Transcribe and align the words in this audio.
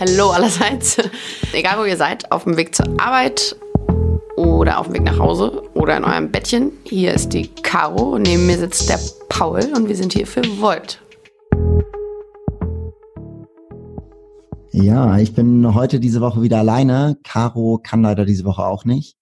Hallo 0.00 0.30
allerseits. 0.30 0.96
Egal 1.52 1.80
wo 1.80 1.84
ihr 1.84 1.96
seid, 1.96 2.30
auf 2.30 2.44
dem 2.44 2.56
Weg 2.56 2.72
zur 2.72 2.86
Arbeit 3.00 3.56
oder 4.36 4.78
auf 4.78 4.86
dem 4.86 4.94
Weg 4.94 5.02
nach 5.02 5.18
Hause 5.18 5.64
oder 5.74 5.96
in 5.96 6.04
eurem 6.04 6.30
Bettchen. 6.30 6.70
Hier 6.84 7.12
ist 7.14 7.30
die 7.30 7.48
Caro, 7.48 8.16
neben 8.16 8.46
mir 8.46 8.58
sitzt 8.58 8.88
der 8.88 9.00
Paul 9.28 9.60
und 9.74 9.88
wir 9.88 9.96
sind 9.96 10.12
hier 10.12 10.24
für 10.28 10.42
Volt. 10.60 11.02
Ja, 14.70 15.18
ich 15.18 15.34
bin 15.34 15.74
heute 15.74 15.98
diese 15.98 16.20
Woche 16.20 16.42
wieder 16.42 16.58
alleine. 16.58 17.18
Caro 17.24 17.80
kann 17.82 18.02
leider 18.02 18.24
diese 18.24 18.44
Woche 18.44 18.64
auch 18.64 18.84
nicht. 18.84 19.16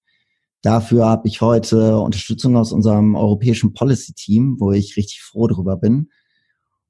Dafür 0.60 1.06
habe 1.06 1.26
ich 1.26 1.40
heute 1.40 1.98
Unterstützung 2.00 2.54
aus 2.54 2.72
unserem 2.72 3.14
europäischen 3.14 3.72
Policy 3.72 4.12
Team, 4.12 4.56
wo 4.58 4.72
ich 4.72 4.98
richtig 4.98 5.22
froh 5.22 5.46
drüber 5.46 5.78
bin. 5.78 6.10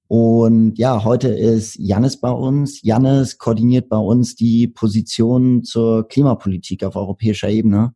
Und 0.08 0.78
ja, 0.78 1.02
heute 1.04 1.28
ist 1.28 1.76
Jannis 1.76 2.20
bei 2.20 2.30
uns. 2.30 2.82
Jannis 2.82 3.38
koordiniert 3.38 3.88
bei 3.88 3.96
uns 3.96 4.36
die 4.36 4.68
Position 4.68 5.64
zur 5.64 6.06
Klimapolitik 6.06 6.84
auf 6.84 6.94
europäischer 6.94 7.48
Ebene. 7.48 7.92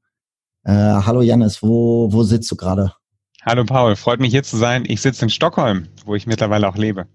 Äh, 0.65 0.73
hallo 0.73 1.23
Jannis, 1.23 1.63
wo, 1.63 2.13
wo 2.13 2.23
sitzt 2.23 2.51
du 2.51 2.57
gerade? 2.57 2.93
Hallo 3.43 3.65
Paul, 3.65 3.97
freut 3.97 4.21
mich 4.21 4.33
hier 4.33 4.43
zu 4.43 4.57
sein. 4.57 4.85
Ich 4.87 5.01
sitze 5.01 5.25
in 5.25 5.31
Stockholm, 5.31 5.87
wo 6.05 6.15
ich 6.15 6.27
mittlerweile 6.27 6.69
auch 6.69 6.77
lebe. 6.77 7.07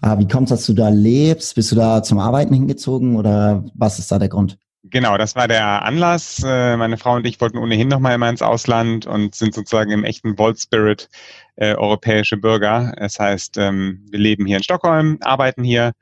Ah, 0.00 0.18
wie 0.18 0.26
kommt 0.26 0.50
es, 0.50 0.58
dass 0.58 0.66
du 0.66 0.72
da 0.72 0.88
lebst? 0.88 1.54
Bist 1.54 1.70
du 1.72 1.76
da 1.76 2.02
zum 2.02 2.18
Arbeiten 2.18 2.54
hingezogen 2.54 3.16
oder 3.16 3.64
was 3.74 3.98
ist 3.98 4.10
da 4.10 4.18
der 4.18 4.28
Grund? 4.28 4.58
Genau, 4.84 5.16
das 5.16 5.36
war 5.36 5.46
der 5.46 5.84
Anlass. 5.84 6.42
Äh, 6.44 6.76
meine 6.76 6.98
Frau 6.98 7.14
und 7.14 7.24
ich 7.24 7.40
wollten 7.40 7.58
ohnehin 7.58 7.86
nochmal 7.86 8.14
immer 8.14 8.28
ins 8.28 8.42
Ausland 8.42 9.06
und 9.06 9.34
sind 9.34 9.54
sozusagen 9.54 9.92
im 9.92 10.02
echten 10.02 10.36
Volt 10.36 10.58
Spirit 10.60 11.08
äh, 11.56 11.74
europäische 11.74 12.36
Bürger. 12.36 12.92
Das 12.98 13.18
heißt, 13.18 13.58
ähm, 13.58 14.06
wir 14.10 14.18
leben 14.18 14.46
hier 14.46 14.58
in 14.58 14.62
Stockholm, 14.62 15.18
arbeiten 15.20 15.64
hier 15.64 15.92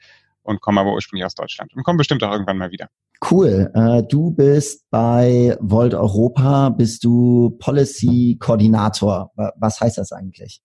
und 0.42 0.60
kommen 0.60 0.78
aber 0.78 0.92
ursprünglich 0.92 1.24
aus 1.24 1.34
Deutschland 1.34 1.74
und 1.74 1.82
kommen 1.82 1.98
bestimmt 1.98 2.22
auch 2.22 2.32
irgendwann 2.32 2.58
mal 2.58 2.70
wieder. 2.70 2.88
Cool. 3.30 3.70
Äh, 3.74 4.02
du 4.08 4.30
bist 4.30 4.84
bei 4.90 5.56
Volt 5.60 5.94
Europa, 5.94 6.70
bist 6.70 7.04
du 7.04 7.56
Policy 7.58 8.38
Koordinator. 8.40 9.30
Was 9.56 9.80
heißt 9.80 9.98
das 9.98 10.12
eigentlich? 10.12 10.62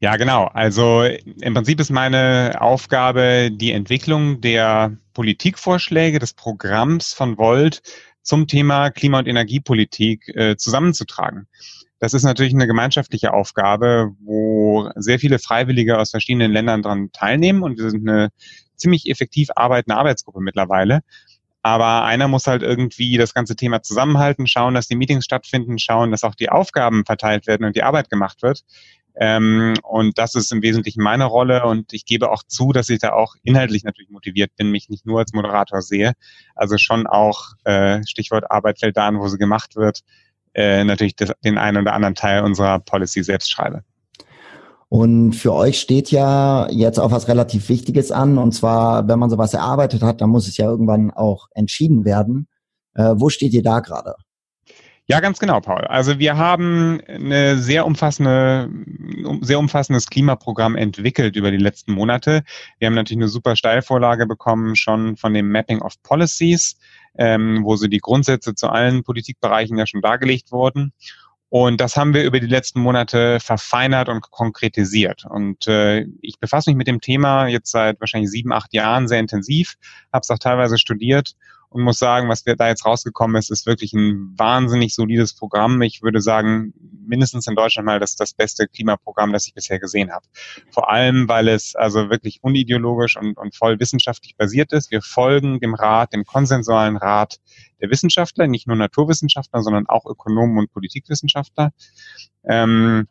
Ja, 0.00 0.16
genau. 0.16 0.44
Also 0.52 1.04
im 1.04 1.54
Prinzip 1.54 1.80
ist 1.80 1.90
meine 1.90 2.56
Aufgabe 2.60 3.50
die 3.50 3.72
Entwicklung 3.72 4.40
der 4.40 4.96
Politikvorschläge 5.14 6.18
des 6.18 6.34
Programms 6.34 7.14
von 7.14 7.38
Volt 7.38 7.80
zum 8.22 8.46
Thema 8.46 8.90
Klima- 8.90 9.20
und 9.20 9.28
Energiepolitik 9.28 10.28
äh, 10.28 10.56
zusammenzutragen. 10.56 11.46
Das 11.98 12.12
ist 12.12 12.24
natürlich 12.24 12.54
eine 12.54 12.66
gemeinschaftliche 12.66 13.32
Aufgabe, 13.32 14.12
wo 14.20 14.90
sehr 14.96 15.18
viele 15.18 15.38
Freiwillige 15.38 15.98
aus 15.98 16.10
verschiedenen 16.10 16.52
Ländern 16.52 16.82
dran 16.82 17.10
teilnehmen 17.12 17.62
und 17.62 17.78
wir 17.78 17.90
sind 17.90 18.08
eine 18.08 18.28
ziemlich 18.76 19.08
effektiv 19.08 19.48
arbeitende 19.56 19.96
Arbeitsgruppe 19.96 20.40
mittlerweile. 20.40 21.00
Aber 21.62 22.04
einer 22.04 22.28
muss 22.28 22.46
halt 22.46 22.62
irgendwie 22.62 23.16
das 23.16 23.34
ganze 23.34 23.56
Thema 23.56 23.82
zusammenhalten, 23.82 24.46
schauen, 24.46 24.74
dass 24.74 24.86
die 24.86 24.94
Meetings 24.94 25.24
stattfinden, 25.24 25.78
schauen, 25.78 26.12
dass 26.12 26.22
auch 26.22 26.36
die 26.36 26.48
Aufgaben 26.48 27.04
verteilt 27.04 27.46
werden 27.48 27.66
und 27.66 27.74
die 27.74 27.82
Arbeit 27.82 28.08
gemacht 28.08 28.42
wird. 28.42 28.62
Ähm, 29.18 29.74
und 29.82 30.18
das 30.18 30.34
ist 30.34 30.52
im 30.52 30.62
Wesentlichen 30.62 31.02
meine 31.02 31.24
Rolle 31.24 31.64
und 31.64 31.92
ich 31.92 32.04
gebe 32.04 32.30
auch 32.30 32.42
zu, 32.46 32.72
dass 32.72 32.90
ich 32.90 32.98
da 32.98 33.14
auch 33.14 33.34
inhaltlich 33.42 33.82
natürlich 33.82 34.10
motiviert 34.10 34.54
bin, 34.56 34.70
mich 34.70 34.90
nicht 34.90 35.06
nur 35.06 35.20
als 35.20 35.32
Moderator 35.32 35.80
sehe. 35.80 36.12
Also 36.54 36.76
schon 36.76 37.06
auch 37.06 37.54
äh, 37.64 38.00
Stichwort 38.06 38.50
Arbeit 38.50 38.78
fällt 38.78 38.96
da 38.96 39.08
an, 39.08 39.18
wo 39.18 39.26
sie 39.26 39.38
gemacht 39.38 39.74
wird, 39.74 40.02
äh, 40.56 40.84
natürlich 40.84 41.16
das, 41.16 41.32
den 41.44 41.58
einen 41.58 41.82
oder 41.82 41.92
anderen 41.92 42.14
Teil 42.14 42.42
unserer 42.42 42.78
Policy 42.78 43.22
selbst 43.22 43.50
schreibe. 43.50 43.84
Und 44.88 45.34
für 45.34 45.52
euch 45.52 45.80
steht 45.80 46.10
ja 46.10 46.68
jetzt 46.70 46.98
auch 46.98 47.10
was 47.10 47.28
relativ 47.28 47.68
Wichtiges 47.68 48.10
an. 48.10 48.38
Und 48.38 48.52
zwar, 48.52 49.06
wenn 49.08 49.18
man 49.18 49.30
sowas 49.30 49.52
erarbeitet 49.52 50.02
hat, 50.02 50.20
dann 50.20 50.30
muss 50.30 50.48
es 50.48 50.56
ja 50.56 50.66
irgendwann 50.66 51.10
auch 51.10 51.48
entschieden 51.54 52.04
werden. 52.04 52.48
Äh, 52.94 53.14
wo 53.16 53.28
steht 53.28 53.52
ihr 53.52 53.62
da 53.62 53.80
gerade? 53.80 54.14
Ja, 55.08 55.20
ganz 55.20 55.38
genau, 55.38 55.60
Paul. 55.60 55.82
Also 55.82 56.18
wir 56.18 56.36
haben 56.36 57.00
eine 57.06 57.58
sehr 57.58 57.86
umfassende, 57.86 58.68
sehr 59.40 59.58
umfassendes 59.60 60.08
Klimaprogramm 60.08 60.74
entwickelt 60.74 61.36
über 61.36 61.52
die 61.52 61.58
letzten 61.58 61.92
Monate. 61.92 62.42
Wir 62.78 62.86
haben 62.86 62.94
natürlich 62.94 63.22
eine 63.22 63.28
super 63.28 63.54
Steilvorlage 63.54 64.26
bekommen, 64.26 64.74
schon 64.74 65.16
von 65.16 65.32
dem 65.32 65.52
Mapping 65.52 65.80
of 65.80 66.02
Policies, 66.02 66.76
ähm, 67.18 67.60
wo 67.64 67.76
so 67.76 67.86
die 67.86 67.98
Grundsätze 67.98 68.54
zu 68.54 68.68
allen 68.68 69.02
Politikbereichen 69.04 69.78
ja 69.78 69.86
schon 69.86 70.02
dargelegt 70.02 70.52
wurden. 70.52 70.92
Und 71.48 71.80
das 71.80 71.96
haben 71.96 72.12
wir 72.12 72.24
über 72.24 72.40
die 72.40 72.46
letzten 72.46 72.80
Monate 72.80 73.38
verfeinert 73.40 74.08
und 74.08 74.30
konkretisiert. 74.30 75.24
Und 75.28 75.68
äh, 75.68 76.06
ich 76.20 76.40
befasse 76.40 76.70
mich 76.70 76.76
mit 76.76 76.88
dem 76.88 77.00
Thema 77.00 77.46
jetzt 77.46 77.70
seit 77.70 78.00
wahrscheinlich 78.00 78.30
sieben, 78.30 78.52
acht 78.52 78.74
Jahren 78.74 79.06
sehr 79.06 79.20
intensiv, 79.20 79.76
habe 80.12 80.22
es 80.22 80.30
auch 80.30 80.38
teilweise 80.38 80.76
studiert 80.76 81.36
und 81.68 81.82
muss 81.82 81.98
sagen, 81.98 82.28
was 82.28 82.42
da 82.44 82.68
jetzt 82.68 82.86
rausgekommen 82.86 83.36
ist, 83.36 83.50
ist 83.50 83.66
wirklich 83.66 83.92
ein 83.92 84.34
wahnsinnig 84.36 84.94
solides 84.94 85.34
Programm. 85.34 85.82
Ich 85.82 86.02
würde 86.02 86.20
sagen, 86.20 86.72
mindestens 87.06 87.46
in 87.46 87.54
Deutschland 87.54 87.86
mal 87.86 88.00
das, 88.00 88.16
das 88.16 88.34
beste 88.34 88.66
Klimaprogramm, 88.66 89.32
das 89.32 89.46
ich 89.46 89.54
bisher 89.54 89.78
gesehen 89.78 90.12
habe. 90.12 90.26
Vor 90.70 90.90
allem, 90.90 91.28
weil 91.28 91.48
es 91.48 91.74
also 91.74 92.10
wirklich 92.10 92.38
unideologisch 92.42 93.16
und, 93.16 93.36
und 93.36 93.54
voll 93.54 93.78
wissenschaftlich 93.80 94.36
basiert 94.36 94.72
ist. 94.72 94.90
Wir 94.90 95.02
folgen 95.02 95.60
dem 95.60 95.74
Rat, 95.74 96.12
dem 96.12 96.24
konsensualen 96.24 96.96
Rat 96.96 97.38
der 97.80 97.90
Wissenschaftler, 97.90 98.46
nicht 98.46 98.66
nur 98.66 98.76
Naturwissenschaftler, 98.76 99.62
sondern 99.62 99.86
auch 99.86 100.06
Ökonomen 100.06 100.58
und 100.58 100.72
Politikwissenschaftler. 100.72 101.72
Ähm, 102.44 103.08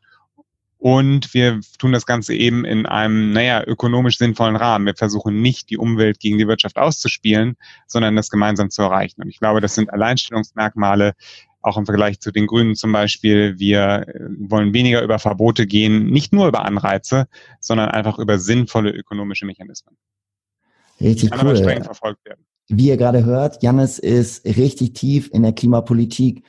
und 0.77 1.33
wir 1.33 1.61
tun 1.79 1.91
das 1.91 2.05
Ganze 2.05 2.35
eben 2.35 2.65
in 2.65 2.85
einem, 2.85 3.31
naja, 3.31 3.63
ökonomisch 3.65 4.17
sinnvollen 4.17 4.55
Rahmen. 4.55 4.85
Wir 4.85 4.95
versuchen 4.95 5.41
nicht, 5.41 5.69
die 5.69 5.77
Umwelt 5.77 6.19
gegen 6.19 6.37
die 6.37 6.47
Wirtschaft 6.47 6.77
auszuspielen, 6.77 7.55
sondern 7.87 8.15
das 8.15 8.29
gemeinsam 8.29 8.69
zu 8.69 8.83
erreichen. 8.83 9.21
Und 9.21 9.29
ich 9.29 9.39
glaube, 9.39 9.61
das 9.61 9.75
sind 9.75 9.91
Alleinstellungsmerkmale, 9.91 11.13
auch 11.61 11.77
im 11.77 11.85
Vergleich 11.85 12.19
zu 12.19 12.31
den 12.31 12.45
Grünen 12.45 12.75
zum 12.75 12.91
Beispiel. 12.91 13.57
Wir 13.57 14.05
äh, 14.07 14.19
wollen 14.37 14.73
weniger 14.73 15.01
über 15.01 15.17
Verbote 15.17 15.65
gehen, 15.65 16.07
nicht 16.07 16.31
nur 16.31 16.47
über 16.47 16.63
Anreize, 16.63 17.27
sondern 17.59 17.89
einfach 17.89 18.19
über 18.19 18.37
sinnvolle 18.37 18.91
ökonomische 18.91 19.45
Mechanismen. 19.45 19.97
Richtig 21.01 21.31
cool. 21.31 21.39
Aber 21.39 21.55
streng 21.55 21.83
verfolgt 21.83 22.23
werden. 22.25 22.45
Wie 22.67 22.87
ihr 22.87 22.97
gerade 22.97 23.25
hört, 23.25 23.61
Jannis 23.63 23.99
ist 23.99 24.45
richtig 24.45 24.93
tief 24.93 25.29
in 25.31 25.43
der 25.43 25.53
Klimapolitik 25.53 26.43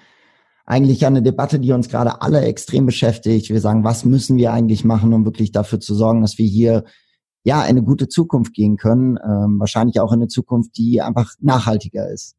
eigentlich 0.66 1.06
eine 1.06 1.22
Debatte, 1.22 1.60
die 1.60 1.72
uns 1.72 1.88
gerade 1.88 2.20
alle 2.20 2.40
extrem 2.42 2.86
beschäftigt. 2.86 3.48
Wir 3.50 3.60
sagen, 3.60 3.84
was 3.84 4.04
müssen 4.04 4.36
wir 4.36 4.52
eigentlich 4.52 4.84
machen, 4.84 5.14
um 5.14 5.24
wirklich 5.24 5.52
dafür 5.52 5.78
zu 5.78 5.94
sorgen, 5.94 6.22
dass 6.22 6.38
wir 6.38 6.46
hier 6.46 6.84
ja 7.44 7.60
eine 7.60 7.84
gute 7.84 8.08
Zukunft 8.08 8.52
gehen 8.52 8.76
können, 8.76 9.16
ähm, 9.24 9.60
wahrscheinlich 9.60 10.00
auch 10.00 10.12
in 10.12 10.18
eine 10.18 10.28
Zukunft, 10.28 10.76
die 10.76 11.00
einfach 11.00 11.32
nachhaltiger 11.40 12.10
ist. 12.10 12.34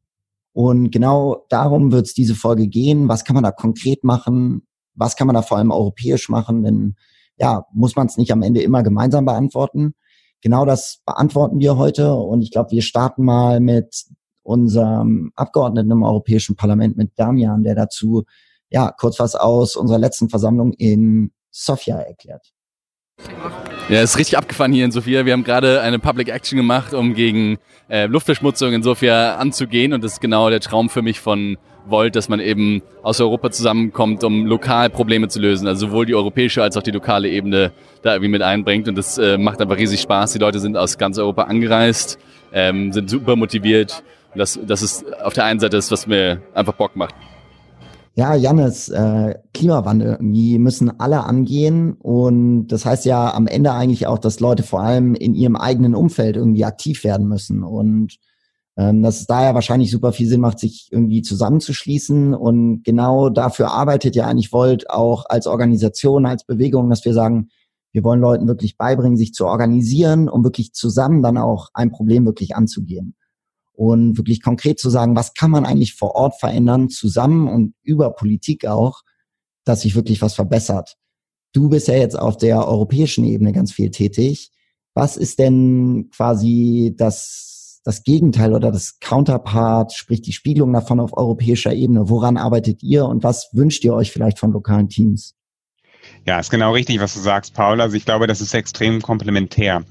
Und 0.51 0.91
genau 0.91 1.45
darum 1.49 1.93
wird 1.93 2.07
es 2.07 2.13
diese 2.13 2.35
Folge 2.35 2.67
gehen. 2.67 3.07
Was 3.07 3.23
kann 3.23 3.35
man 3.35 3.43
da 3.43 3.51
konkret 3.51 4.03
machen? 4.03 4.67
Was 4.95 5.15
kann 5.15 5.27
man 5.27 5.35
da 5.35 5.41
vor 5.41 5.57
allem 5.57 5.71
europäisch 5.71 6.27
machen? 6.27 6.63
Denn 6.63 6.95
ja, 7.37 7.65
muss 7.71 7.95
man 7.95 8.07
es 8.07 8.17
nicht 8.17 8.31
am 8.31 8.41
Ende 8.41 8.61
immer 8.61 8.83
gemeinsam 8.83 9.23
beantworten. 9.23 9.93
Genau 10.41 10.65
das 10.65 11.01
beantworten 11.05 11.59
wir 11.59 11.77
heute. 11.77 12.13
Und 12.13 12.41
ich 12.41 12.51
glaube, 12.51 12.71
wir 12.71 12.81
starten 12.81 13.23
mal 13.23 13.61
mit 13.61 14.07
unserem 14.47 15.31
Abgeordneten 15.35 15.91
im 15.91 16.03
Europäischen 16.03 16.55
Parlament, 16.55 16.95
mit 16.95 17.11
Damian, 17.17 17.63
der 17.63 17.75
dazu 17.75 18.23
ja 18.69 18.91
kurz 18.91 19.19
was 19.19 19.35
aus 19.35 19.75
unserer 19.75 19.99
letzten 19.99 20.29
Versammlung 20.29 20.71
in 20.73 21.31
Sofia 21.51 21.97
erklärt. 21.97 22.53
Ja, 23.89 24.01
ist 24.01 24.17
richtig 24.17 24.37
abgefahren 24.37 24.71
hier 24.71 24.85
in 24.85 24.91
Sofia. 24.91 25.25
Wir 25.25 25.33
haben 25.33 25.43
gerade 25.43 25.81
eine 25.81 25.99
Public 25.99 26.29
Action 26.29 26.57
gemacht, 26.57 26.93
um 26.93 27.13
gegen 27.13 27.57
äh, 27.89 28.05
Luftverschmutzung 28.05 28.73
in 28.73 28.83
Sofia 28.83 29.35
anzugehen. 29.35 29.91
Und 29.91 30.03
das 30.03 30.13
ist 30.13 30.21
genau 30.21 30.49
der 30.49 30.59
Traum 30.59 30.89
für 30.89 31.01
mich 31.01 31.19
von 31.19 31.57
Volt, 31.85 32.15
dass 32.15 32.29
man 32.29 32.39
eben 32.39 32.81
aus 33.01 33.19
Europa 33.19 33.49
zusammenkommt, 33.49 34.23
um 34.23 34.45
lokal 34.45 34.89
Probleme 34.89 35.29
zu 35.29 35.39
lösen. 35.39 35.67
Also 35.67 35.87
sowohl 35.87 36.05
die 36.05 36.15
europäische 36.15 36.61
als 36.61 36.77
auch 36.77 36.83
die 36.83 36.91
lokale 36.91 37.29
Ebene 37.29 37.71
da 38.01 38.13
irgendwie 38.13 38.31
mit 38.31 38.41
einbringt. 38.41 38.87
Und 38.87 38.95
das 38.95 39.17
äh, 39.17 39.37
macht 39.37 39.61
einfach 39.61 39.77
riesig 39.77 40.01
Spaß. 40.01 40.33
Die 40.33 40.39
Leute 40.39 40.59
sind 40.59 40.77
aus 40.77 40.97
ganz 40.97 41.17
Europa 41.17 41.43
angereist, 41.43 42.19
ähm, 42.53 42.93
sind 42.93 43.09
super 43.09 43.35
motiviert 43.35 44.03
das, 44.35 44.59
das 44.65 44.81
ist 44.81 45.05
auf 45.21 45.33
der 45.33 45.45
einen 45.45 45.59
Seite 45.59 45.77
das, 45.77 45.91
was 45.91 46.07
mir 46.07 46.41
einfach 46.53 46.73
Bock 46.73 46.95
macht. 46.95 47.15
Ja, 48.15 48.33
Jannis, 48.33 48.89
äh, 48.89 49.35
Klimawandel, 49.53 50.17
die 50.19 50.57
müssen 50.57 50.99
alle 50.99 51.23
angehen. 51.23 51.93
Und 51.93 52.67
das 52.69 52.83
heißt 52.83 53.05
ja 53.05 53.31
am 53.31 53.45
Ende 53.45 53.73
eigentlich 53.73 54.07
auch, 54.07 54.17
dass 54.17 54.39
Leute 54.39 54.63
vor 54.63 54.81
allem 54.81 55.13
in 55.13 55.35
ihrem 55.35 55.55
eigenen 55.55 55.93
Umfeld 55.93 56.35
irgendwie 56.35 56.65
aktiv 56.65 57.03
werden 57.03 57.27
müssen. 57.27 57.61
Und 57.61 58.17
ähm, 58.75 59.03
dass 59.03 59.19
es 59.19 59.27
daher 59.27 59.53
wahrscheinlich 59.53 59.91
super 59.91 60.13
viel 60.13 60.27
Sinn 60.27 60.41
macht, 60.41 60.57
sich 60.57 60.89
irgendwie 60.91 61.21
zusammenzuschließen. 61.21 62.33
Und 62.33 62.81
genau 62.83 63.29
dafür 63.29 63.71
arbeitet 63.71 64.15
ja 64.15 64.25
eigentlich 64.25 64.51
Volt 64.51 64.89
auch 64.89 65.25
als 65.29 65.45
Organisation, 65.45 66.25
als 66.25 66.43
Bewegung, 66.43 66.89
dass 66.89 67.05
wir 67.05 67.13
sagen, 67.13 67.49
wir 67.91 68.03
wollen 68.03 68.19
Leuten 68.19 68.47
wirklich 68.47 68.77
beibringen, 68.77 69.17
sich 69.17 69.33
zu 69.33 69.45
organisieren, 69.45 70.27
um 70.27 70.43
wirklich 70.43 70.73
zusammen 70.73 71.21
dann 71.21 71.37
auch 71.37 71.69
ein 71.75 71.91
Problem 71.91 72.25
wirklich 72.25 72.55
anzugehen 72.55 73.15
und 73.77 74.17
wirklich 74.17 74.41
konkret 74.41 74.79
zu 74.79 74.89
sagen, 74.89 75.15
was 75.15 75.35
kann 75.35 75.51
man 75.51 75.63
eigentlich 75.63 75.93
vor 75.93 76.15
Ort 76.15 76.39
verändern, 76.39 76.89
zusammen 76.89 77.47
und 77.47 77.75
über 77.83 78.09
Politik 78.11 78.65
auch, 78.65 79.03
dass 79.65 79.81
sich 79.81 79.95
wirklich 79.95 80.19
was 80.23 80.33
verbessert. 80.33 80.95
Du 81.53 81.69
bist 81.69 81.87
ja 81.87 81.93
jetzt 81.93 82.17
auf 82.17 82.37
der 82.37 82.67
europäischen 82.67 83.23
Ebene 83.23 83.53
ganz 83.53 83.71
viel 83.71 83.91
tätig. 83.91 84.49
Was 84.95 85.15
ist 85.15 85.37
denn 85.37 86.09
quasi 86.11 86.95
das, 86.97 87.81
das 87.83 88.03
Gegenteil 88.03 88.55
oder 88.55 88.71
das 88.71 88.99
Counterpart, 88.99 89.93
sprich 89.93 90.23
die 90.23 90.33
Spiegelung 90.33 90.73
davon 90.73 90.99
auf 90.99 91.15
europäischer 91.15 91.73
Ebene? 91.73 92.09
Woran 92.09 92.37
arbeitet 92.37 92.81
ihr 92.81 93.05
und 93.05 93.23
was 93.23 93.49
wünscht 93.53 93.83
ihr 93.85 93.93
euch 93.93 94.11
vielleicht 94.11 94.39
von 94.39 94.53
lokalen 94.53 94.89
Teams? 94.89 95.35
Ja, 96.25 96.39
ist 96.39 96.49
genau 96.49 96.73
richtig, 96.73 96.99
was 96.99 97.13
du 97.13 97.19
sagst, 97.19 97.53
Paul. 97.53 97.79
Also 97.79 97.95
ich 97.95 98.05
glaube, 98.05 98.25
das 98.25 98.41
ist 98.41 98.55
extrem 98.55 99.03
komplementär. 99.03 99.83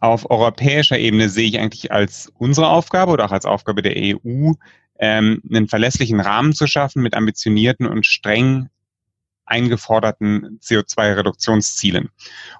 Auf 0.00 0.30
europäischer 0.30 0.98
Ebene 0.98 1.28
sehe 1.28 1.48
ich 1.48 1.58
eigentlich 1.58 1.92
als 1.92 2.32
unsere 2.38 2.68
Aufgabe 2.68 3.12
oder 3.12 3.26
auch 3.26 3.32
als 3.32 3.44
Aufgabe 3.44 3.82
der 3.82 3.94
EU, 3.96 4.52
ähm, 4.98 5.42
einen 5.48 5.68
verlässlichen 5.68 6.20
Rahmen 6.20 6.52
zu 6.52 6.66
schaffen 6.66 7.02
mit 7.02 7.14
ambitionierten 7.14 7.86
und 7.86 8.06
streng 8.06 8.68
eingeforderten 9.44 10.60
CO2-Reduktionszielen. 10.62 12.10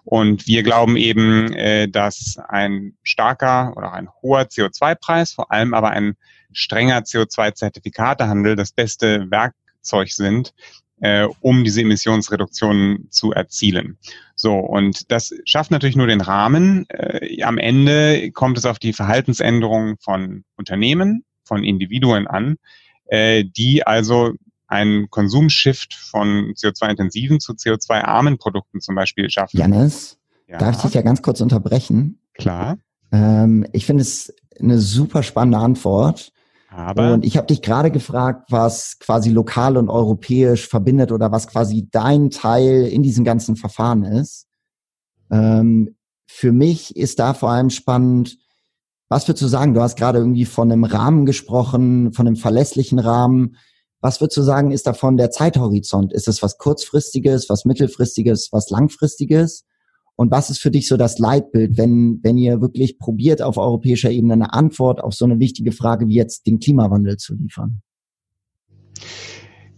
Und 0.04 0.46
wir 0.46 0.62
glauben 0.62 0.96
eben, 0.96 1.52
äh, 1.52 1.88
dass 1.88 2.36
ein 2.48 2.96
starker 3.02 3.74
oder 3.76 3.92
ein 3.92 4.08
hoher 4.22 4.42
CO2-Preis, 4.42 5.32
vor 5.32 5.52
allem 5.52 5.72
aber 5.72 5.90
ein 5.90 6.16
strenger 6.52 6.98
CO2-Zertifikatehandel 6.98 8.56
das 8.56 8.72
beste 8.72 9.30
Werkzeug 9.30 10.10
sind, 10.10 10.52
äh, 11.00 11.26
um 11.40 11.64
diese 11.64 11.80
Emissionsreduktionen 11.80 13.08
zu 13.10 13.32
erzielen. 13.32 13.98
So, 14.34 14.54
und 14.54 15.10
das 15.10 15.34
schafft 15.44 15.70
natürlich 15.70 15.96
nur 15.96 16.06
den 16.06 16.20
Rahmen. 16.20 16.86
Äh, 16.88 17.42
am 17.42 17.58
Ende 17.58 18.30
kommt 18.32 18.58
es 18.58 18.64
auf 18.64 18.78
die 18.78 18.92
Verhaltensänderung 18.92 19.96
von 19.98 20.44
Unternehmen, 20.56 21.24
von 21.44 21.64
Individuen 21.64 22.26
an, 22.26 22.56
äh, 23.06 23.44
die 23.44 23.86
also 23.86 24.32
einen 24.66 25.10
Konsumshift 25.10 25.94
von 25.94 26.54
CO2-intensiven 26.54 27.40
zu 27.40 27.52
CO2-armen 27.52 28.38
Produkten 28.38 28.80
zum 28.80 28.94
Beispiel 28.94 29.28
schaffen. 29.28 29.58
Janis, 29.58 30.16
ja. 30.46 30.58
darf 30.58 30.76
ich 30.76 30.82
dich 30.82 30.94
ja 30.94 31.02
ganz 31.02 31.22
kurz 31.22 31.40
unterbrechen? 31.40 32.20
Klar. 32.34 32.78
Ähm, 33.10 33.66
ich 33.72 33.84
finde 33.84 34.02
es 34.02 34.32
eine 34.58 34.78
super 34.78 35.22
spannende 35.22 35.58
Antwort. 35.58 36.32
Aber 36.70 37.12
und 37.12 37.24
ich 37.24 37.36
habe 37.36 37.48
dich 37.48 37.62
gerade 37.62 37.90
gefragt, 37.90 38.52
was 38.52 38.98
quasi 39.00 39.30
lokal 39.30 39.76
und 39.76 39.88
europäisch 39.88 40.68
verbindet 40.68 41.10
oder 41.10 41.32
was 41.32 41.48
quasi 41.48 41.88
dein 41.90 42.30
Teil 42.30 42.86
in 42.86 43.02
diesem 43.02 43.24
ganzen 43.24 43.56
Verfahren 43.56 44.04
ist. 44.04 44.46
Ähm, 45.32 45.96
für 46.26 46.52
mich 46.52 46.96
ist 46.96 47.18
da 47.18 47.34
vor 47.34 47.50
allem 47.50 47.70
spannend, 47.70 48.38
was 49.08 49.26
würdest 49.26 49.42
du 49.42 49.48
sagen? 49.48 49.74
Du 49.74 49.82
hast 49.82 49.96
gerade 49.96 50.18
irgendwie 50.18 50.44
von 50.44 50.70
einem 50.70 50.84
Rahmen 50.84 51.26
gesprochen, 51.26 52.12
von 52.12 52.28
einem 52.28 52.36
verlässlichen 52.36 53.00
Rahmen. 53.00 53.56
Was 54.00 54.20
würdest 54.20 54.36
du 54.36 54.42
sagen, 54.42 54.70
ist 54.70 54.86
davon 54.86 55.16
der 55.16 55.32
Zeithorizont? 55.32 56.12
Ist 56.12 56.28
es 56.28 56.40
was 56.40 56.56
kurzfristiges, 56.56 57.48
was 57.48 57.64
mittelfristiges, 57.64 58.50
was 58.52 58.70
langfristiges? 58.70 59.64
Und 60.16 60.30
was 60.30 60.50
ist 60.50 60.60
für 60.60 60.70
dich 60.70 60.86
so 60.86 60.96
das 60.96 61.18
Leitbild, 61.18 61.78
wenn, 61.78 62.20
wenn 62.22 62.36
ihr 62.36 62.60
wirklich 62.60 62.98
probiert, 62.98 63.40
auf 63.40 63.56
europäischer 63.56 64.10
Ebene 64.10 64.34
eine 64.34 64.52
Antwort 64.52 65.02
auf 65.02 65.14
so 65.14 65.24
eine 65.24 65.38
wichtige 65.38 65.72
Frage 65.72 66.08
wie 66.08 66.14
jetzt 66.14 66.46
den 66.46 66.58
Klimawandel 66.58 67.16
zu 67.16 67.34
liefern? 67.34 67.80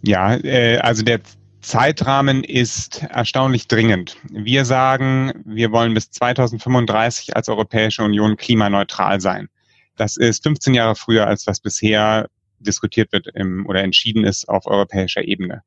Ja, 0.04 0.34
äh, 0.34 0.78
also 0.78 1.02
der 1.02 1.20
Zeitrahmen 1.60 2.42
ist 2.42 3.04
erstaunlich 3.04 3.68
dringend. 3.68 4.16
Wir 4.30 4.64
sagen, 4.64 5.32
wir 5.44 5.70
wollen 5.70 5.94
bis 5.94 6.10
2035 6.10 7.36
als 7.36 7.48
Europäische 7.48 8.02
Union 8.02 8.36
klimaneutral 8.36 9.20
sein. 9.20 9.48
Das 9.96 10.16
ist 10.16 10.42
15 10.42 10.74
Jahre 10.74 10.96
früher, 10.96 11.28
als 11.28 11.46
was 11.46 11.60
bisher 11.60 12.28
diskutiert 12.58 13.12
wird 13.12 13.28
im, 13.34 13.66
oder 13.66 13.82
entschieden 13.82 14.24
ist 14.24 14.48
auf 14.48 14.66
europäischer 14.66 15.22
Ebene. 15.22 15.62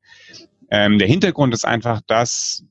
Ähm, 0.70 0.98
der 0.98 1.08
Hintergrund 1.08 1.54
ist 1.54 1.64
einfach, 1.64 2.02
dass 2.06 2.64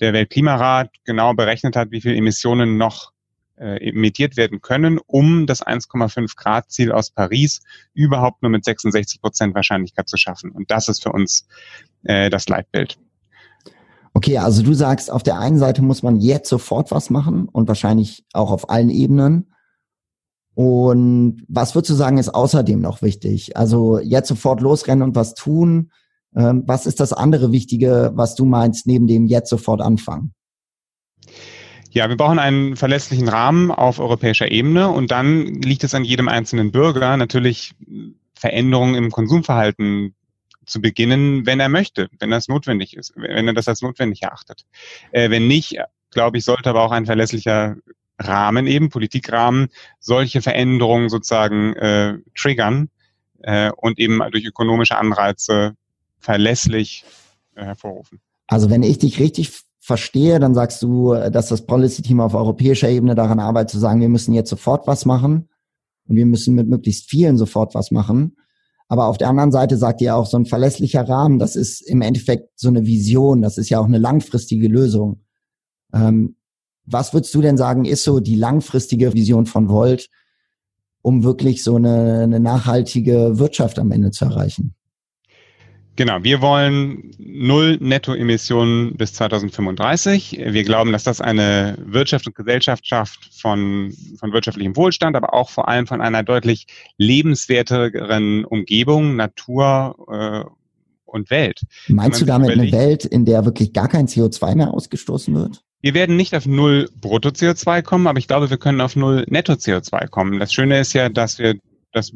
der 0.00 0.12
Weltklimarat 0.12 0.90
genau 1.04 1.34
berechnet 1.34 1.76
hat, 1.76 1.90
wie 1.90 2.00
viel 2.00 2.14
Emissionen 2.16 2.76
noch 2.76 3.12
äh, 3.56 3.88
emittiert 3.88 4.36
werden 4.36 4.60
können, 4.60 4.98
um 5.06 5.46
das 5.46 5.66
1,5 5.66 6.36
Grad 6.36 6.70
Ziel 6.70 6.92
aus 6.92 7.10
Paris 7.10 7.60
überhaupt 7.94 8.42
nur 8.42 8.50
mit 8.50 8.64
66 8.64 9.20
Prozent 9.20 9.54
Wahrscheinlichkeit 9.54 10.08
zu 10.08 10.16
schaffen. 10.16 10.50
Und 10.50 10.70
das 10.70 10.88
ist 10.88 11.02
für 11.02 11.12
uns 11.12 11.46
äh, 12.04 12.30
das 12.30 12.48
Leitbild. 12.48 12.98
Okay, 14.14 14.38
also 14.38 14.62
du 14.62 14.74
sagst, 14.74 15.10
auf 15.10 15.22
der 15.22 15.38
einen 15.38 15.58
Seite 15.58 15.82
muss 15.82 16.02
man 16.02 16.18
jetzt 16.18 16.48
sofort 16.48 16.90
was 16.90 17.10
machen 17.10 17.48
und 17.48 17.68
wahrscheinlich 17.68 18.24
auch 18.32 18.50
auf 18.50 18.70
allen 18.70 18.90
Ebenen. 18.90 19.52
Und 20.54 21.44
was 21.46 21.74
würdest 21.76 21.90
du 21.90 21.94
sagen, 21.94 22.18
ist 22.18 22.34
außerdem 22.34 22.80
noch 22.80 23.00
wichtig? 23.00 23.56
Also 23.56 24.00
jetzt 24.00 24.26
sofort 24.26 24.60
losrennen 24.60 25.04
und 25.04 25.14
was 25.14 25.34
tun. 25.34 25.92
Ähm, 26.36 26.64
was 26.66 26.86
ist 26.86 27.00
das 27.00 27.12
andere 27.12 27.52
Wichtige, 27.52 28.12
was 28.14 28.34
du 28.34 28.44
meinst, 28.44 28.86
neben 28.86 29.06
dem 29.06 29.26
jetzt 29.26 29.50
sofort 29.50 29.80
anfangen? 29.80 30.32
Ja, 31.90 32.08
wir 32.08 32.16
brauchen 32.16 32.38
einen 32.38 32.76
verlässlichen 32.76 33.28
Rahmen 33.28 33.70
auf 33.70 33.98
europäischer 33.98 34.50
Ebene 34.50 34.88
und 34.88 35.10
dann 35.10 35.46
liegt 35.46 35.84
es 35.84 35.94
an 35.94 36.04
jedem 36.04 36.28
einzelnen 36.28 36.70
Bürger 36.70 37.16
natürlich 37.16 37.74
Veränderungen 38.34 38.94
im 38.94 39.10
Konsumverhalten 39.10 40.14
zu 40.66 40.82
beginnen, 40.82 41.46
wenn 41.46 41.60
er 41.60 41.70
möchte, 41.70 42.08
wenn 42.20 42.30
das 42.30 42.48
notwendig 42.48 42.94
ist, 42.94 43.14
wenn 43.16 43.48
er 43.48 43.54
das 43.54 43.68
als 43.68 43.80
notwendig 43.80 44.22
erachtet. 44.22 44.66
Äh, 45.12 45.30
wenn 45.30 45.48
nicht, 45.48 45.76
glaube 46.10 46.38
ich, 46.38 46.44
sollte 46.44 46.68
aber 46.68 46.82
auch 46.82 46.92
ein 46.92 47.06
verlässlicher 47.06 47.76
Rahmen 48.18 48.66
eben, 48.66 48.90
Politikrahmen, 48.90 49.68
solche 49.98 50.42
Veränderungen 50.42 51.08
sozusagen 51.08 51.74
äh, 51.74 52.18
triggern 52.36 52.90
äh, 53.42 53.70
und 53.70 53.98
eben 53.98 54.20
durch 54.30 54.44
ökonomische 54.44 54.98
Anreize 54.98 55.74
verlässlich 56.18 57.04
äh, 57.54 57.64
hervorrufen. 57.64 58.20
Also 58.46 58.70
wenn 58.70 58.82
ich 58.82 58.98
dich 58.98 59.20
richtig 59.20 59.52
verstehe, 59.80 60.38
dann 60.38 60.54
sagst 60.54 60.82
du, 60.82 61.14
dass 61.14 61.48
das 61.48 61.64
Policy-Team 61.64 62.20
auf 62.20 62.34
europäischer 62.34 62.88
Ebene 62.88 63.14
daran 63.14 63.40
arbeitet, 63.40 63.70
zu 63.70 63.78
sagen, 63.78 64.00
wir 64.00 64.08
müssen 64.08 64.34
jetzt 64.34 64.50
sofort 64.50 64.86
was 64.86 65.06
machen 65.06 65.48
und 66.06 66.16
wir 66.16 66.26
müssen 66.26 66.54
mit 66.54 66.68
möglichst 66.68 67.08
vielen 67.08 67.38
sofort 67.38 67.74
was 67.74 67.90
machen. 67.90 68.36
Aber 68.88 69.06
auf 69.06 69.18
der 69.18 69.28
anderen 69.28 69.52
Seite 69.52 69.76
sagt 69.76 70.00
ihr 70.00 70.16
auch, 70.16 70.26
so 70.26 70.38
ein 70.38 70.46
verlässlicher 70.46 71.06
Rahmen, 71.06 71.38
das 71.38 71.56
ist 71.56 71.82
im 71.82 72.00
Endeffekt 72.00 72.58
so 72.58 72.68
eine 72.68 72.86
Vision, 72.86 73.42
das 73.42 73.58
ist 73.58 73.68
ja 73.68 73.80
auch 73.80 73.84
eine 73.84 73.98
langfristige 73.98 74.68
Lösung. 74.68 75.20
Ähm, 75.92 76.36
was 76.86 77.12
würdest 77.12 77.34
du 77.34 77.42
denn 77.42 77.58
sagen, 77.58 77.84
ist 77.84 78.04
so 78.04 78.18
die 78.18 78.36
langfristige 78.36 79.12
Vision 79.12 79.44
von 79.44 79.68
Volt, 79.68 80.08
um 81.02 81.22
wirklich 81.22 81.62
so 81.62 81.76
eine, 81.76 82.22
eine 82.22 82.40
nachhaltige 82.40 83.38
Wirtschaft 83.38 83.78
am 83.78 83.92
Ende 83.92 84.10
zu 84.10 84.24
erreichen? 84.24 84.74
Genau, 85.98 86.22
wir 86.22 86.40
wollen 86.40 87.10
null 87.18 87.76
Nettoemissionen 87.80 88.96
bis 88.96 89.14
2035. 89.14 90.38
Wir 90.46 90.62
glauben, 90.62 90.92
dass 90.92 91.02
das 91.02 91.20
eine 91.20 91.76
Wirtschaft 91.84 92.28
und 92.28 92.36
Gesellschaft 92.36 92.86
schafft 92.86 93.34
von, 93.34 93.92
von 94.16 94.32
wirtschaftlichem 94.32 94.76
Wohlstand, 94.76 95.16
aber 95.16 95.34
auch 95.34 95.50
vor 95.50 95.66
allem 95.66 95.88
von 95.88 96.00
einer 96.00 96.22
deutlich 96.22 96.68
lebenswerteren 96.98 98.44
Umgebung, 98.44 99.16
Natur 99.16 99.96
äh, 100.08 100.48
und 101.04 101.30
Welt. 101.30 101.62
Meinst 101.88 102.20
du 102.20 102.26
damit 102.26 102.50
eine 102.50 102.70
Welt, 102.70 103.04
in 103.04 103.24
der 103.24 103.44
wirklich 103.44 103.72
gar 103.72 103.88
kein 103.88 104.06
CO2 104.06 104.54
mehr 104.54 104.72
ausgestoßen 104.72 105.34
wird? 105.34 105.64
Wir 105.80 105.94
werden 105.94 106.14
nicht 106.14 106.32
auf 106.36 106.46
null 106.46 106.88
Brutto-CO2 107.00 107.82
kommen, 107.82 108.06
aber 108.06 108.20
ich 108.20 108.28
glaube, 108.28 108.50
wir 108.50 108.58
können 108.58 108.80
auf 108.80 108.94
null 108.94 109.24
Netto-CO2 109.28 110.06
kommen. 110.06 110.38
Das 110.38 110.52
Schöne 110.52 110.78
ist 110.78 110.92
ja, 110.92 111.08
dass 111.08 111.40
wir 111.40 111.56
dass 111.92 112.12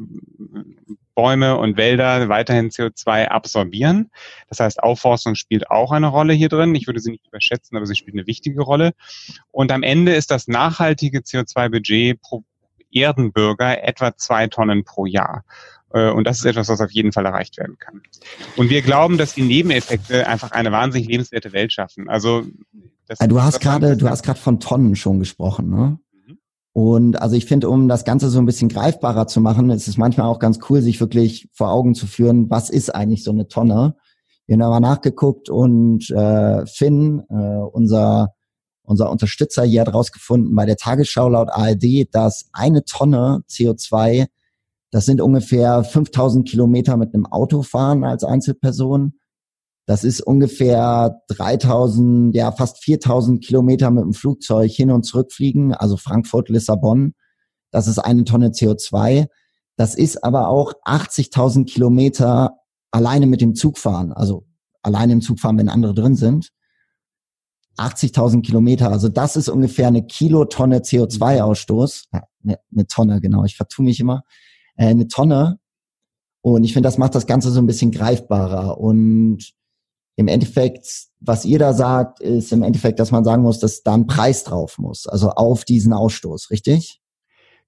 Bäume 1.15 1.57
und 1.57 1.77
Wälder 1.77 2.29
weiterhin 2.29 2.69
CO2 2.69 3.27
absorbieren. 3.27 4.09
Das 4.49 4.59
heißt, 4.59 4.81
Aufforstung 4.81 5.35
spielt 5.35 5.69
auch 5.69 5.91
eine 5.91 6.07
Rolle 6.07 6.33
hier 6.33 6.49
drin. 6.49 6.75
Ich 6.75 6.87
würde 6.87 6.99
sie 6.99 7.11
nicht 7.11 7.27
überschätzen, 7.27 7.77
aber 7.77 7.85
sie 7.85 7.95
spielt 7.95 8.15
eine 8.15 8.27
wichtige 8.27 8.61
Rolle. 8.61 8.93
Und 9.51 9.71
am 9.71 9.83
Ende 9.83 10.13
ist 10.13 10.31
das 10.31 10.47
nachhaltige 10.47 11.19
CO2-Budget 11.19 12.21
pro 12.21 12.43
Erdenbürger 12.91 13.83
etwa 13.83 14.15
zwei 14.15 14.47
Tonnen 14.47 14.83
pro 14.83 15.05
Jahr. 15.05 15.43
Äh, 15.93 16.09
und 16.09 16.25
das 16.25 16.39
ist 16.39 16.45
etwas, 16.45 16.69
was 16.69 16.81
auf 16.81 16.91
jeden 16.91 17.11
Fall 17.11 17.25
erreicht 17.25 17.57
werden 17.57 17.77
kann. 17.79 18.01
Und 18.55 18.69
wir 18.69 18.81
glauben, 18.81 19.17
dass 19.17 19.33
die 19.33 19.43
Nebeneffekte 19.43 20.27
einfach 20.27 20.51
eine 20.51 20.71
wahnsinnig 20.71 21.07
lebenswerte 21.07 21.53
Welt 21.53 21.71
schaffen. 21.71 22.09
Also 22.09 22.43
das, 23.07 23.19
du 23.19 23.41
hast 23.41 23.59
gerade, 23.59 23.97
du 23.97 24.09
hast 24.09 24.23
gerade 24.23 24.39
von 24.39 24.59
Tonnen 24.59 24.95
schon 24.95 25.19
gesprochen, 25.19 25.69
ne? 25.69 25.99
Und 26.73 27.21
also 27.21 27.35
ich 27.35 27.45
finde, 27.45 27.69
um 27.69 27.87
das 27.87 28.03
Ganze 28.03 28.29
so 28.29 28.39
ein 28.39 28.47
bisschen 28.47 28.67
greifbarer 28.67 29.27
zu 29.27 29.41
machen, 29.41 29.69
ist 29.69 29.87
es 29.87 29.97
manchmal 29.97 30.27
auch 30.27 30.39
ganz 30.39 30.59
cool, 30.69 30.81
sich 30.81 30.99
wirklich 30.99 31.47
vor 31.53 31.71
Augen 31.71 31.93
zu 31.93 32.07
führen, 32.07 32.49
was 32.49 32.71
ist 32.71 32.93
eigentlich 32.93 33.23
so 33.23 33.31
eine 33.31 33.47
Tonne. 33.47 33.95
Wir 34.47 34.55
haben 34.55 34.59
mal 34.59 34.79
nachgeguckt 34.79 35.49
und 35.49 36.09
äh, 36.09 36.65
Finn, 36.65 37.21
äh, 37.29 37.33
unser 37.71 38.33
unser 38.85 39.09
Unterstützer 39.09 39.63
hier 39.63 39.81
hat 39.81 39.93
rausgefunden 39.93 40.53
bei 40.55 40.65
der 40.65 40.75
Tagesschau 40.75 41.29
laut 41.29 41.49
ARD, 41.49 42.07
dass 42.11 42.49
eine 42.51 42.83
Tonne 42.83 43.43
CO2, 43.49 44.27
das 44.91 45.05
sind 45.05 45.21
ungefähr 45.21 45.83
5000 45.83 46.47
Kilometer 46.47 46.97
mit 46.97 47.13
einem 47.13 47.25
Auto 47.25 47.61
fahren 47.61 48.03
als 48.03 48.23
Einzelperson 48.23 49.13
das 49.85 50.03
ist 50.03 50.21
ungefähr 50.21 51.21
3000, 51.27 52.33
ja 52.35 52.51
fast 52.51 52.83
4000 52.83 53.43
Kilometer 53.43 53.91
mit 53.91 54.03
dem 54.03 54.13
Flugzeug 54.13 54.71
hin 54.71 54.91
und 54.91 55.03
zurück 55.03 55.33
fliegen, 55.33 55.73
also 55.73 55.97
Frankfurt, 55.97 56.49
Lissabon. 56.49 57.13
Das 57.71 57.87
ist 57.87 57.99
eine 57.99 58.23
Tonne 58.23 58.49
CO2. 58.49 59.27
Das 59.75 59.95
ist 59.95 60.23
aber 60.23 60.47
auch 60.47 60.73
80.000 60.85 61.65
Kilometer 61.65 62.51
alleine 62.91 63.25
mit 63.25 63.41
dem 63.41 63.55
Zug 63.55 63.77
fahren, 63.77 64.13
also 64.13 64.45
alleine 64.83 65.13
im 65.13 65.21
Zug 65.21 65.39
fahren, 65.39 65.57
wenn 65.57 65.69
andere 65.69 65.93
drin 65.93 66.15
sind. 66.15 66.49
80.000 67.77 68.43
Kilometer, 68.43 68.91
also 68.91 69.09
das 69.09 69.35
ist 69.35 69.49
ungefähr 69.49 69.87
eine 69.87 70.05
Kilotonne 70.05 70.79
CO2-Ausstoß. 70.79 72.05
eine, 72.11 72.59
eine 72.71 72.87
Tonne, 72.87 73.19
genau. 73.19 73.45
Ich 73.45 73.57
vertue 73.57 73.83
mich 73.85 73.99
immer. 73.99 74.23
Äh, 74.75 74.87
eine 74.87 75.07
Tonne. 75.07 75.59
Und 76.41 76.63
ich 76.63 76.73
finde, 76.73 76.87
das 76.87 76.99
macht 76.99 77.15
das 77.15 77.25
Ganze 77.25 77.49
so 77.51 77.59
ein 77.59 77.65
bisschen 77.65 77.91
greifbarer. 77.91 78.77
Und 78.77 79.53
im 80.15 80.27
Endeffekt, 80.27 80.87
was 81.19 81.45
ihr 81.45 81.59
da 81.59 81.73
sagt, 81.73 82.19
ist 82.19 82.51
im 82.51 82.63
Endeffekt, 82.63 82.99
dass 82.99 83.11
man 83.11 83.23
sagen 83.23 83.41
muss, 83.41 83.59
dass 83.59 83.83
da 83.83 83.93
ein 83.93 84.07
Preis 84.07 84.43
drauf 84.43 84.77
muss, 84.77 85.07
also 85.07 85.29
auf 85.31 85.65
diesen 85.65 85.93
Ausstoß, 85.93 86.51
richtig? 86.51 86.99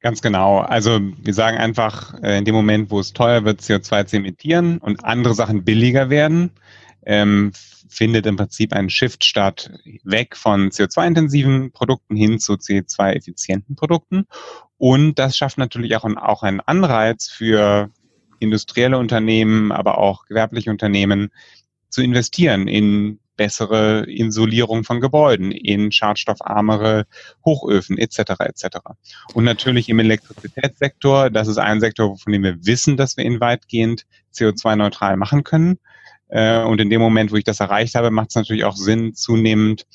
Ganz 0.01 0.21
genau. 0.21 0.59
Also 0.59 0.99
wir 1.01 1.33
sagen 1.33 1.57
einfach, 1.57 2.13
äh, 2.21 2.37
in 2.37 2.45
dem 2.45 2.53
Moment, 2.53 2.91
wo 2.91 2.99
es 2.99 3.13
teuer 3.13 3.43
wird, 3.43 3.61
CO2 3.61 4.05
zu 4.05 4.17
emittieren 4.17 4.77
und 4.77 5.03
andere 5.03 5.33
Sachen 5.33 5.63
billiger 5.63 6.09
werden, 6.11 6.51
ähm, 7.05 7.53
findet 7.89 8.25
im 8.25 8.35
Prinzip 8.35 8.73
ein 8.73 8.89
Shift 8.89 9.25
statt, 9.25 9.71
weg 10.03 10.35
von 10.35 10.69
CO2-intensiven 10.69 11.71
Produkten 11.71 12.15
hin 12.15 12.39
zu 12.39 12.53
CO2-effizienten 12.53 13.75
Produkten. 13.75 14.25
Und 14.77 15.15
das 15.17 15.37
schafft 15.37 15.57
natürlich 15.57 15.95
auch, 15.95 16.03
auch 16.03 16.43
einen 16.43 16.59
Anreiz 16.59 17.27
für 17.27 17.89
industrielle 18.39 18.97
Unternehmen, 18.97 19.71
aber 19.71 19.97
auch 19.97 20.25
gewerbliche 20.25 20.69
Unternehmen 20.69 21.31
zu 21.95 22.01
investieren 22.01 22.67
in 22.67 23.19
bessere 23.37 24.03
Insulierung 24.03 24.83
von 24.83 24.99
Gebäuden, 24.99 25.51
in 25.51 25.93
schadstoffarmere 25.93 27.05
Hochöfen 27.45 27.97
etc. 27.97 28.19
etc. 28.39 28.77
Und 29.33 29.45
natürlich 29.45 29.87
im 29.87 29.99
Elektrizitätssektor, 29.99 31.29
das 31.29 31.47
ist 31.47 31.57
ein 31.57 31.79
Sektor, 31.79 32.17
von 32.17 32.33
dem 32.33 32.43
wir 32.43 32.65
wissen, 32.65 32.97
dass 32.97 33.15
wir 33.15 33.23
ihn 33.23 33.39
weitgehend 33.39 34.05
CO2-neutral 34.33 35.15
machen 35.15 35.45
können. 35.45 35.79
Äh, 36.27 36.63
und 36.63 36.81
in 36.81 36.89
dem 36.89 36.99
Moment, 36.99 37.31
wo 37.31 37.37
ich 37.37 37.45
das 37.45 37.61
erreicht 37.61 37.95
habe, 37.95 38.11
macht 38.11 38.29
es 38.31 38.35
natürlich 38.35 38.65
auch 38.65 38.75
Sinn, 38.75 39.13
zunehmend 39.13 39.85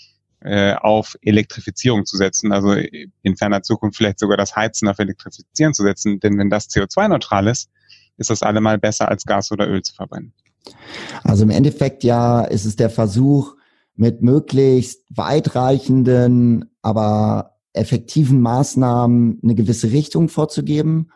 äh, 0.41 0.73
auf 0.73 1.17
Elektrifizierung 1.21 2.07
zu 2.07 2.17
setzen, 2.17 2.51
also 2.51 2.73
in 2.73 3.37
ferner 3.37 3.63
Zukunft 3.63 3.99
vielleicht 3.99 4.21
sogar 4.21 4.39
das 4.39 4.57
Heizen 4.57 4.89
auf 4.89 4.99
Elektrifizieren 4.99 5.75
zu 5.75 5.83
setzen. 5.83 6.19
Denn 6.19 6.39
wenn 6.39 6.49
das 6.49 6.71
CO2-neutral 6.71 7.47
ist, 7.47 7.69
ist 8.17 8.31
das 8.31 8.43
allemal 8.43 8.79
besser 8.79 9.09
als 9.09 9.25
Gas 9.27 9.53
oder 9.53 9.69
Öl 9.69 9.83
zu 9.83 9.95
verbrennen. 9.95 10.33
Also 11.23 11.45
im 11.45 11.51
Endeffekt 11.51 12.05
ja 12.05 12.43
ist 12.43 12.65
es 12.65 12.77
der 12.77 12.91
Versuch, 12.91 13.57
mit 13.95 14.23
möglichst 14.23 15.05
weitreichenden, 15.11 16.71
aber 16.83 17.57
effektiven 17.73 18.41
Maßnahmen 18.41 19.41
eine 19.43 19.55
gewisse 19.55 19.93
Richtung 19.93 20.29
vorzugeben 20.29 21.11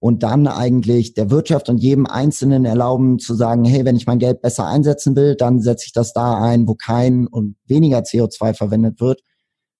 und 0.00 0.22
dann 0.22 0.46
eigentlich 0.46 1.14
der 1.14 1.30
Wirtschaft 1.30 1.68
und 1.68 1.78
jedem 1.78 2.06
Einzelnen 2.06 2.64
erlauben 2.64 3.18
zu 3.18 3.34
sagen, 3.34 3.64
hey, 3.64 3.84
wenn 3.84 3.96
ich 3.96 4.06
mein 4.06 4.18
Geld 4.18 4.40
besser 4.40 4.66
einsetzen 4.66 5.14
will, 5.14 5.34
dann 5.34 5.60
setze 5.60 5.86
ich 5.86 5.92
das 5.92 6.12
da 6.12 6.40
ein, 6.40 6.66
wo 6.66 6.74
kein 6.74 7.26
und 7.26 7.56
weniger 7.66 7.98
CO2 7.98 8.54
verwendet 8.54 9.00
wird, 9.00 9.20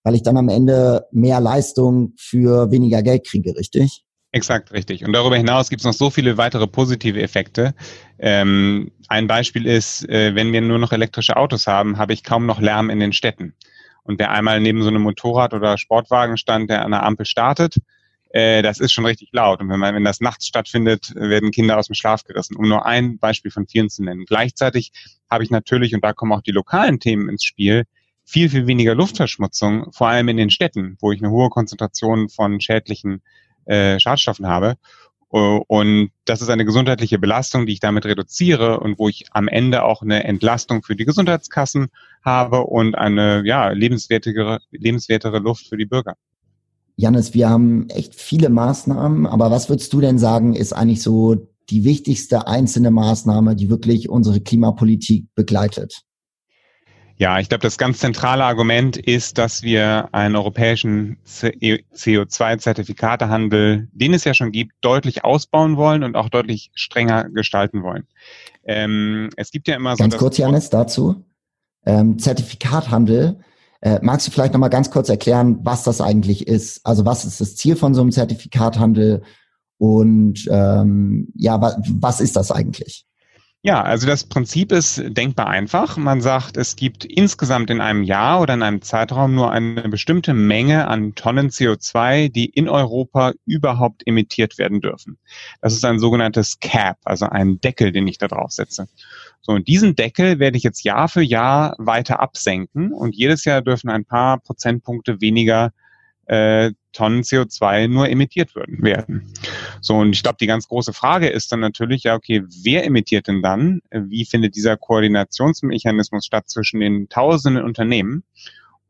weil 0.03 0.15
ich 0.15 0.23
dann 0.23 0.37
am 0.37 0.49
Ende 0.49 1.07
mehr 1.11 1.41
Leistung 1.41 2.13
für 2.19 2.71
weniger 2.71 3.03
Geld 3.03 3.27
kriege, 3.27 3.57
richtig? 3.57 4.05
Exakt, 4.33 4.73
richtig. 4.73 5.05
Und 5.05 5.13
darüber 5.13 5.37
hinaus 5.37 5.71
gibt 5.71 5.81
es 5.81 5.87
noch 5.87 5.93
so 5.93 6.09
viele 6.09 6.37
weitere 6.37 6.69
positive 6.69 7.21
Effekte. 7.21 7.75
Ähm, 8.19 8.93
ein 9.09 9.27
Beispiel 9.27 9.67
ist, 9.67 10.09
äh, 10.09 10.37
wenn 10.37 10.53
wir 10.53 10.61
nur 10.61 10.79
noch 10.79 10.93
elektrische 10.93 11.37
Autos 11.37 11.67
haben, 11.67 11.99
habe 11.99 12.13
ich 12.13 12.23
kaum 12.23 12.47
noch 12.47 12.61
Lärm 12.61 12.91
in 12.91 13.01
den 13.01 13.13
Städten. 13.13 13.55
Und 14.05 14.21
wer 14.21 14.31
einmal 14.31 14.61
neben 14.61 14.83
so 14.83 14.89
einem 14.89 15.03
Motorrad 15.03 15.53
oder 15.53 15.77
Sportwagen 15.79 16.37
stand, 16.37 16.71
der 16.71 16.85
an 16.85 16.93
der 16.93 17.03
Ampel 17.03 17.27
startet, 17.27 17.79
äh, 18.31 18.63
das 18.63 18.79
ist 18.79 18.93
schon 18.93 19.05
richtig 19.05 19.31
laut. 19.33 19.61
Und 19.61 19.69
wenn 19.69 19.81
man, 19.81 19.97
wenn 19.97 20.05
das 20.05 20.21
nachts 20.21 20.47
stattfindet, 20.47 21.13
werden 21.17 21.51
Kinder 21.51 21.77
aus 21.77 21.89
dem 21.89 21.95
Schlaf 21.95 22.23
gerissen, 22.23 22.57
um 22.57 22.69
nur 22.69 22.87
ein 22.87 23.19
Beispiel 23.19 23.51
von 23.51 23.67
vielen 23.67 23.91
zu 23.91 24.05
nennen. 24.05 24.27
Gleichzeitig 24.27 24.93
habe 25.29 25.43
ich 25.43 25.51
natürlich, 25.51 25.93
und 25.93 26.05
da 26.05 26.13
kommen 26.13 26.33
auch 26.33 26.43
die 26.43 26.53
lokalen 26.53 27.01
Themen 27.01 27.29
ins 27.29 27.43
Spiel, 27.43 27.85
viel, 28.25 28.49
viel 28.49 28.69
weniger 28.69 28.95
Luftverschmutzung, 28.95 29.91
vor 29.93 30.07
allem 30.07 30.29
in 30.29 30.37
den 30.37 30.51
Städten, 30.51 30.97
wo 31.01 31.11
ich 31.11 31.21
eine 31.21 31.33
hohe 31.33 31.49
Konzentration 31.49 32.29
von 32.29 32.61
schädlichen 32.61 33.23
äh, 33.71 34.01
Schadstoffen 34.01 34.47
habe. 34.47 34.77
Und 35.31 36.11
das 36.25 36.43
ist 36.43 36.51
eine 36.51 36.65
gesundheitliche 36.65 37.21
Belastung, 37.21 37.65
die 37.65 37.75
ich 37.75 37.81
damit 37.81 38.05
reduziere 38.05 38.81
und 38.81 38.99
wo 38.99 39.09
ich 39.09 39.27
am 39.31 39.47
Ende 39.47 39.85
auch 39.85 40.03
eine 40.03 40.25
Entlastung 40.25 40.83
für 40.83 40.97
die 40.97 41.05
Gesundheitskassen 41.05 41.87
habe 42.25 42.65
und 42.65 42.97
eine 42.97 43.47
ja, 43.47 43.69
lebenswertere, 43.69 44.59
lebenswertere 44.73 45.39
Luft 45.39 45.69
für 45.69 45.77
die 45.77 45.87
Bürger. 45.87 46.17
Janis, 46.97 47.33
wir 47.33 47.49
haben 47.49 47.89
echt 47.91 48.17
viele 48.17 48.51
Maßnahmen, 48.51 49.25
aber 49.27 49.53
was 49.53 49.69
würdest 49.69 49.93
du 49.93 50.01
denn 50.01 50.19
sagen, 50.19 50.55
ist 50.57 50.73
eigentlich 50.73 51.01
so 51.01 51.37
die 51.71 51.85
wichtigste 51.85 52.49
einzelne 52.49 52.91
Maßnahme, 52.91 53.55
die 53.55 53.71
wirklich 53.71 54.09
unsere 54.09 54.41
Klimapolitik 54.41 55.27
begleitet? 55.37 56.03
Ja, 57.21 57.39
ich 57.39 57.49
glaube, 57.51 57.61
das 57.61 57.77
ganz 57.77 57.99
zentrale 57.99 58.45
Argument 58.45 58.97
ist, 58.97 59.37
dass 59.37 59.63
wir 59.63 60.09
einen 60.13 60.37
europäischen 60.37 61.19
CO2-Zertifikatehandel, 61.27 63.89
den 63.93 64.15
es 64.15 64.25
ja 64.25 64.33
schon 64.33 64.53
gibt, 64.53 64.73
deutlich 64.81 65.23
ausbauen 65.23 65.77
wollen 65.77 66.03
und 66.03 66.17
auch 66.17 66.31
deutlich 66.31 66.71
strenger 66.73 67.29
gestalten 67.29 67.83
wollen. 67.83 68.07
Ähm, 68.65 69.29
es 69.37 69.51
gibt 69.51 69.69
ja 69.69 69.77
immer 69.77 69.99
so. 69.99 70.03
Ganz 70.03 70.17
kurz, 70.17 70.39
Janis, 70.39 70.71
dazu. 70.71 71.23
Ähm, 71.85 72.19
Zertifikathandel. 72.19 73.41
Äh, 73.83 73.99
magst 74.01 74.27
du 74.27 74.31
vielleicht 74.31 74.55
nochmal 74.55 74.71
ganz 74.71 74.91
kurz 74.91 75.11
erklären, 75.11 75.59
was 75.63 75.83
das 75.83 76.01
eigentlich 76.01 76.49
ist? 76.49 76.87
Also 76.87 77.05
was 77.05 77.27
ist 77.27 77.43
das 77.43 77.55
Ziel 77.55 77.77
von 77.77 77.95
so 77.95 78.01
einem 78.01 78.13
Zertifikathandel 78.13 79.21
und 79.77 80.49
ähm, 80.51 81.29
ja, 81.35 81.61
wa 81.61 81.77
was 81.87 82.23
ist 82.23 82.37
das 82.37 82.51
eigentlich? 82.51 83.05
Ja, 83.63 83.83
also 83.83 84.07
das 84.07 84.25
Prinzip 84.25 84.73
ist 84.73 85.03
denkbar 85.05 85.49
einfach. 85.49 85.99
Man 85.99 86.23
sagt, 86.23 86.57
es 86.57 86.77
gibt 86.77 87.05
insgesamt 87.05 87.69
in 87.69 87.83
einem 87.83 88.03
Jahr 88.05 88.41
oder 88.41 88.55
in 88.55 88.63
einem 88.63 88.81
Zeitraum 88.81 89.35
nur 89.35 89.51
eine 89.53 89.87
bestimmte 89.91 90.33
Menge 90.33 90.89
an 90.89 91.15
Tonnen 91.15 91.51
CO2, 91.51 92.33
die 92.33 92.47
in 92.47 92.71
Europa 92.71 93.33
überhaupt 93.45 94.07
emittiert 94.07 94.57
werden 94.57 94.81
dürfen. 94.81 95.19
Das 95.61 95.75
ist 95.75 95.85
ein 95.85 95.99
sogenanntes 95.99 96.59
Cap, 96.61 96.97
also 97.05 97.27
ein 97.27 97.61
Deckel, 97.61 97.93
den 97.93 98.09
ich 98.09 98.17
da 98.17 98.29
drauf 98.29 98.51
setze. 98.51 98.89
So, 99.43 99.53
und 99.53 99.69
diesen 99.69 99.95
Deckel 99.95 100.39
werde 100.39 100.57
ich 100.57 100.63
jetzt 100.63 100.83
Jahr 100.83 101.11
für 101.11 101.23
Jahr 101.23 101.75
weiter 101.77 102.21
absenken 102.21 102.95
und 102.95 103.15
jedes 103.15 103.45
Jahr 103.45 103.61
dürfen 103.61 103.91
ein 103.91 104.07
paar 104.07 104.39
Prozentpunkte 104.39 105.21
weniger 105.21 105.75
äh, 106.25 106.73
Tonnen 106.93 107.23
CO2 107.23 107.89
nur 107.89 108.09
emittiert 108.09 108.55
werden. 108.55 109.33
So, 109.81 109.97
und 109.97 110.13
ich 110.13 110.23
glaube, 110.23 110.37
die 110.41 110.47
ganz 110.47 110.69
große 110.69 110.93
Frage 110.93 111.29
ist 111.29 111.53
dann 111.53 111.61
natürlich, 111.61 112.05
ja, 112.05 112.15
okay, 112.15 112.43
wer 112.63 112.85
emittiert 112.85 113.29
denn 113.29 113.43
dann? 113.43 113.81
Wie 113.91 114.25
findet 114.25 114.57
dieser 114.57 114.77
Koordinationsmechanismus 114.77 116.27
statt 116.27 116.49
zwischen 116.49 116.81
den 116.81 117.09
tausenden 117.09 117.65
Unternehmen? 117.65 118.25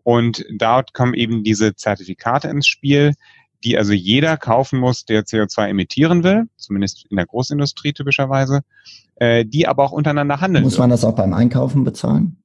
Und 0.03 0.45
dort 0.51 0.93
kommen 0.95 1.15
eben 1.15 1.45
diese 1.45 1.75
Zertifikate 1.77 2.49
ins 2.49 2.67
Spiel, 2.67 3.15
die 3.63 3.77
also 3.77 3.93
jeder 3.93 4.37
kaufen 4.37 4.79
muss, 4.79 5.05
der 5.05 5.25
CO2 5.25 5.69
emittieren 5.69 6.25
will, 6.25 6.49
zumindest 6.57 7.07
in 7.11 7.17
der 7.17 7.27
Großindustrie 7.27 7.93
typischerweise, 7.93 8.63
äh, 9.17 9.45
die 9.45 9.69
aber 9.69 9.85
auch 9.85 9.93
untereinander 9.93 10.41
handeln. 10.41 10.65
Muss 10.65 10.79
man 10.79 10.91
das 10.91 11.05
auch 11.05 11.15
beim 11.15 11.35
Einkaufen 11.35 11.85
bezahlen? 11.85 12.43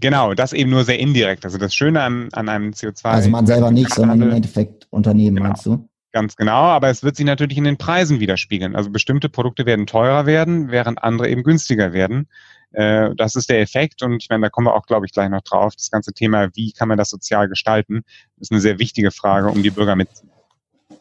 Genau, 0.00 0.34
das 0.34 0.52
eben 0.52 0.70
nur 0.70 0.84
sehr 0.84 1.00
indirekt. 1.00 1.44
Also 1.44 1.58
das 1.58 1.74
Schöne 1.74 2.02
an, 2.02 2.28
an 2.32 2.48
einem 2.48 2.70
CO2. 2.70 3.04
Also 3.04 3.30
man 3.30 3.46
selber 3.46 3.72
nicht, 3.72 3.92
sondern 3.92 4.22
im 4.22 4.30
Endeffekt 4.30 4.86
Unternehmen, 4.90 5.36
genau. 5.36 5.48
meinst 5.48 5.66
du? 5.66 5.87
Ganz 6.12 6.36
genau, 6.36 6.52
aber 6.52 6.88
es 6.88 7.02
wird 7.02 7.16
sich 7.16 7.26
natürlich 7.26 7.58
in 7.58 7.64
den 7.64 7.76
Preisen 7.76 8.18
widerspiegeln. 8.18 8.74
Also 8.74 8.90
bestimmte 8.90 9.28
Produkte 9.28 9.66
werden 9.66 9.86
teurer 9.86 10.24
werden, 10.24 10.70
während 10.70 11.02
andere 11.02 11.28
eben 11.28 11.42
günstiger 11.42 11.92
werden. 11.92 12.28
Äh, 12.72 13.10
das 13.16 13.34
ist 13.34 13.50
der 13.50 13.60
Effekt 13.60 14.02
und 14.02 14.22
ich 14.22 14.28
meine, 14.30 14.42
da 14.42 14.50
kommen 14.50 14.66
wir 14.66 14.74
auch, 14.74 14.86
glaube 14.86 15.06
ich, 15.06 15.12
gleich 15.12 15.28
noch 15.28 15.42
drauf. 15.42 15.74
Das 15.76 15.90
ganze 15.90 16.12
Thema, 16.12 16.48
wie 16.54 16.72
kann 16.72 16.88
man 16.88 16.98
das 16.98 17.10
sozial 17.10 17.48
gestalten, 17.48 18.02
ist 18.38 18.52
eine 18.52 18.60
sehr 18.60 18.78
wichtige 18.78 19.10
Frage, 19.10 19.48
um 19.48 19.62
die 19.62 19.70
Bürger 19.70 19.96
mitzunehmen. 19.96 20.38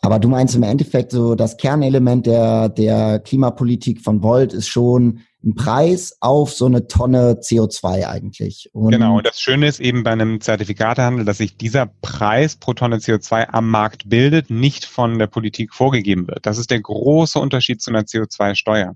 Aber 0.02 0.20
du 0.20 0.28
meinst 0.28 0.56
im 0.56 0.64
Endeffekt 0.64 1.12
so, 1.12 1.36
das 1.36 1.58
Kernelement 1.58 2.26
der, 2.26 2.70
der 2.70 3.20
Klimapolitik 3.20 4.02
von 4.02 4.22
Volt 4.22 4.54
ist 4.54 4.68
schon 4.68 5.22
ein 5.48 5.56
Preis 5.56 6.18
auf 6.20 6.54
so 6.54 6.66
eine 6.66 6.88
Tonne 6.88 7.39
CO2 7.42 8.06
eigentlich. 8.06 8.70
Und 8.74 8.92
genau, 8.92 9.18
und 9.18 9.25
das 9.25 9.39
Schöne 9.39 9.68
ist 9.68 9.80
eben 9.80 10.04
bei 10.04 10.12
einem 10.12 10.42
Zertifikatehandel, 10.42 11.25
dass 11.25 11.38
sich 11.38 11.58
dieser 11.58 11.88
Preis 12.01 12.58
pro 12.58 12.74
Tonne 12.74 12.98
CO2 12.98 13.48
am 13.50 13.70
Markt 13.70 14.10
bildet, 14.10 14.50
nicht 14.50 14.86
von 14.86 15.18
der 15.18 15.27
Politik 15.27 15.74
vorgegeben 15.74 16.27
wird. 16.27 16.46
Das 16.46 16.58
ist 16.58 16.70
der 16.70 16.82
große 16.82 17.39
Unterschied 17.39 17.82
zu 17.82 17.92
einer 17.92 18.01
CO2-Steuer. 18.01 18.96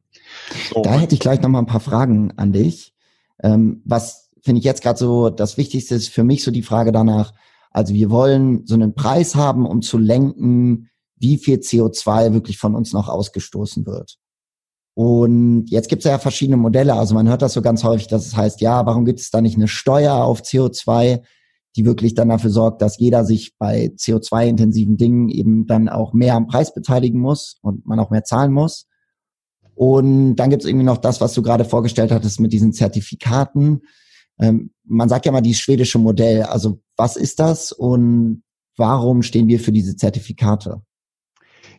So. 0.70 0.82
Da 0.82 1.00
hätte 1.00 1.16
ich 1.16 1.22
gleich 1.22 1.42
nochmal 1.42 1.62
ein 1.62 1.68
paar 1.68 1.80
Fragen 1.80 2.34
an 2.38 2.52
dich. 2.52 2.94
Ähm, 3.42 3.82
was 3.86 4.30
finde 4.42 4.60
ich 4.60 4.66
jetzt 4.66 4.84
gerade 4.84 5.00
so 5.00 5.30
das 5.30 5.58
Wichtigste 5.58 5.96
ist 5.96 6.10
für 6.10 6.24
mich 6.24 6.44
so 6.44 6.52
die 6.52 6.64
Frage 6.64 6.92
danach, 6.92 7.34
also 7.72 7.94
wir 7.94 8.10
wollen 8.10 8.66
so 8.66 8.74
einen 8.74 8.94
Preis 8.94 9.36
haben, 9.36 9.66
um 9.66 9.82
zu 9.82 9.98
lenken, 9.98 10.90
wie 11.18 11.38
viel 11.38 11.60
CO2 11.60 12.34
wirklich 12.34 12.58
von 12.58 12.76
uns 12.76 12.92
noch 12.92 13.08
ausgestoßen 13.08 13.86
wird. 13.86 14.18
Und 14.94 15.68
jetzt 15.70 15.90
gibt 15.90 16.04
es 16.04 16.12
ja 16.12 16.20
verschiedene 16.20 16.58
Modelle. 16.58 16.96
Also 16.96 17.16
man 17.16 17.30
hört 17.30 17.42
das 17.42 17.54
so 17.54 17.62
ganz 17.62 17.84
häufig, 17.84 18.08
dass 18.08 18.26
es 18.26 18.36
heißt, 18.36 18.62
ja, 18.62 18.86
warum 18.86 19.06
gibt 19.06 19.20
es 19.20 19.32
da 19.32 19.42
nicht 19.42 19.56
eine 19.56 19.68
Steuer 19.68 20.16
auf 20.16 20.42
CO2, 20.42 21.22
die 21.76 21.86
wirklich 21.86 22.14
dann 22.14 22.30
dafür 22.30 22.50
sorgt, 22.50 22.82
dass 22.82 23.00
jeder 23.00 23.24
sich 23.24 23.56
bei 23.58 23.94
CO2-intensiven 23.96 24.98
Dingen 24.98 25.30
eben 25.30 25.66
dann 25.68 25.88
auch 25.88 26.14
mehr 26.14 26.36
am 26.36 26.48
Preis 26.48 26.74
beteiligen 26.74 27.20
muss 27.20 27.58
und 27.62 27.86
man 27.86 28.00
auch 28.00 28.10
mehr 28.10 28.26
zahlen 28.26 28.52
muss. 28.52 28.88
Und 29.74 30.36
dann 30.36 30.50
gibt 30.50 30.64
es 30.64 30.70
irgendwie 30.70 30.86
noch 30.86 30.98
das, 30.98 31.22
was 31.22 31.34
du 31.34 31.42
gerade 31.42 31.64
vorgestellt 31.64 32.12
hattest 32.12 32.40
mit 32.40 32.52
diesen 32.52 32.74
Zertifikaten. 32.74 33.82
Ähm, 34.40 34.72
man 34.84 35.08
sagt 35.08 35.26
ja 35.26 35.32
mal 35.32 35.42
dieses 35.42 35.62
schwedische 35.62 35.98
Modell. 35.98 36.44
Also 36.44 36.82
was 36.98 37.16
ist 37.16 37.40
das 37.40 37.72
und 37.72 38.44
warum 38.76 39.24
stehen 39.24 39.48
wir 39.48 39.60
für 39.60 39.72
diese 39.72 39.96
Zertifikate? 39.96 40.82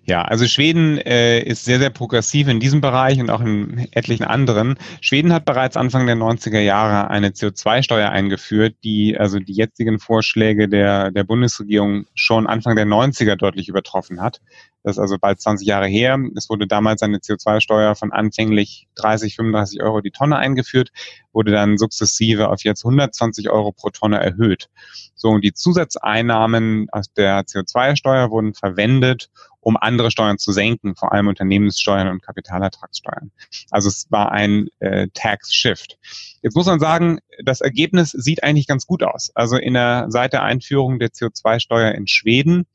Ja, 0.05 0.23
also 0.23 0.47
Schweden 0.47 0.99
äh, 0.99 1.41
ist 1.41 1.65
sehr, 1.65 1.79
sehr 1.79 1.91
progressiv 1.91 2.49
in 2.49 2.59
diesem 2.59 2.81
Bereich 2.81 3.21
und 3.21 3.31
auch 3.31 3.41
in 3.41 3.87
etlichen 3.93 4.25
anderen. 4.25 4.77
Schweden 5.01 5.33
hat 5.33 5.45
bereits 5.45 5.77
Anfang 5.77 6.07
der 6.07 6.17
90er 6.17 6.59
Jahre 6.59 7.09
eine 7.09 7.29
CO2-Steuer 7.29 8.09
eingeführt, 8.09 8.75
die 8.83 9.17
also 9.17 9.39
die 9.39 9.53
jetzigen 9.53 10.01
Vorschläge 10.01 10.69
der, 10.69 11.13
der 11.13 11.23
Bundesregierung 11.23 12.07
schon 12.15 12.49
Anfang 12.49 12.75
der 12.75 12.87
90er 12.87 13.37
deutlich 13.37 13.69
übertroffen 13.69 14.21
hat. 14.21 14.41
Das 14.83 14.97
ist 14.97 14.99
also 14.99 15.17
bald 15.19 15.41
20 15.41 15.67
Jahre 15.67 15.87
her. 15.87 16.19
Es 16.37 16.49
wurde 16.49 16.67
damals 16.67 17.03
eine 17.03 17.19
CO2-Steuer 17.19 17.95
von 17.95 18.13
anfänglich 18.13 18.89
30, 18.97 19.37
35 19.37 19.83
Euro 19.83 20.01
die 20.01 20.11
Tonne 20.11 20.37
eingeführt, 20.37 20.91
wurde 21.33 21.53
dann 21.53 21.79
sukzessive 21.79 22.49
auf 22.49 22.65
jetzt 22.65 22.85
120 22.85 23.51
Euro 23.51 23.73
pro 23.73 23.91
Tonne 23.91 24.21
erhöht. 24.21 24.69
So, 25.15 25.29
und 25.29 25.45
die 25.45 25.53
Zusatzeinnahmen 25.53 26.89
aus 26.91 27.13
der 27.13 27.43
CO2-Steuer 27.43 28.31
wurden 28.31 28.55
verwendet, 28.55 29.31
um 29.61 29.77
andere 29.77 30.11
Steuern 30.11 30.39
zu 30.39 30.51
senken, 30.51 30.97
vor 30.97 31.13
allem 31.13 31.29
Unternehmenssteuern 31.29 32.09
und 32.09 32.23
Kapitalertragssteuern. 32.23 33.31
Also 33.71 33.89
es 33.89 34.11
war 34.11 34.33
ein 34.33 34.69
äh, 34.81 35.07
Tax 35.15 35.55
Shift. 35.55 35.99
Jetzt 36.43 36.57
muss 36.57 36.67
man 36.67 36.81
sagen, 36.81 37.21
das 37.45 37.61
Ergebnis 37.61 38.11
sieht 38.11 38.43
eigentlich 38.43 38.67
ganz 38.67 38.87
gut 38.87 39.05
aus. 39.05 39.31
Also 39.37 39.57
in 39.57 39.75
der 39.75 40.07
seit 40.09 40.33
der 40.33 40.43
Einführung 40.43 40.99
der 40.99 41.11
CO2-Steuer 41.11 41.93
in 41.93 42.09
Schweden 42.09 42.67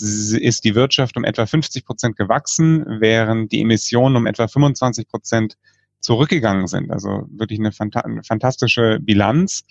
ist 0.00 0.64
die 0.64 0.74
Wirtschaft 0.74 1.16
um 1.16 1.24
etwa 1.24 1.46
50 1.46 1.84
Prozent 1.84 2.16
gewachsen, 2.16 2.84
während 3.00 3.52
die 3.52 3.60
Emissionen 3.60 4.16
um 4.16 4.26
etwa 4.26 4.48
25 4.48 5.08
Prozent 5.08 5.56
zurückgegangen 6.04 6.66
sind. 6.66 6.90
Also 6.90 7.26
wirklich 7.30 7.58
eine, 7.58 7.72
fantastische 7.72 8.98
Bilanz. 9.00 9.64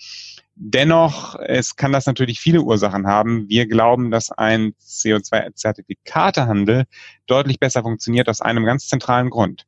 Dennoch, 0.56 1.36
es 1.40 1.76
kann 1.76 1.92
das 1.92 2.06
natürlich 2.06 2.40
viele 2.40 2.62
Ursachen 2.62 3.06
haben. 3.06 3.48
Wir 3.48 3.66
glauben, 3.66 4.10
dass 4.10 4.32
ein 4.32 4.74
CO2-Zertifikatehandel 4.84 6.84
deutlich 7.26 7.60
besser 7.60 7.82
funktioniert 7.82 8.28
aus 8.28 8.40
einem 8.40 8.64
ganz 8.64 8.88
zentralen 8.88 9.30
Grund. 9.30 9.66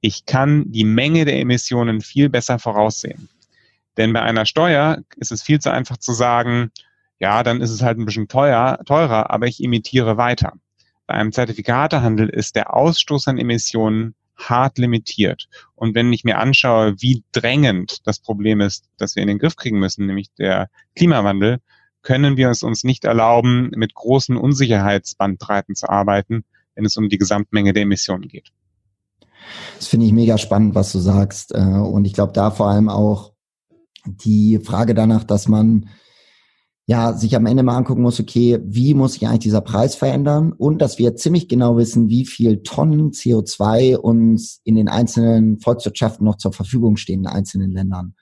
Ich 0.00 0.26
kann 0.26 0.72
die 0.72 0.84
Menge 0.84 1.24
der 1.24 1.38
Emissionen 1.38 2.00
viel 2.00 2.28
besser 2.28 2.58
voraussehen. 2.58 3.28
Denn 3.96 4.12
bei 4.12 4.22
einer 4.22 4.46
Steuer 4.46 5.02
ist 5.16 5.32
es 5.32 5.42
viel 5.42 5.60
zu 5.60 5.70
einfach 5.70 5.98
zu 5.98 6.12
sagen, 6.12 6.72
ja, 7.22 7.44
dann 7.44 7.60
ist 7.60 7.70
es 7.70 7.82
halt 7.82 7.98
ein 7.98 8.04
bisschen 8.04 8.26
teuer, 8.26 8.80
teurer, 8.84 9.30
aber 9.30 9.46
ich 9.46 9.62
imitiere 9.62 10.16
weiter. 10.16 10.54
Bei 11.06 11.14
einem 11.14 11.30
Zertifikatehandel 11.30 12.28
ist 12.28 12.56
der 12.56 12.74
Ausstoß 12.74 13.28
an 13.28 13.38
Emissionen 13.38 14.16
hart 14.36 14.76
limitiert. 14.76 15.48
Und 15.76 15.94
wenn 15.94 16.12
ich 16.12 16.24
mir 16.24 16.38
anschaue, 16.38 16.96
wie 16.98 17.22
drängend 17.30 18.04
das 18.08 18.18
Problem 18.18 18.60
ist, 18.60 18.88
das 18.98 19.14
wir 19.14 19.22
in 19.22 19.28
den 19.28 19.38
Griff 19.38 19.54
kriegen 19.54 19.78
müssen, 19.78 20.06
nämlich 20.06 20.34
der 20.36 20.68
Klimawandel, 20.96 21.60
können 22.02 22.36
wir 22.36 22.50
es 22.50 22.64
uns 22.64 22.82
nicht 22.82 23.04
erlauben, 23.04 23.70
mit 23.76 23.94
großen 23.94 24.36
Unsicherheitsbandbreiten 24.36 25.76
zu 25.76 25.88
arbeiten, 25.88 26.42
wenn 26.74 26.84
es 26.84 26.96
um 26.96 27.08
die 27.08 27.18
Gesamtmenge 27.18 27.72
der 27.72 27.84
Emissionen 27.84 28.26
geht. 28.26 28.50
Das 29.76 29.86
finde 29.86 30.06
ich 30.06 30.12
mega 30.12 30.38
spannend, 30.38 30.74
was 30.74 30.90
du 30.90 30.98
sagst. 30.98 31.54
Äh, 31.54 31.60
und 31.60 32.04
ich 32.04 32.14
glaube, 32.14 32.32
da 32.32 32.50
vor 32.50 32.68
allem 32.68 32.88
auch 32.88 33.32
die 34.06 34.58
Frage 34.58 34.94
danach, 34.94 35.22
dass 35.22 35.46
man 35.46 35.88
ja, 36.86 37.12
sich 37.12 37.36
am 37.36 37.46
Ende 37.46 37.62
mal 37.62 37.76
angucken 37.76 38.02
muss, 38.02 38.18
okay, 38.18 38.58
wie 38.64 38.94
muss 38.94 39.12
sich 39.14 39.26
eigentlich 39.26 39.40
dieser 39.40 39.60
Preis 39.60 39.94
verändern 39.94 40.52
und 40.52 40.82
dass 40.82 40.98
wir 40.98 41.14
ziemlich 41.14 41.48
genau 41.48 41.76
wissen, 41.76 42.08
wie 42.08 42.26
viel 42.26 42.62
Tonnen 42.62 43.12
CO2 43.12 43.96
uns 43.96 44.60
in 44.64 44.74
den 44.74 44.88
einzelnen 44.88 45.60
Volkswirtschaften 45.60 46.24
noch 46.24 46.38
zur 46.38 46.52
Verfügung 46.52 46.96
stehen 46.96 47.20
in 47.20 47.26
einzelnen 47.26 47.70
Ländern. 47.70 48.14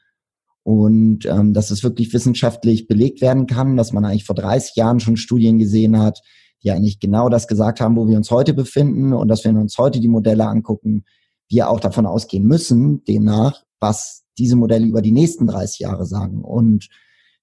Und 0.62 1.24
ähm, 1.24 1.54
dass 1.54 1.70
es 1.70 1.82
wirklich 1.82 2.12
wissenschaftlich 2.12 2.86
belegt 2.86 3.22
werden 3.22 3.46
kann, 3.46 3.78
dass 3.78 3.92
man 3.92 4.04
eigentlich 4.04 4.26
vor 4.26 4.36
30 4.36 4.76
Jahren 4.76 5.00
schon 5.00 5.16
Studien 5.16 5.58
gesehen 5.58 5.98
hat, 5.98 6.20
die 6.62 6.70
eigentlich 6.70 7.00
genau 7.00 7.30
das 7.30 7.48
gesagt 7.48 7.80
haben, 7.80 7.96
wo 7.96 8.06
wir 8.06 8.18
uns 8.18 8.30
heute 8.30 8.52
befinden 8.52 9.14
und 9.14 9.28
dass 9.28 9.42
wenn 9.44 9.54
wir 9.54 9.62
uns 9.62 9.78
heute 9.78 10.00
die 10.00 10.08
Modelle 10.08 10.46
angucken, 10.46 11.04
wir 11.48 11.70
auch 11.70 11.80
davon 11.80 12.04
ausgehen 12.04 12.44
müssen, 12.44 13.02
demnach, 13.04 13.64
was 13.80 14.24
diese 14.38 14.56
Modelle 14.56 14.86
über 14.86 15.00
die 15.00 15.12
nächsten 15.12 15.46
30 15.46 15.80
Jahre 15.80 16.04
sagen. 16.04 16.44
Und 16.44 16.88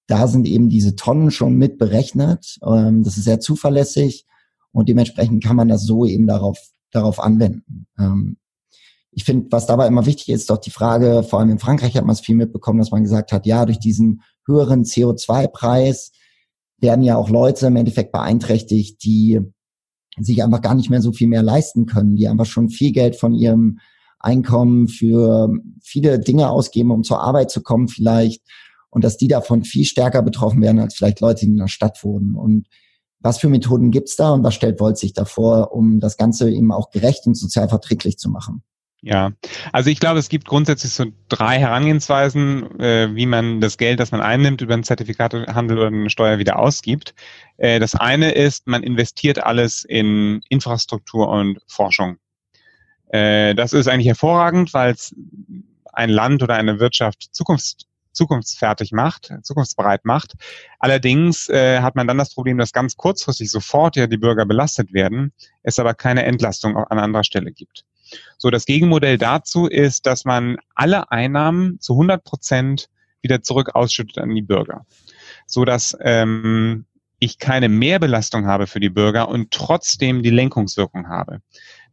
da 0.07 0.27
sind 0.27 0.47
eben 0.47 0.69
diese 0.69 0.95
Tonnen 0.95 1.31
schon 1.31 1.55
mit 1.55 1.77
berechnet. 1.77 2.57
Ähm, 2.65 3.03
das 3.03 3.17
ist 3.17 3.25
sehr 3.25 3.39
zuverlässig 3.39 4.25
und 4.71 4.89
dementsprechend 4.89 5.43
kann 5.43 5.55
man 5.55 5.67
das 5.67 5.83
so 5.83 6.05
eben 6.05 6.27
darauf, 6.27 6.57
darauf 6.91 7.19
anwenden. 7.19 7.87
Ähm, 7.99 8.37
ich 9.11 9.23
finde, 9.23 9.47
was 9.51 9.65
dabei 9.65 9.87
immer 9.87 10.05
wichtig 10.05 10.29
ist, 10.29 10.49
doch 10.49 10.57
die 10.57 10.71
Frage, 10.71 11.23
vor 11.23 11.39
allem 11.39 11.49
in 11.49 11.59
Frankreich 11.59 11.95
hat 11.97 12.05
man 12.05 12.13
es 12.13 12.21
viel 12.21 12.35
mitbekommen, 12.35 12.79
dass 12.79 12.91
man 12.91 13.03
gesagt 13.03 13.31
hat, 13.31 13.45
ja, 13.45 13.65
durch 13.65 13.79
diesen 13.79 14.21
höheren 14.45 14.83
CO2-Preis 14.83 16.11
werden 16.79 17.03
ja 17.03 17.17
auch 17.17 17.29
Leute 17.29 17.67
im 17.67 17.75
Endeffekt 17.75 18.11
beeinträchtigt, 18.11 19.03
die 19.03 19.41
sich 20.19 20.43
einfach 20.43 20.61
gar 20.61 20.75
nicht 20.75 20.89
mehr 20.89 21.01
so 21.01 21.11
viel 21.11 21.27
mehr 21.27 21.43
leisten 21.43 21.85
können, 21.85 22.15
die 22.15 22.27
einfach 22.27 22.45
schon 22.45 22.69
viel 22.69 22.91
Geld 22.91 23.15
von 23.15 23.33
ihrem 23.33 23.79
Einkommen 24.19 24.87
für 24.87 25.51
viele 25.81 26.19
Dinge 26.19 26.49
ausgeben, 26.49 26.91
um 26.91 27.03
zur 27.03 27.21
Arbeit 27.21 27.51
zu 27.51 27.61
kommen 27.61 27.87
vielleicht 27.87 28.43
und 28.89 29.03
dass 29.03 29.17
die 29.17 29.27
davon 29.27 29.63
viel 29.63 29.85
stärker 29.85 30.21
betroffen 30.21 30.61
werden 30.61 30.79
als 30.79 30.95
vielleicht 30.95 31.19
Leute, 31.19 31.45
die 31.45 31.51
in 31.51 31.57
der 31.57 31.67
Stadt 31.67 32.03
wohnen. 32.03 32.35
Und 32.35 32.67
was 33.19 33.39
für 33.39 33.49
Methoden 33.49 33.91
gibt's 33.91 34.15
da 34.15 34.31
und 34.31 34.43
was 34.43 34.55
stellt 34.55 34.79
Volt 34.79 34.97
sich 34.97 35.13
davor, 35.13 35.73
um 35.73 35.99
das 35.99 36.17
Ganze 36.17 36.49
eben 36.49 36.71
auch 36.71 36.91
gerecht 36.91 37.25
und 37.27 37.35
sozial 37.35 37.69
verträglich 37.69 38.17
zu 38.17 38.29
machen? 38.29 38.63
Ja, 39.01 39.31
also 39.73 39.91
ich 39.91 39.99
glaube, 39.99 40.19
es 40.19 40.27
gibt 40.27 40.47
grundsätzlich 40.47 40.91
so 40.91 41.05
drei 41.29 41.59
Herangehensweisen, 41.59 42.79
äh, 42.79 43.13
wie 43.13 43.27
man 43.27 43.61
das 43.61 43.77
Geld, 43.77 43.99
das 43.99 44.11
man 44.11 44.21
einnimmt, 44.21 44.61
über 44.61 44.73
einen 44.73 44.83
Zertifikatehandel 44.83 45.77
oder 45.77 45.87
eine 45.87 46.09
Steuer 46.09 46.39
wieder 46.39 46.57
ausgibt. 46.57 47.13
Äh, 47.57 47.79
das 47.79 47.93
eine 47.93 48.31
ist, 48.31 48.65
man 48.65 48.81
investiert 48.81 49.43
alles 49.43 49.85
in 49.87 50.41
Infrastruktur 50.49 51.29
und 51.29 51.59
Forschung. 51.67 52.17
Äh, 53.09 53.53
das 53.53 53.73
ist 53.73 53.87
eigentlich 53.87 54.07
hervorragend, 54.07 54.73
weil 54.73 54.93
es 54.93 55.15
ein 55.93 56.09
Land 56.09 56.41
oder 56.41 56.55
eine 56.55 56.79
Wirtschaft 56.79 57.29
zukunfts 57.31 57.77
zukunftsfertig 58.17 58.91
macht, 58.91 59.31
zukunftsbereit 59.43 60.03
macht. 60.03 60.33
Allerdings 60.79 61.47
äh, 61.49 61.79
hat 61.79 61.95
man 61.95 62.07
dann 62.07 62.17
das 62.17 62.33
Problem, 62.33 62.57
dass 62.57 62.73
ganz 62.73 62.97
kurzfristig 62.97 63.49
sofort 63.49 63.95
ja 63.95 64.07
die 64.07 64.17
Bürger 64.17 64.45
belastet 64.45 64.91
werden, 64.91 65.31
es 65.63 65.79
aber 65.79 65.93
keine 65.93 66.23
Entlastung 66.25 66.75
an 66.75 66.99
anderer 66.99 67.23
Stelle 67.23 67.51
gibt. 67.51 67.85
So, 68.37 68.49
das 68.49 68.65
Gegenmodell 68.65 69.17
dazu 69.17 69.67
ist, 69.67 70.05
dass 70.05 70.25
man 70.25 70.57
alle 70.75 71.11
Einnahmen 71.11 71.79
zu 71.79 71.93
100 71.93 72.23
Prozent 72.23 72.89
wieder 73.21 73.41
zurück 73.41 73.75
ausschüttet 73.75 74.17
an 74.17 74.33
die 74.33 74.41
Bürger, 74.41 74.85
so 75.45 75.65
dass 75.65 75.95
ähm, 76.01 76.85
ich 77.19 77.39
keine 77.39 77.69
Mehrbelastung 77.69 78.45
habe 78.47 78.67
für 78.67 78.79
die 78.79 78.89
Bürger 78.89 79.27
und 79.29 79.51
trotzdem 79.51 80.23
die 80.23 80.29
Lenkungswirkung 80.29 81.09
habe. 81.09 81.41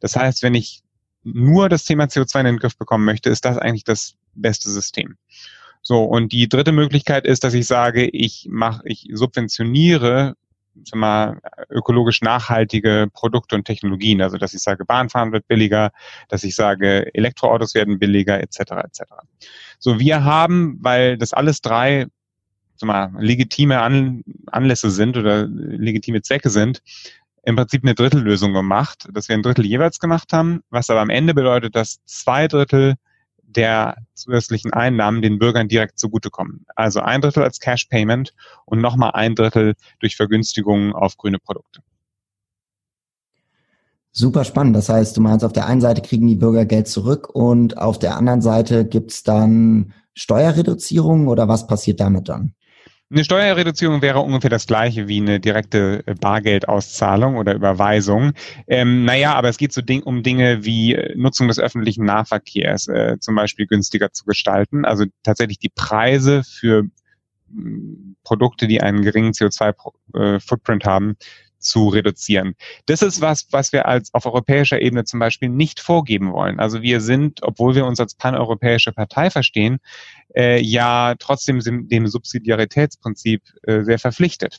Das 0.01 0.17
heißt, 0.17 0.43
wenn 0.43 0.55
ich 0.55 0.83
nur 1.23 1.69
das 1.69 1.85
Thema 1.85 2.05
CO2 2.05 2.41
in 2.41 2.47
den 2.47 2.59
Griff 2.59 2.77
bekommen 2.77 3.05
möchte, 3.05 3.31
ist 3.31 3.45
das 3.45 3.57
eigentlich 3.57 3.85
das 3.85 4.17
beste 4.35 4.71
System. 4.71 5.17
So, 5.87 6.03
und 6.03 6.33
die 6.33 6.49
dritte 6.49 6.73
Möglichkeit 6.73 7.27
ist, 7.27 7.45
dass 7.45 7.55
ich 7.55 7.67
sage, 7.67 8.09
ich 8.09 8.49
mache, 8.51 8.83
ich 8.87 9.07
subventioniere 9.13 10.35
sag 10.83 10.99
mal, 10.99 11.41
ökologisch 11.71 12.21
nachhaltige 12.21 13.09
Produkte 13.13 13.55
und 13.55 13.65
Technologien. 13.65 14.21
Also 14.21 14.39
dass 14.39 14.55
ich 14.55 14.61
sage, 14.61 14.85
Bahnfahren 14.85 15.33
wird 15.33 15.47
billiger, 15.47 15.93
dass 16.29 16.43
ich 16.43 16.57
sage, 16.57 17.15
Elektroautos 17.15 17.75
werden 17.75 17.99
billiger, 17.99 18.41
etc. 18.41 18.59
etc. 18.59 19.03
So, 19.79 20.01
wir 20.01 20.25
haben, 20.25 20.79
weil 20.81 21.17
das 21.17 21.33
alles 21.33 21.61
drei 21.61 22.07
sag 22.77 22.89
mal, 22.89 23.13
legitime 23.19 23.81
An 23.81 24.25
Anlässe 24.47 24.91
sind 24.91 25.17
oder 25.17 25.47
legitime 25.47 26.23
Zwecke 26.23 26.51
sind, 26.51 26.83
im 27.45 27.57
Prinzip 27.57 27.85
eine 27.85 27.95
Drittellösung 27.95 28.53
gemacht, 28.53 29.07
dass 29.13 29.29
wir 29.29 29.37
ein 29.37 29.43
Drittel 29.43 29.67
jeweils 29.67 30.01
gemacht 30.01 30.33
haben, 30.33 30.63
was 30.71 30.91
aber 30.91 31.01
am 31.01 31.11
Ende 31.11 31.35
bedeutet, 31.35 31.77
dass 31.77 32.03
zwei 32.07 32.49
Drittel 32.49 32.95
der 33.57 33.97
zusätzlichen 34.15 34.73
Einnahmen 34.73 35.23
den 35.23 35.39
Bürgern 35.39 35.69
direkt 35.69 35.99
zugutekommen. 35.99 36.67
Also 36.77 37.01
ein 37.01 37.21
Drittel 37.21 37.43
als 37.43 37.61
Cash 37.61 37.87
Payment 37.87 38.35
und 38.65 38.81
nochmal 38.81 39.13
ein 39.15 39.35
Drittel 39.35 39.75
durch 40.01 40.17
Vergünstigungen 40.17 40.93
auf 40.93 41.17
grüne 41.17 41.39
Produkte. 41.39 41.81
Super 44.17 44.45
spannend. 44.45 44.77
Das 44.77 44.89
heißt, 44.89 45.17
du 45.17 45.21
meinst, 45.21 45.45
auf 45.45 45.53
der 45.53 45.67
einen 45.67 45.81
Seite 45.81 46.01
kriegen 46.01 46.29
die 46.29 46.37
Bürger 46.37 46.65
Geld 46.65 46.87
zurück 46.87 47.29
und 47.35 47.79
auf 47.79 47.99
der 47.99 48.17
anderen 48.17 48.43
Seite 48.43 48.85
gibt's 48.85 49.25
dann 49.25 49.93
Steuerreduzierung 50.15 51.27
oder 51.27 51.49
was 51.49 51.67
passiert 51.67 51.99
damit 51.99 52.29
dann? 52.29 52.55
Eine 53.11 53.23
Steuerreduzierung 53.23 54.01
wäre 54.01 54.21
ungefähr 54.21 54.51
das 54.51 54.67
gleiche 54.67 55.09
wie 55.09 55.21
eine 55.21 55.39
direkte 55.39 56.03
äh, 56.07 56.15
Bargeldauszahlung 56.15 57.37
oder 57.37 57.55
Überweisung. 57.55 58.33
Ähm, 58.67 59.05
naja, 59.05 59.35
aber 59.35 59.51
es 59.51 59.59
geht 59.59 59.73
so 59.73 59.83
ding, 59.83 60.03
um 60.03 60.23
Dinge 60.23 60.65
wie 60.65 60.95
äh, 60.95 61.15
Nutzung 61.15 61.49
des 61.49 61.59
öffentlichen 61.59 62.07
Nahverkehrs, 62.07 62.89
äh, 62.89 63.19
zum 63.21 63.35
Beispiel 63.35 63.67
günstiger 63.67 64.11
zu 64.13 64.25
gestalten. 64.25 64.85
Also 64.87 65.05
tatsächlich 65.23 65.59
die 65.59 65.69
Preise 65.69 66.43
für 66.45 66.85
mm, 67.51 68.17
Produkte, 68.25 68.67
die 68.67 68.81
einen 68.81 69.03
geringen 69.03 69.33
CO2-Footprint 69.33 70.85
äh, 70.85 70.89
haben, 70.89 71.17
zu 71.65 71.89
reduzieren. 71.89 72.55
Das 72.87 73.03
ist 73.03 73.21
was, 73.21 73.47
was 73.51 73.73
wir 73.73 73.87
als 73.87 74.13
auf 74.15 74.27
europäischer 74.27 74.81
Ebene 74.81 75.05
zum 75.05 75.19
Beispiel 75.21 75.49
nicht 75.49 75.81
vorgeben 75.81 76.33
wollen. 76.33 76.61
Also 76.61 76.83
wir 76.83 77.01
sind, 77.01 77.43
obwohl 77.43 77.75
wir 77.75 77.87
uns 77.87 78.01
als 78.01 78.15
paneuropäische 78.15 78.93
Partei 78.93 79.31
verstehen, 79.31 79.79
äh, 80.35 80.61
ja 80.61 81.15
trotzdem 81.19 81.61
dem 81.61 82.07
Subsidiaritätsprinzip 82.07 83.43
äh, 83.63 83.83
sehr 83.83 83.99
verpflichtet. 83.99 84.59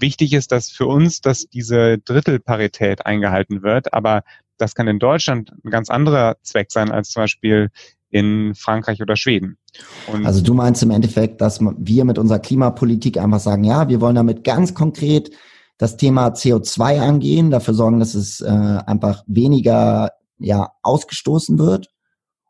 wichtig 0.00 0.32
ist, 0.32 0.52
dass 0.52 0.70
für 0.70 0.86
uns, 0.86 1.20
dass 1.20 1.48
diese 1.48 1.98
Drittelparität 1.98 3.04
eingehalten 3.04 3.62
wird, 3.62 3.92
aber 3.92 4.22
das 4.56 4.74
kann 4.74 4.88
in 4.88 4.98
Deutschland 4.98 5.52
ein 5.64 5.70
ganz 5.70 5.90
anderer 5.90 6.36
Zweck 6.42 6.70
sein 6.70 6.90
als 6.90 7.10
zum 7.10 7.22
Beispiel 7.22 7.70
in 8.10 8.54
Frankreich 8.54 9.02
oder 9.02 9.16
Schweden. 9.16 9.58
Und 10.06 10.24
also 10.24 10.42
du 10.42 10.54
meinst 10.54 10.82
im 10.82 10.90
Endeffekt, 10.90 11.40
dass 11.40 11.60
wir 11.60 12.04
mit 12.04 12.18
unserer 12.18 12.38
Klimapolitik 12.38 13.18
einfach 13.18 13.40
sagen, 13.40 13.64
ja, 13.64 13.88
wir 13.88 14.00
wollen 14.00 14.14
damit 14.14 14.44
ganz 14.44 14.74
konkret 14.74 15.30
das 15.78 15.96
Thema 15.96 16.28
CO2 16.28 17.00
angehen, 17.00 17.50
dafür 17.50 17.72
sorgen, 17.72 18.00
dass 18.00 18.14
es 18.14 18.40
äh, 18.40 18.48
einfach 18.48 19.22
weniger 19.26 20.10
ja, 20.38 20.72
ausgestoßen 20.82 21.58
wird 21.58 21.88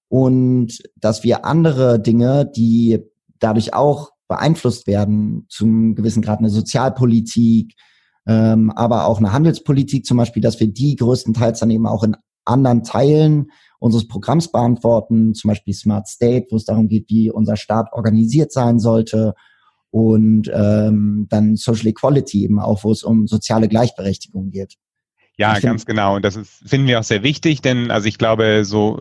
und 0.08 0.78
dass 0.96 1.22
wir 1.22 1.44
andere 1.44 2.00
Dinge, 2.00 2.46
die 2.46 3.04
dadurch 3.38 3.74
auch 3.74 4.10
beeinflusst 4.26 4.86
werden, 4.86 5.46
zum 5.48 5.94
gewissen 5.94 6.22
Grad 6.22 6.38
eine 6.38 6.50
Sozialpolitik, 6.50 7.74
ähm, 8.26 8.70
aber 8.70 9.06
auch 9.06 9.18
eine 9.18 9.32
Handelspolitik 9.32 10.04
zum 10.04 10.16
Beispiel, 10.16 10.42
dass 10.42 10.58
wir 10.60 10.72
die 10.72 10.96
größtenteils 10.96 11.60
dann 11.60 11.70
eben 11.70 11.86
auch 11.86 12.04
in 12.04 12.16
anderen 12.44 12.82
Teilen 12.82 13.50
unseres 13.78 14.08
Programms 14.08 14.50
beantworten, 14.50 15.34
zum 15.34 15.48
Beispiel 15.48 15.74
Smart 15.74 16.08
State, 16.08 16.46
wo 16.50 16.56
es 16.56 16.64
darum 16.64 16.88
geht, 16.88 17.08
wie 17.08 17.30
unser 17.30 17.56
Staat 17.56 17.92
organisiert 17.92 18.52
sein 18.52 18.78
sollte 18.78 19.34
und 19.90 20.50
ähm, 20.52 21.26
dann 21.30 21.56
Social 21.56 21.86
Equality 21.86 22.44
eben 22.44 22.60
auch, 22.60 22.84
wo 22.84 22.92
es 22.92 23.02
um 23.02 23.26
soziale 23.26 23.68
Gleichberechtigung 23.68 24.50
geht. 24.50 24.74
Ja, 25.38 25.56
ich 25.56 25.62
ganz 25.62 25.86
genau. 25.86 26.16
Und 26.16 26.24
das 26.24 26.34
ist, 26.34 26.68
finden 26.68 26.88
wir 26.88 26.98
auch 26.98 27.04
sehr 27.04 27.22
wichtig, 27.22 27.62
denn 27.62 27.92
also 27.92 28.08
ich 28.08 28.18
glaube, 28.18 28.64
so 28.64 29.00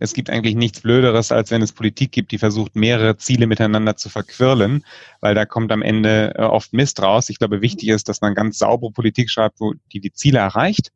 es 0.00 0.14
gibt 0.14 0.28
eigentlich 0.28 0.56
nichts 0.56 0.80
Blöderes, 0.80 1.30
als 1.30 1.52
wenn 1.52 1.62
es 1.62 1.72
Politik 1.72 2.10
gibt, 2.10 2.32
die 2.32 2.38
versucht, 2.38 2.74
mehrere 2.74 3.16
Ziele 3.18 3.46
miteinander 3.46 3.96
zu 3.96 4.08
verquirlen, 4.08 4.84
weil 5.20 5.36
da 5.36 5.46
kommt 5.46 5.70
am 5.70 5.82
Ende 5.82 6.34
äh, 6.36 6.42
oft 6.42 6.72
Mist 6.72 7.00
raus. 7.00 7.28
Ich 7.28 7.38
glaube, 7.38 7.62
wichtig 7.62 7.90
ist, 7.90 8.08
dass 8.08 8.20
man 8.20 8.34
ganz 8.34 8.58
saubere 8.58 8.90
Politik 8.90 9.30
schreibt, 9.30 9.60
wo 9.60 9.74
die 9.92 10.00
die 10.00 10.12
Ziele 10.12 10.40
erreicht 10.40 10.90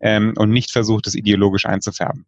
ähm, 0.00 0.34
und 0.36 0.50
nicht 0.50 0.72
versucht, 0.72 1.06
es 1.06 1.14
ideologisch 1.14 1.66
einzufärben. 1.66 2.26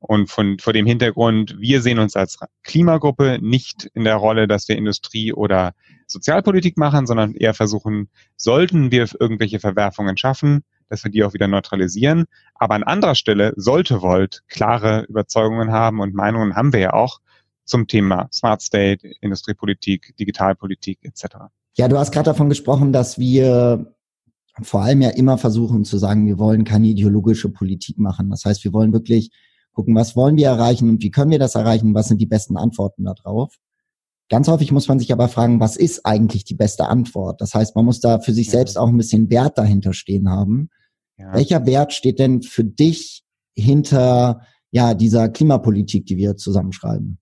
Und 0.00 0.30
von, 0.30 0.58
vor 0.58 0.72
dem 0.72 0.86
Hintergrund, 0.86 1.56
wir 1.58 1.82
sehen 1.82 1.98
uns 1.98 2.16
als 2.16 2.38
Klimagruppe 2.62 3.38
nicht 3.40 3.84
in 3.92 4.04
der 4.04 4.16
Rolle, 4.16 4.48
dass 4.48 4.66
wir 4.66 4.76
Industrie 4.76 5.32
oder 5.32 5.74
Sozialpolitik 6.06 6.78
machen, 6.78 7.06
sondern 7.06 7.34
eher 7.34 7.52
versuchen, 7.52 8.08
sollten 8.36 8.90
wir 8.90 9.06
irgendwelche 9.20 9.60
Verwerfungen 9.60 10.16
schaffen, 10.16 10.64
dass 10.88 11.04
wir 11.04 11.10
die 11.10 11.22
auch 11.22 11.34
wieder 11.34 11.48
neutralisieren. 11.48 12.24
Aber 12.54 12.74
an 12.74 12.82
anderer 12.82 13.14
Stelle 13.14 13.52
sollte 13.56 14.00
Volt 14.00 14.42
klare 14.48 15.04
Überzeugungen 15.08 15.70
haben 15.70 16.00
und 16.00 16.14
Meinungen 16.14 16.56
haben 16.56 16.72
wir 16.72 16.80
ja 16.80 16.92
auch 16.94 17.20
zum 17.64 17.86
Thema 17.86 18.28
Smart 18.32 18.62
State, 18.62 19.06
Industriepolitik, 19.20 20.16
Digitalpolitik 20.18 20.98
etc. 21.02 21.36
Ja, 21.76 21.88
du 21.88 21.98
hast 21.98 22.10
gerade 22.10 22.24
davon 22.24 22.48
gesprochen, 22.48 22.92
dass 22.92 23.18
wir 23.18 23.94
vor 24.62 24.82
allem 24.82 25.02
ja 25.02 25.10
immer 25.10 25.38
versuchen 25.38 25.84
zu 25.84 25.98
sagen, 25.98 26.26
wir 26.26 26.38
wollen 26.38 26.64
keine 26.64 26.88
ideologische 26.88 27.50
Politik 27.50 27.98
machen. 27.98 28.30
Das 28.30 28.44
heißt, 28.44 28.64
wir 28.64 28.72
wollen 28.72 28.92
wirklich 28.92 29.30
gucken, 29.72 29.94
was 29.94 30.16
wollen 30.16 30.36
wir 30.36 30.48
erreichen 30.48 30.88
und 30.88 31.02
wie 31.02 31.10
können 31.10 31.30
wir 31.30 31.38
das 31.38 31.54
erreichen, 31.54 31.94
was 31.94 32.08
sind 32.08 32.20
die 32.20 32.26
besten 32.26 32.56
Antworten 32.56 33.04
darauf. 33.04 33.54
Ganz 34.28 34.46
häufig 34.46 34.70
muss 34.70 34.86
man 34.86 35.00
sich 35.00 35.12
aber 35.12 35.28
fragen, 35.28 35.58
was 35.58 35.76
ist 35.76 36.06
eigentlich 36.06 36.44
die 36.44 36.54
beste 36.54 36.86
Antwort? 36.86 37.40
Das 37.40 37.54
heißt, 37.54 37.74
man 37.74 37.84
muss 37.84 38.00
da 38.00 38.20
für 38.20 38.32
sich 38.32 38.46
ja. 38.46 38.52
selbst 38.52 38.78
auch 38.78 38.88
ein 38.88 38.96
bisschen 38.96 39.28
Wert 39.28 39.58
dahinter 39.58 39.92
stehen 39.92 40.30
haben. 40.30 40.70
Ja. 41.18 41.34
Welcher 41.34 41.66
Wert 41.66 41.92
steht 41.92 42.18
denn 42.18 42.42
für 42.42 42.64
dich 42.64 43.24
hinter 43.56 44.42
ja 44.70 44.94
dieser 44.94 45.28
Klimapolitik, 45.28 46.06
die 46.06 46.16
wir 46.16 46.36
zusammenschreiben? 46.36 47.18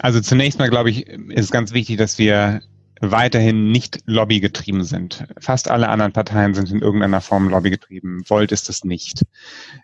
Also 0.00 0.20
zunächst 0.20 0.58
mal 0.58 0.68
glaube 0.68 0.90
ich, 0.90 1.06
ist 1.08 1.50
ganz 1.50 1.72
wichtig, 1.72 1.96
dass 1.96 2.18
wir 2.18 2.60
weiterhin 3.00 3.70
nicht 3.70 4.00
lobbygetrieben 4.06 4.84
sind. 4.84 5.24
Fast 5.38 5.70
alle 5.70 5.88
anderen 5.88 6.12
Parteien 6.12 6.54
sind 6.54 6.70
in 6.70 6.82
irgendeiner 6.82 7.20
Form 7.20 7.48
lobbygetrieben. 7.48 8.22
Volt 8.28 8.52
ist 8.52 8.68
es 8.68 8.84
nicht. 8.84 9.22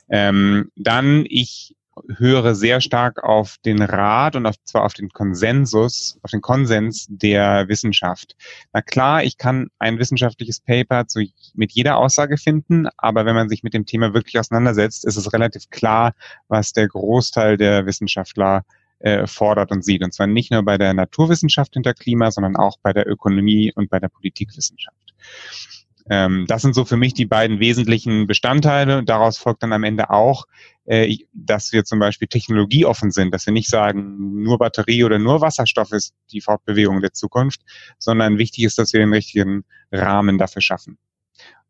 Ähm, 0.08 0.70
dann, 0.76 1.24
ich 1.28 1.74
höre 2.18 2.54
sehr 2.54 2.80
stark 2.80 3.24
auf 3.24 3.56
den 3.64 3.80
Rat 3.80 4.36
und 4.36 4.46
auf, 4.46 4.56
zwar 4.64 4.84
auf 4.84 4.92
den 4.92 5.08
Konsensus, 5.08 6.18
auf 6.22 6.30
den 6.30 6.42
Konsens 6.42 7.06
der 7.08 7.68
Wissenschaft. 7.68 8.36
Na 8.72 8.82
klar, 8.82 9.24
ich 9.24 9.38
kann 9.38 9.68
ein 9.78 9.98
wissenschaftliches 9.98 10.60
Paper 10.60 11.06
zu, 11.06 11.24
mit 11.54 11.72
jeder 11.72 11.96
Aussage 11.96 12.36
finden, 12.36 12.86
aber 12.98 13.24
wenn 13.24 13.34
man 13.34 13.48
sich 13.48 13.62
mit 13.62 13.74
dem 13.74 13.86
Thema 13.86 14.12
wirklich 14.12 14.38
auseinandersetzt, 14.38 15.04
ist 15.06 15.16
es 15.16 15.32
relativ 15.32 15.70
klar, 15.70 16.12
was 16.48 16.72
der 16.72 16.88
Großteil 16.88 17.56
der 17.56 17.86
Wissenschaftler 17.86 18.64
äh, 18.98 19.26
fordert 19.26 19.70
und 19.72 19.84
sieht. 19.84 20.02
Und 20.02 20.12
zwar 20.12 20.26
nicht 20.26 20.50
nur 20.50 20.62
bei 20.62 20.78
der 20.78 20.94
Naturwissenschaft 20.94 21.74
hinter 21.74 21.94
Klima, 21.94 22.30
sondern 22.30 22.56
auch 22.56 22.78
bei 22.82 22.92
der 22.92 23.08
Ökonomie 23.08 23.72
und 23.74 23.90
bei 23.90 24.00
der 24.00 24.08
Politikwissenschaft. 24.08 24.96
Ähm, 26.08 26.44
das 26.46 26.62
sind 26.62 26.74
so 26.74 26.84
für 26.84 26.96
mich 26.96 27.14
die 27.14 27.26
beiden 27.26 27.58
wesentlichen 27.58 28.26
Bestandteile. 28.26 29.02
Daraus 29.02 29.38
folgt 29.38 29.62
dann 29.62 29.72
am 29.72 29.84
Ende 29.84 30.10
auch, 30.10 30.44
äh, 30.84 31.16
dass 31.32 31.72
wir 31.72 31.84
zum 31.84 31.98
Beispiel 31.98 32.28
technologieoffen 32.28 33.10
sind, 33.10 33.34
dass 33.34 33.46
wir 33.46 33.52
nicht 33.52 33.68
sagen, 33.68 34.42
nur 34.42 34.58
Batterie 34.58 35.04
oder 35.04 35.18
nur 35.18 35.40
Wasserstoff 35.40 35.92
ist 35.92 36.14
die 36.30 36.40
Fortbewegung 36.40 37.00
der 37.00 37.12
Zukunft, 37.12 37.62
sondern 37.98 38.38
wichtig 38.38 38.64
ist, 38.64 38.78
dass 38.78 38.92
wir 38.92 39.00
den 39.00 39.12
richtigen 39.12 39.64
Rahmen 39.90 40.38
dafür 40.38 40.62
schaffen. 40.62 40.98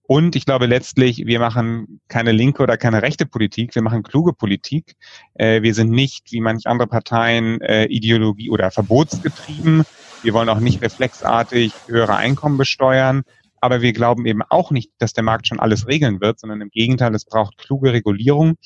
Und 0.06 0.36
ich 0.36 0.44
glaube 0.46 0.66
letztlich, 0.66 1.26
wir 1.26 1.40
machen 1.40 2.00
keine 2.08 2.30
linke 2.30 2.62
oder 2.62 2.76
keine 2.76 3.02
rechte 3.02 3.26
Politik, 3.26 3.74
wir 3.74 3.82
machen 3.82 4.04
kluge 4.04 4.32
Politik. 4.32 4.94
Äh, 5.34 5.62
wir 5.62 5.74
sind 5.74 5.90
nicht, 5.90 6.30
wie 6.30 6.40
manche 6.40 6.68
andere 6.68 6.88
Parteien, 6.88 7.60
äh, 7.60 7.86
Ideologie 7.86 8.50
oder 8.50 8.70
verbotsgetrieben. 8.70 9.84
Wir 10.22 10.32
wollen 10.32 10.48
auch 10.48 10.60
nicht 10.60 10.80
reflexartig 10.82 11.72
höhere 11.86 12.16
Einkommen 12.16 12.56
besteuern. 12.56 13.22
Aber 13.60 13.80
wir 13.82 13.92
glauben 13.92 14.26
eben 14.26 14.42
auch 14.42 14.70
nicht, 14.70 14.92
dass 14.98 15.12
der 15.12 15.24
Markt 15.24 15.48
schon 15.48 15.58
alles 15.58 15.88
regeln 15.88 16.20
wird, 16.20 16.38
sondern 16.38 16.60
im 16.60 16.70
Gegenteil, 16.70 17.14
es 17.14 17.24
braucht 17.24 17.58
kluge 17.58 17.92
Regulierung. 17.92 18.56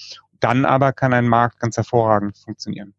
Dann 0.40 0.66
aber 0.66 0.92
kann 0.92 1.14
ein 1.14 1.28
Markt 1.28 1.60
ganz 1.60 1.76
hervorragend 1.76 2.36
funktionieren. 2.36 2.94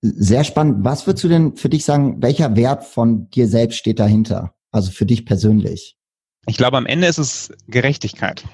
Sehr 0.00 0.44
spannend. 0.44 0.84
Was 0.84 1.06
würdest 1.06 1.24
du 1.24 1.28
denn 1.28 1.56
für 1.56 1.68
dich 1.68 1.84
sagen, 1.84 2.22
welcher 2.22 2.56
Wert 2.56 2.84
von 2.84 3.28
dir 3.30 3.46
selbst 3.46 3.76
steht 3.76 3.98
dahinter? 3.98 4.54
Also 4.70 4.90
für 4.90 5.04
dich 5.04 5.26
persönlich? 5.26 5.99
Ich 6.46 6.56
glaube, 6.56 6.78
am 6.78 6.86
Ende 6.86 7.06
ist 7.06 7.18
es 7.18 7.52
Gerechtigkeit. 7.68 8.44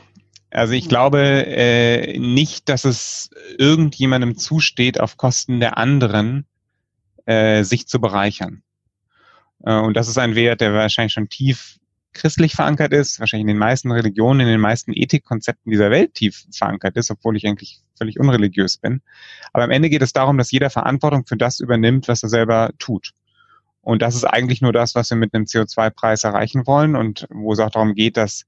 Also 0.51 0.73
ich 0.73 0.89
glaube 0.89 1.21
äh, 1.47 2.19
nicht, 2.19 2.69
dass 2.69 2.85
es 2.85 3.31
irgendjemandem 3.59 4.37
zusteht, 4.37 5.01
auf 5.01 5.17
Kosten 5.17 5.61
der 5.61 5.77
anderen 5.77 6.47
äh, 7.27 7.63
sich 7.63 7.87
zu 7.87 8.01
bereichern. 8.01 8.63
Äh, 9.65 9.79
und 9.79 9.95
das 9.95 10.09
ist 10.09 10.19
ein 10.19 10.35
Wert, 10.35 10.61
der 10.61 10.73
wahrscheinlich 10.73 11.13
schon 11.13 11.29
tief 11.29 11.79
christlich 12.13 12.55
verankert 12.55 12.93
ist, 12.93 13.21
wahrscheinlich 13.21 13.43
in 13.43 13.49
den 13.49 13.59
meisten 13.59 13.93
Religionen, 13.93 14.41
in 14.41 14.47
den 14.47 14.61
meisten 14.61 14.93
Ethikkonzepten 14.95 15.71
dieser 15.71 15.91
Welt 15.91 16.15
tief 16.15 16.47
verankert 16.51 16.97
ist, 16.97 17.11
obwohl 17.11 17.37
ich 17.37 17.47
eigentlich 17.47 17.83
völlig 17.97 18.19
unreligiös 18.19 18.79
bin. 18.79 19.03
Aber 19.53 19.65
am 19.65 19.71
Ende 19.71 19.91
geht 19.91 20.03
es 20.03 20.15
darum, 20.15 20.39
dass 20.39 20.51
jeder 20.51 20.71
Verantwortung 20.71 21.27
für 21.27 21.37
das 21.37 21.61
übernimmt, 21.61 22.09
was 22.09 22.23
er 22.23 22.31
selber 22.31 22.71
tut. 22.79 23.13
Und 23.87 24.03
das 24.03 24.17
ist 24.17 24.25
eigentlich 24.25 24.63
nur 24.63 24.73
das, 24.73 24.97
was 24.97 25.11
wir 25.11 25.17
mit 25.17 25.33
einem 25.33 25.45
CO2-Preis 25.45 26.25
erreichen 26.25 26.67
wollen 26.67 26.97
und 26.97 27.29
wo 27.31 27.53
es 27.53 27.61
auch 27.61 27.71
darum 27.71 27.95
geht, 27.95 28.17
dass 28.17 28.45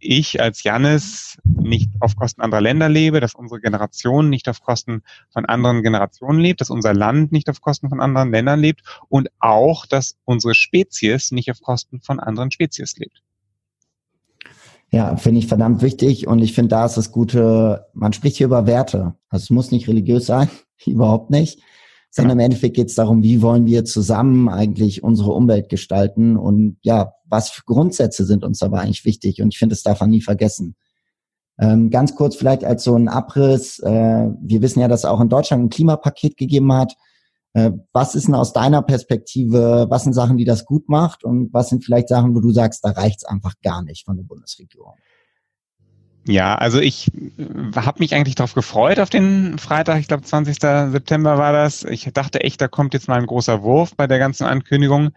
ich 0.00 0.42
als 0.42 0.64
Jannis 0.64 1.38
nicht 1.44 1.90
auf 2.00 2.16
Kosten 2.16 2.40
anderer 2.40 2.60
Länder 2.60 2.88
lebe, 2.88 3.20
dass 3.20 3.36
unsere 3.36 3.60
Generation 3.60 4.28
nicht 4.28 4.48
auf 4.48 4.60
Kosten 4.62 5.04
von 5.30 5.46
anderen 5.46 5.84
Generationen 5.84 6.40
lebt, 6.40 6.60
dass 6.60 6.70
unser 6.70 6.92
Land 6.92 7.30
nicht 7.30 7.48
auf 7.48 7.60
Kosten 7.60 7.88
von 7.88 8.00
anderen 8.00 8.32
Ländern 8.32 8.58
lebt 8.58 8.82
und 9.08 9.28
auch, 9.38 9.86
dass 9.86 10.16
unsere 10.24 10.56
Spezies 10.56 11.30
nicht 11.30 11.52
auf 11.52 11.60
Kosten 11.60 12.00
von 12.00 12.18
anderen 12.18 12.50
Spezies 12.50 12.96
lebt. 12.96 13.22
Ja, 14.90 15.16
finde 15.16 15.38
ich 15.38 15.46
verdammt 15.46 15.82
wichtig 15.82 16.26
und 16.26 16.40
ich 16.40 16.52
finde, 16.52 16.70
da 16.70 16.86
ist 16.86 16.96
das 16.96 17.12
Gute, 17.12 17.86
man 17.94 18.12
spricht 18.12 18.38
hier 18.38 18.46
über 18.46 18.66
Werte. 18.66 19.14
Also 19.28 19.44
es 19.44 19.50
muss 19.50 19.70
nicht 19.70 19.86
religiös 19.86 20.26
sein, 20.26 20.50
überhaupt 20.84 21.30
nicht 21.30 21.60
sondern 22.14 22.38
im 22.38 22.44
Endeffekt 22.44 22.76
geht 22.76 22.90
es 22.90 22.94
darum, 22.94 23.24
wie 23.24 23.42
wollen 23.42 23.66
wir 23.66 23.84
zusammen 23.84 24.48
eigentlich 24.48 25.02
unsere 25.02 25.32
Umwelt 25.32 25.68
gestalten 25.68 26.36
und 26.36 26.76
ja, 26.82 27.14
was 27.24 27.50
für 27.50 27.62
Grundsätze 27.64 28.24
sind 28.24 28.44
uns 28.44 28.60
dabei 28.60 28.82
eigentlich 28.82 29.04
wichtig 29.04 29.42
und 29.42 29.52
ich 29.52 29.58
finde, 29.58 29.74
das 29.74 29.82
darf 29.82 30.00
man 30.00 30.10
nie 30.10 30.20
vergessen. 30.20 30.76
Ähm, 31.58 31.90
ganz 31.90 32.14
kurz 32.14 32.36
vielleicht 32.36 32.64
als 32.64 32.84
so 32.84 32.94
ein 32.94 33.08
Abriss, 33.08 33.80
äh, 33.80 34.28
wir 34.40 34.62
wissen 34.62 34.78
ja, 34.78 34.86
dass 34.86 35.00
es 35.00 35.04
auch 35.06 35.20
in 35.20 35.28
Deutschland 35.28 35.64
ein 35.64 35.70
Klimapaket 35.70 36.36
gegeben 36.36 36.72
hat. 36.72 36.94
Äh, 37.52 37.72
was 37.92 38.14
ist 38.14 38.28
denn 38.28 38.36
aus 38.36 38.52
deiner 38.52 38.82
Perspektive, 38.82 39.86
was 39.88 40.04
sind 40.04 40.12
Sachen, 40.12 40.36
die 40.36 40.44
das 40.44 40.66
gut 40.66 40.88
macht 40.88 41.24
und 41.24 41.52
was 41.52 41.68
sind 41.68 41.84
vielleicht 41.84 42.08
Sachen, 42.08 42.36
wo 42.36 42.40
du 42.40 42.52
sagst, 42.52 42.84
da 42.84 42.90
reicht's 42.90 43.24
einfach 43.24 43.54
gar 43.60 43.82
nicht 43.82 44.04
von 44.04 44.16
der 44.16 44.24
Bundesregierung? 44.24 44.94
Ja, 46.26 46.54
also 46.54 46.80
ich 46.80 47.08
äh, 47.14 47.76
habe 47.76 47.98
mich 47.98 48.14
eigentlich 48.14 48.34
darauf 48.34 48.54
gefreut 48.54 48.98
auf 48.98 49.10
den 49.10 49.58
Freitag, 49.58 50.00
ich 50.00 50.08
glaube 50.08 50.22
20. 50.22 50.58
September 50.58 51.38
war 51.38 51.52
das. 51.52 51.84
Ich 51.84 52.08
dachte 52.12 52.40
echt, 52.40 52.60
da 52.60 52.68
kommt 52.68 52.94
jetzt 52.94 53.08
mal 53.08 53.18
ein 53.18 53.26
großer 53.26 53.62
Wurf 53.62 53.94
bei 53.94 54.06
der 54.06 54.18
ganzen 54.18 54.44
Ankündigung. 54.44 55.10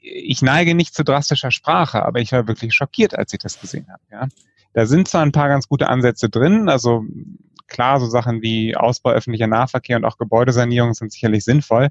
Ich 0.00 0.40
neige 0.40 0.74
nicht 0.74 0.94
zu 0.94 1.04
drastischer 1.04 1.50
Sprache, 1.50 2.04
aber 2.04 2.20
ich 2.20 2.32
war 2.32 2.48
wirklich 2.48 2.74
schockiert, 2.74 3.14
als 3.14 3.32
ich 3.34 3.40
das 3.40 3.60
gesehen 3.60 3.86
habe. 3.92 4.02
Ja. 4.10 4.28
Da 4.72 4.86
sind 4.86 5.08
zwar 5.08 5.22
ein 5.22 5.32
paar 5.32 5.48
ganz 5.48 5.68
gute 5.68 5.88
Ansätze 5.88 6.30
drin, 6.30 6.68
also 6.68 7.04
klar, 7.66 8.00
so 8.00 8.06
Sachen 8.06 8.40
wie 8.40 8.76
Ausbau 8.76 9.10
öffentlicher 9.10 9.46
Nahverkehr 9.46 9.96
und 9.96 10.04
auch 10.04 10.16
Gebäudesanierung 10.16 10.94
sind 10.94 11.12
sicherlich 11.12 11.44
sinnvoll, 11.44 11.88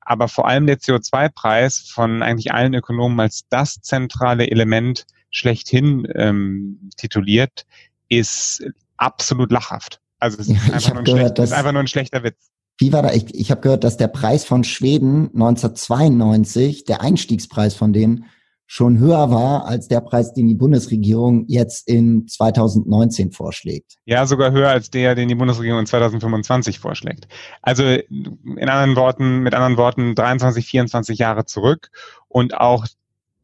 aber 0.00 0.28
vor 0.28 0.46
allem 0.46 0.66
der 0.66 0.78
CO2-Preis 0.78 1.78
von 1.78 2.22
eigentlich 2.22 2.52
allen 2.52 2.74
Ökonomen 2.74 3.18
als 3.20 3.44
das 3.48 3.80
zentrale 3.80 4.50
Element 4.50 5.06
schlechthin 5.30 6.06
ähm, 6.14 6.90
tituliert, 6.96 7.66
ist 8.08 8.64
absolut 8.96 9.52
lachhaft. 9.52 10.00
Also 10.18 10.38
es 10.38 10.48
ist, 10.48 10.56
ja, 10.66 10.74
einfach, 10.74 10.92
nur 10.94 10.98
ein 10.98 11.04
gehört, 11.04 11.38
ist 11.38 11.52
einfach 11.52 11.72
nur 11.72 11.82
ein 11.82 11.88
schlechter 11.88 12.22
Witz. 12.22 12.50
Wie 12.78 12.92
war 12.92 13.02
da? 13.02 13.12
Ich, 13.12 13.34
ich 13.34 13.50
habe 13.50 13.60
gehört, 13.60 13.84
dass 13.84 13.96
der 13.96 14.08
Preis 14.08 14.44
von 14.44 14.62
Schweden 14.62 15.30
1992, 15.34 16.84
der 16.84 17.00
Einstiegspreis 17.00 17.74
von 17.74 17.92
denen, 17.92 18.26
schon 18.70 18.98
höher 18.98 19.30
war 19.30 19.64
als 19.64 19.88
der 19.88 20.02
Preis, 20.02 20.34
den 20.34 20.46
die 20.46 20.54
Bundesregierung 20.54 21.46
jetzt 21.48 21.88
in 21.88 22.28
2019 22.28 23.32
vorschlägt. 23.32 23.96
Ja, 24.04 24.26
sogar 24.26 24.52
höher 24.52 24.68
als 24.68 24.90
der, 24.90 25.14
den 25.14 25.28
die 25.28 25.34
Bundesregierung 25.34 25.80
in 25.80 25.86
2025 25.86 26.78
vorschlägt. 26.78 27.28
Also 27.62 27.82
in 27.82 28.68
anderen 28.68 28.94
Worten, 28.94 29.38
mit 29.38 29.54
anderen 29.54 29.78
Worten, 29.78 30.14
23, 30.14 30.66
24 30.66 31.18
Jahre 31.18 31.46
zurück 31.46 31.90
und 32.28 32.54
auch 32.54 32.86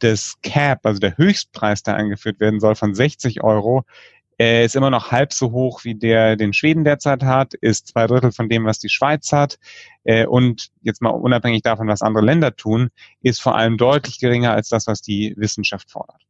das 0.04 0.34
Cap, 0.42 0.84
also 0.84 1.00
der 1.00 1.16
Höchstpreis, 1.16 1.82
der 1.82 1.96
eingeführt 1.96 2.40
werden 2.40 2.60
soll 2.60 2.74
von 2.74 2.94
60 2.94 3.42
Euro, 3.42 3.84
er 4.36 4.64
ist 4.64 4.74
immer 4.74 4.90
noch 4.90 5.12
halb 5.12 5.32
so 5.32 5.52
hoch 5.52 5.84
wie 5.84 5.94
der, 5.94 6.36
den 6.36 6.52
Schweden 6.52 6.84
derzeit 6.84 7.22
hat, 7.22 7.54
ist 7.54 7.88
zwei 7.88 8.06
Drittel 8.06 8.32
von 8.32 8.48
dem, 8.48 8.64
was 8.64 8.78
die 8.80 8.88
Schweiz 8.88 9.30
hat. 9.32 9.58
Äh, 10.02 10.26
und 10.26 10.70
jetzt 10.82 11.02
mal 11.02 11.10
unabhängig 11.10 11.62
davon, 11.62 11.86
was 11.86 12.02
andere 12.02 12.24
Länder 12.24 12.56
tun, 12.56 12.90
ist 13.22 13.40
vor 13.40 13.54
allem 13.54 13.76
deutlich 13.76 14.18
geringer 14.18 14.52
als 14.52 14.68
das, 14.68 14.86
was 14.86 15.02
die 15.02 15.34
Wissenschaft 15.36 15.90
fordert. 15.90 16.22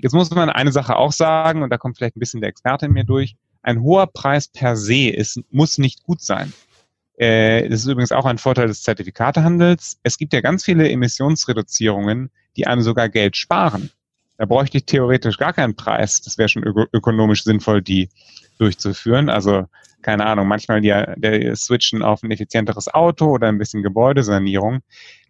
Jetzt 0.00 0.12
muss 0.12 0.30
man 0.30 0.50
eine 0.50 0.72
Sache 0.72 0.96
auch 0.96 1.12
sagen, 1.12 1.62
und 1.62 1.70
da 1.70 1.78
kommt 1.78 1.96
vielleicht 1.96 2.16
ein 2.16 2.20
bisschen 2.20 2.40
der 2.40 2.50
Experte 2.50 2.86
in 2.86 2.92
mir 2.92 3.04
durch. 3.04 3.36
Ein 3.62 3.82
hoher 3.82 4.06
Preis 4.06 4.48
per 4.48 4.76
se 4.76 5.08
ist, 5.08 5.40
muss 5.50 5.78
nicht 5.78 6.04
gut 6.04 6.20
sein. 6.20 6.52
Äh, 7.16 7.68
das 7.68 7.80
ist 7.80 7.86
übrigens 7.86 8.12
auch 8.12 8.24
ein 8.24 8.38
Vorteil 8.38 8.68
des 8.68 8.82
Zertifikatehandels. 8.82 9.98
Es 10.04 10.16
gibt 10.16 10.32
ja 10.32 10.40
ganz 10.40 10.64
viele 10.64 10.88
Emissionsreduzierungen, 10.88 12.30
die 12.58 12.66
einem 12.66 12.82
sogar 12.82 13.08
Geld 13.08 13.36
sparen. 13.36 13.90
Da 14.36 14.44
bräuchte 14.44 14.78
ich 14.78 14.84
theoretisch 14.84 15.38
gar 15.38 15.52
keinen 15.52 15.74
Preis. 15.74 16.20
Das 16.20 16.38
wäre 16.38 16.48
schon 16.48 16.64
ök 16.64 16.88
ökonomisch 16.92 17.44
sinnvoll, 17.44 17.82
die 17.82 18.08
durchzuführen. 18.58 19.30
Also 19.30 19.64
keine 20.02 20.26
Ahnung, 20.26 20.46
manchmal 20.46 20.80
die, 20.80 20.94
der 21.16 21.56
switchen 21.56 22.02
auf 22.02 22.22
ein 22.22 22.30
effizienteres 22.30 22.92
Auto 22.92 23.26
oder 23.26 23.48
ein 23.48 23.58
bisschen 23.58 23.82
Gebäudesanierung. 23.82 24.80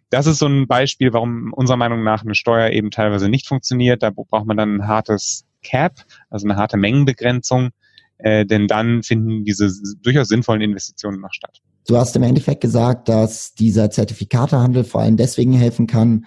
Das 0.09 0.27
ist 0.27 0.39
so 0.39 0.47
ein 0.47 0.67
Beispiel, 0.67 1.13
warum 1.13 1.53
unserer 1.53 1.77
Meinung 1.77 2.03
nach 2.03 2.23
eine 2.23 2.35
Steuer 2.35 2.71
eben 2.71 2.91
teilweise 2.91 3.29
nicht 3.29 3.47
funktioniert. 3.47 4.03
Da 4.03 4.09
braucht 4.09 4.45
man 4.45 4.57
dann 4.57 4.77
ein 4.77 4.87
hartes 4.87 5.45
Cap, 5.63 6.03
also 6.29 6.47
eine 6.47 6.55
harte 6.55 6.77
Mengenbegrenzung, 6.77 7.69
äh, 8.17 8.45
denn 8.45 8.67
dann 8.67 9.03
finden 9.03 9.43
diese 9.43 9.71
durchaus 10.01 10.27
sinnvollen 10.27 10.61
Investitionen 10.61 11.21
noch 11.21 11.33
statt. 11.33 11.61
Du 11.87 11.97
hast 11.97 12.15
im 12.15 12.23
Endeffekt 12.23 12.61
gesagt, 12.61 13.09
dass 13.09 13.53
dieser 13.53 13.89
Zertifikatehandel 13.89 14.83
vor 14.83 15.01
allem 15.01 15.17
deswegen 15.17 15.53
helfen 15.53 15.87
kann, 15.87 16.25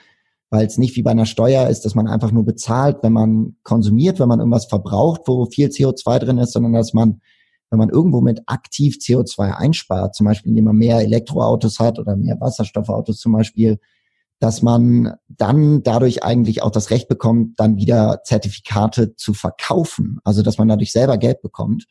weil 0.53 0.67
es 0.67 0.77
nicht 0.77 0.97
wie 0.97 1.03
bei 1.03 1.11
einer 1.11 1.25
Steuer 1.25 1.69
ist, 1.69 1.87
dass 1.87 1.95
man 1.95 2.07
einfach 2.07 2.31
nur 2.31 2.45
bezahlt, 2.45 2.99
wenn 3.01 3.15
man 3.15 3.57
konsumiert, 3.63 4.21
wenn 4.21 4.29
man 4.29 4.39
irgendwas 4.39 4.67
verbraucht, 4.67 5.23
wo 5.25 5.47
viel 5.47 5.69
CO2 5.69 6.19
drin 6.19 6.37
ist, 6.37 6.53
sondern 6.53 6.75
dass 6.75 6.93
man, 6.93 7.23
wenn 7.71 7.79
man 7.79 7.89
irgendwo 7.89 8.21
mit 8.21 8.43
aktiv 8.45 8.99
CO2 9.01 9.51
einspart, 9.57 10.15
zum 10.15 10.27
Beispiel 10.27 10.51
indem 10.51 10.67
man 10.67 10.77
mehr 10.77 11.01
Elektroautos 11.01 11.81
hat 11.81 11.99
oder 11.99 12.17
mehr 12.17 12.39
Wasserstoffautos 12.39 13.19
zum 13.19 13.33
Beispiel, 13.33 13.79
dass 14.41 14.61
man 14.61 15.15
dann 15.29 15.83
dadurch 15.85 16.23
eigentlich 16.23 16.63
auch 16.63 16.71
das 16.71 16.91
Recht 16.91 17.09
bekommt, 17.09 17.59
dann 17.59 17.79
wieder 17.79 18.21
Zertifikate 18.23 19.17
zu 19.17 19.33
verkaufen. 19.33 20.19
Also 20.23 20.43
dass 20.43 20.59
man 20.59 20.69
dadurch 20.69 20.93
selber 20.93 21.17
Geld 21.17 21.41
bekommt. 21.41 21.87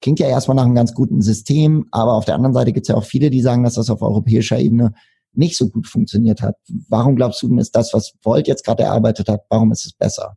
Klingt 0.00 0.18
ja 0.18 0.26
erstmal 0.26 0.56
nach 0.56 0.64
einem 0.64 0.74
ganz 0.74 0.94
guten 0.94 1.22
System, 1.22 1.86
aber 1.92 2.14
auf 2.14 2.24
der 2.24 2.34
anderen 2.34 2.54
Seite 2.54 2.72
gibt 2.72 2.86
es 2.86 2.88
ja 2.88 2.96
auch 2.96 3.04
viele, 3.04 3.30
die 3.30 3.40
sagen, 3.40 3.62
dass 3.62 3.74
das 3.74 3.88
auf 3.88 4.02
europäischer 4.02 4.58
Ebene 4.58 4.94
nicht 5.32 5.56
so 5.56 5.68
gut 5.68 5.86
funktioniert 5.86 6.42
hat. 6.42 6.56
Warum 6.88 7.16
glaubst 7.16 7.42
du 7.42 7.58
ist 7.58 7.74
das, 7.76 7.92
was 7.92 8.12
Volt 8.22 8.48
jetzt 8.48 8.64
gerade 8.64 8.82
erarbeitet 8.82 9.28
hat, 9.28 9.42
warum 9.48 9.72
ist 9.72 9.86
es 9.86 9.92
besser? 9.92 10.36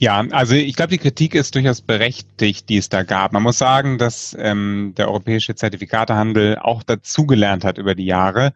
Ja, 0.00 0.24
also 0.30 0.54
ich 0.54 0.76
glaube, 0.76 0.90
die 0.90 0.98
Kritik 0.98 1.34
ist 1.34 1.56
durchaus 1.56 1.80
berechtigt, 1.80 2.68
die 2.68 2.76
es 2.76 2.88
da 2.88 3.02
gab. 3.02 3.32
Man 3.32 3.42
muss 3.42 3.58
sagen, 3.58 3.98
dass 3.98 4.36
ähm, 4.38 4.94
der 4.96 5.08
europäische 5.08 5.56
Zertifikatehandel 5.56 6.56
auch 6.58 6.84
dazugelernt 6.84 7.64
hat 7.64 7.78
über 7.78 7.96
die 7.96 8.04
Jahre. 8.04 8.52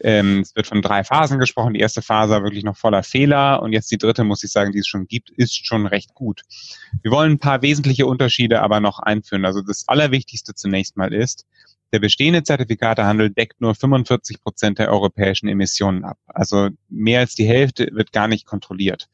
Ähm, 0.00 0.40
es 0.40 0.56
wird 0.56 0.66
von 0.66 0.80
drei 0.80 1.04
Phasen 1.04 1.38
gesprochen. 1.38 1.74
Die 1.74 1.80
erste 1.80 2.00
Phase 2.00 2.32
war 2.32 2.44
wirklich 2.44 2.64
noch 2.64 2.78
voller 2.78 3.02
Fehler 3.02 3.60
und 3.62 3.74
jetzt 3.74 3.90
die 3.90 3.98
dritte, 3.98 4.24
muss 4.24 4.42
ich 4.42 4.50
sagen, 4.50 4.72
die 4.72 4.78
es 4.78 4.86
schon 4.86 5.06
gibt, 5.06 5.28
ist 5.28 5.66
schon 5.66 5.86
recht 5.86 6.14
gut. 6.14 6.40
Wir 7.02 7.10
wollen 7.10 7.32
ein 7.32 7.38
paar 7.38 7.60
wesentliche 7.60 8.06
Unterschiede 8.06 8.62
aber 8.62 8.80
noch 8.80 8.98
einführen. 8.98 9.44
Also 9.44 9.60
das 9.60 9.86
Allerwichtigste 9.88 10.54
zunächst 10.54 10.96
mal 10.96 11.12
ist, 11.12 11.44
der 11.92 12.00
bestehende 12.00 12.42
Zertifikatehandel 12.42 13.30
deckt 13.30 13.60
nur 13.60 13.74
45 13.74 14.40
Prozent 14.42 14.78
der 14.78 14.90
europäischen 14.90 15.48
Emissionen 15.48 16.04
ab. 16.04 16.18
Also 16.26 16.70
mehr 16.88 17.20
als 17.20 17.34
die 17.34 17.46
Hälfte 17.46 17.88
wird 17.92 18.12
gar 18.12 18.28
nicht 18.28 18.46
kontrolliert. 18.46 19.08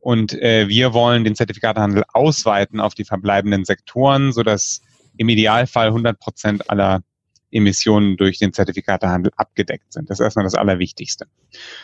Und 0.00 0.32
äh, 0.34 0.68
wir 0.68 0.94
wollen 0.94 1.24
den 1.24 1.34
Zertifikatehandel 1.34 2.04
ausweiten 2.12 2.80
auf 2.80 2.94
die 2.94 3.04
verbleibenden 3.04 3.64
Sektoren, 3.64 4.32
sodass 4.32 4.80
im 5.16 5.28
Idealfall 5.28 5.88
100 5.88 6.18
Prozent 6.18 6.70
aller 6.70 7.02
Emissionen 7.50 8.16
durch 8.16 8.38
den 8.38 8.52
Zertifikatehandel 8.52 9.32
abgedeckt 9.36 9.92
sind. 9.92 10.10
Das 10.10 10.20
ist 10.20 10.24
erstmal 10.24 10.44
das 10.44 10.54
Allerwichtigste. 10.54 11.26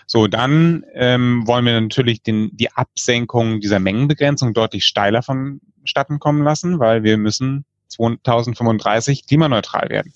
So, 0.06 0.26
dann 0.26 0.84
ähm, 0.92 1.46
wollen 1.46 1.64
wir 1.64 1.80
natürlich 1.80 2.22
den, 2.22 2.50
die 2.52 2.70
Absenkung 2.72 3.60
dieser 3.60 3.80
Mengenbegrenzung 3.80 4.52
deutlich 4.52 4.84
steiler 4.84 5.22
vonstatten 5.22 6.18
kommen 6.18 6.42
lassen, 6.42 6.78
weil 6.80 7.02
wir 7.02 7.16
müssen 7.16 7.64
2035 7.96 9.26
klimaneutral 9.26 9.88
werden. 9.88 10.12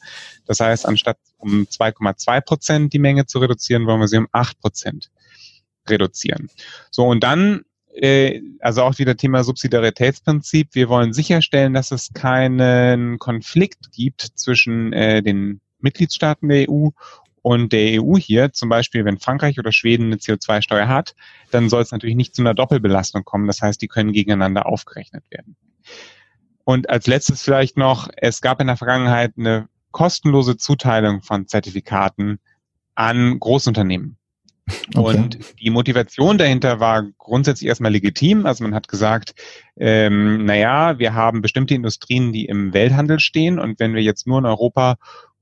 Das 0.47 0.61
heißt, 0.61 0.87
anstatt 0.87 1.19
um 1.39 1.63
2,2 1.65 2.41
Prozent 2.41 2.93
die 2.93 2.99
Menge 2.99 3.27
zu 3.27 3.39
reduzieren, 3.39 3.87
wollen 3.87 4.01
wir 4.01 4.09
sie 4.09 4.19
um 4.19 4.29
8 4.33 4.61
Prozent 4.61 5.11
reduzieren. 5.89 6.49
So, 6.91 7.07
und 7.07 7.23
dann, 7.23 7.63
äh, 7.95 8.41
also 8.61 8.83
auch 8.83 8.99
wieder 8.99 9.17
Thema 9.17 9.45
Subsidiaritätsprinzip. 9.45 10.75
Wir 10.75 10.89
wollen 10.89 11.13
sicherstellen, 11.13 11.75
dass 11.75 11.91
es 11.91 12.13
keinen 12.13 13.19
Konflikt 13.19 13.93
gibt 13.93 14.23
zwischen 14.35 14.93
äh, 14.93 15.23
den 15.23 15.61
Mitgliedstaaten 15.81 16.49
der 16.49 16.69
EU 16.69 16.89
und 17.43 17.73
der 17.73 18.03
EU 18.03 18.17
hier, 18.17 18.53
zum 18.53 18.69
Beispiel, 18.69 19.05
wenn 19.05 19.19
Frankreich 19.19 19.59
oder 19.59 19.73
Schweden 19.73 20.07
eine 20.07 20.17
CO2-Steuer 20.17 20.89
hat, 20.89 21.15
dann 21.51 21.69
soll 21.69 21.83
es 21.83 21.93
natürlich 21.93 22.17
nicht 22.17 22.35
zu 22.35 22.43
einer 22.43 22.55
Doppelbelastung 22.55 23.25
kommen. 23.25 23.47
Das 23.47 23.63
heißt, 23.63 23.81
die 23.81 23.89
können 23.89 24.13
gegeneinander 24.13 24.67
aufgerechnet 24.67 25.25
werden. 25.31 25.57
Und 26.69 26.91
als 26.91 27.07
letztes 27.07 27.41
vielleicht 27.41 27.79
noch, 27.79 28.11
es 28.19 28.43
gab 28.43 28.61
in 28.61 28.67
der 28.67 28.77
Vergangenheit 28.77 29.33
eine 29.39 29.71
kostenlose 29.91 30.59
Zuteilung 30.59 31.23
von 31.23 31.47
Zertifikaten 31.47 32.41
an 32.95 33.41
Großunternehmen. 33.41 34.19
Okay. 34.95 35.17
Und 35.17 35.39
die 35.61 35.71
Motivation 35.71 36.37
dahinter 36.37 36.79
war 36.79 37.07
grundsätzlich 37.17 37.69
erstmal 37.69 37.93
legitim. 37.93 38.45
Also 38.45 38.65
man 38.65 38.75
hat 38.75 38.87
gesagt, 38.87 39.35
ähm, 39.79 40.45
naja, 40.45 40.99
wir 40.99 41.15
haben 41.15 41.41
bestimmte 41.41 41.75
Industrien, 41.75 42.35
die 42.35 42.45
im 42.45 42.75
Welthandel 42.75 43.19
stehen 43.19 43.59
und 43.59 43.81
wenn 43.81 43.95
wir 43.95 44.03
jetzt 44.03 44.27
nur 44.27 44.39
in 44.39 44.45
Europa 44.45 44.97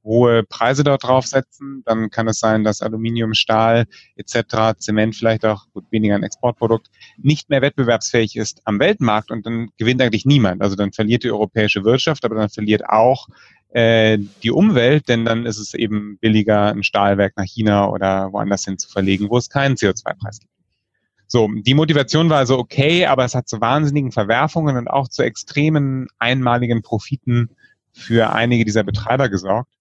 hohe 0.06 0.44
Preise 0.44 0.84
dort 0.84 1.04
draufsetzen, 1.04 1.82
dann 1.84 2.08
kann 2.10 2.28
es 2.28 2.38
sein, 2.38 2.64
dass 2.64 2.80
Aluminium, 2.80 3.34
Stahl 3.34 3.84
etc., 4.14 4.78
Zement 4.78 5.14
vielleicht 5.14 5.44
auch 5.44 5.66
gut, 5.74 5.84
weniger 5.90 6.14
ein 6.14 6.22
Exportprodukt 6.22 6.88
nicht 7.18 7.50
mehr 7.50 7.60
wettbewerbsfähig 7.60 8.36
ist 8.36 8.62
am 8.64 8.78
Weltmarkt 8.78 9.30
und 9.30 9.44
dann 9.44 9.68
gewinnt 9.76 10.00
eigentlich 10.00 10.24
niemand. 10.24 10.62
Also 10.62 10.76
dann 10.76 10.92
verliert 10.92 11.24
die 11.24 11.30
europäische 11.30 11.84
Wirtschaft, 11.84 12.24
aber 12.24 12.36
dann 12.36 12.48
verliert 12.48 12.88
auch 12.88 13.28
äh, 13.70 14.18
die 14.42 14.50
Umwelt, 14.50 15.08
denn 15.08 15.24
dann 15.24 15.44
ist 15.44 15.58
es 15.58 15.74
eben 15.74 16.16
billiger, 16.18 16.68
ein 16.68 16.82
Stahlwerk 16.82 17.34
nach 17.36 17.44
China 17.44 17.90
oder 17.90 18.32
woanders 18.32 18.64
hin 18.64 18.78
zu 18.78 18.88
verlegen, 18.88 19.28
wo 19.28 19.36
es 19.36 19.50
keinen 19.50 19.74
CO2-Preis 19.74 20.40
gibt. 20.40 20.52
So, 21.28 21.48
die 21.48 21.74
Motivation 21.74 22.30
war 22.30 22.38
also 22.38 22.56
okay, 22.56 23.06
aber 23.06 23.24
es 23.24 23.34
hat 23.34 23.48
zu 23.48 23.60
wahnsinnigen 23.60 24.12
Verwerfungen 24.12 24.76
und 24.76 24.88
auch 24.88 25.08
zu 25.08 25.24
extremen 25.24 26.06
einmaligen 26.18 26.82
Profiten 26.82 27.50
für 27.92 28.32
einige 28.32 28.64
dieser 28.64 28.84
Betreiber 28.84 29.28
gesorgt. 29.28 29.72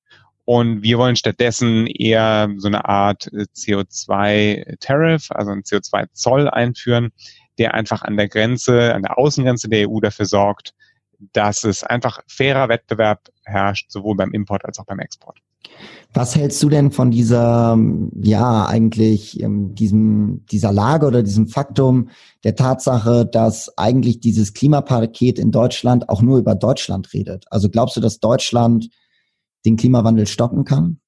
Und 0.45 0.83
wir 0.83 0.99
wollen 0.99 1.15
stattdessen 1.15 1.87
eher 1.87 2.49
so 2.57 2.67
eine 2.67 2.85
Art 2.85 3.27
äh, 3.33 3.45
CO2-Tariff, 3.55 5.31
also 5.31 5.51
ein 5.51 5.63
CO2-Zoll 5.63 6.49
einführen, 6.49 7.11
der 7.57 7.73
einfach 7.73 8.03
an 8.03 8.15
der 8.15 8.29
Grenze, 8.29 8.93
an 8.93 9.01
der 9.01 9.17
Außengrenze 9.17 9.69
der 9.69 9.89
EU 9.89 9.99
dafür 9.99 10.25
sorgt, 10.25 10.73
dass 11.33 11.63
es 11.63 11.83
einfach 11.83 12.19
fairer 12.27 12.69
Wettbewerb 12.69 13.29
herrscht, 13.43 13.91
sowohl 13.91 14.15
beim 14.15 14.31
Import 14.31 14.65
als 14.65 14.79
auch 14.79 14.85
beim 14.85 14.99
Export. 14.99 15.39
Was 16.13 16.35
hältst 16.35 16.61
du 16.63 16.69
denn 16.69 16.91
von 16.91 17.11
dieser, 17.11 17.77
ja, 18.21 18.65
eigentlich 18.67 19.41
ähm, 19.41 19.75
diesem, 19.75 20.45
dieser 20.49 20.71
Lage 20.71 21.07
oder 21.07 21.23
diesem 21.23 21.47
Faktum 21.47 22.09
der 22.43 22.55
Tatsache, 22.55 23.25
dass 23.25 23.77
eigentlich 23.77 24.21
dieses 24.21 24.53
Klimapaket 24.53 25.39
in 25.39 25.51
Deutschland 25.51 26.07
auch 26.07 26.21
nur 26.21 26.37
über 26.37 26.55
Deutschland 26.55 27.13
redet? 27.13 27.45
Also 27.49 27.69
glaubst 27.69 27.97
du, 27.97 28.01
dass 28.01 28.19
Deutschland 28.19 28.89
den 29.65 29.77
Klimawandel 29.77 30.27
stoppen 30.27 30.65
kann? 30.65 30.99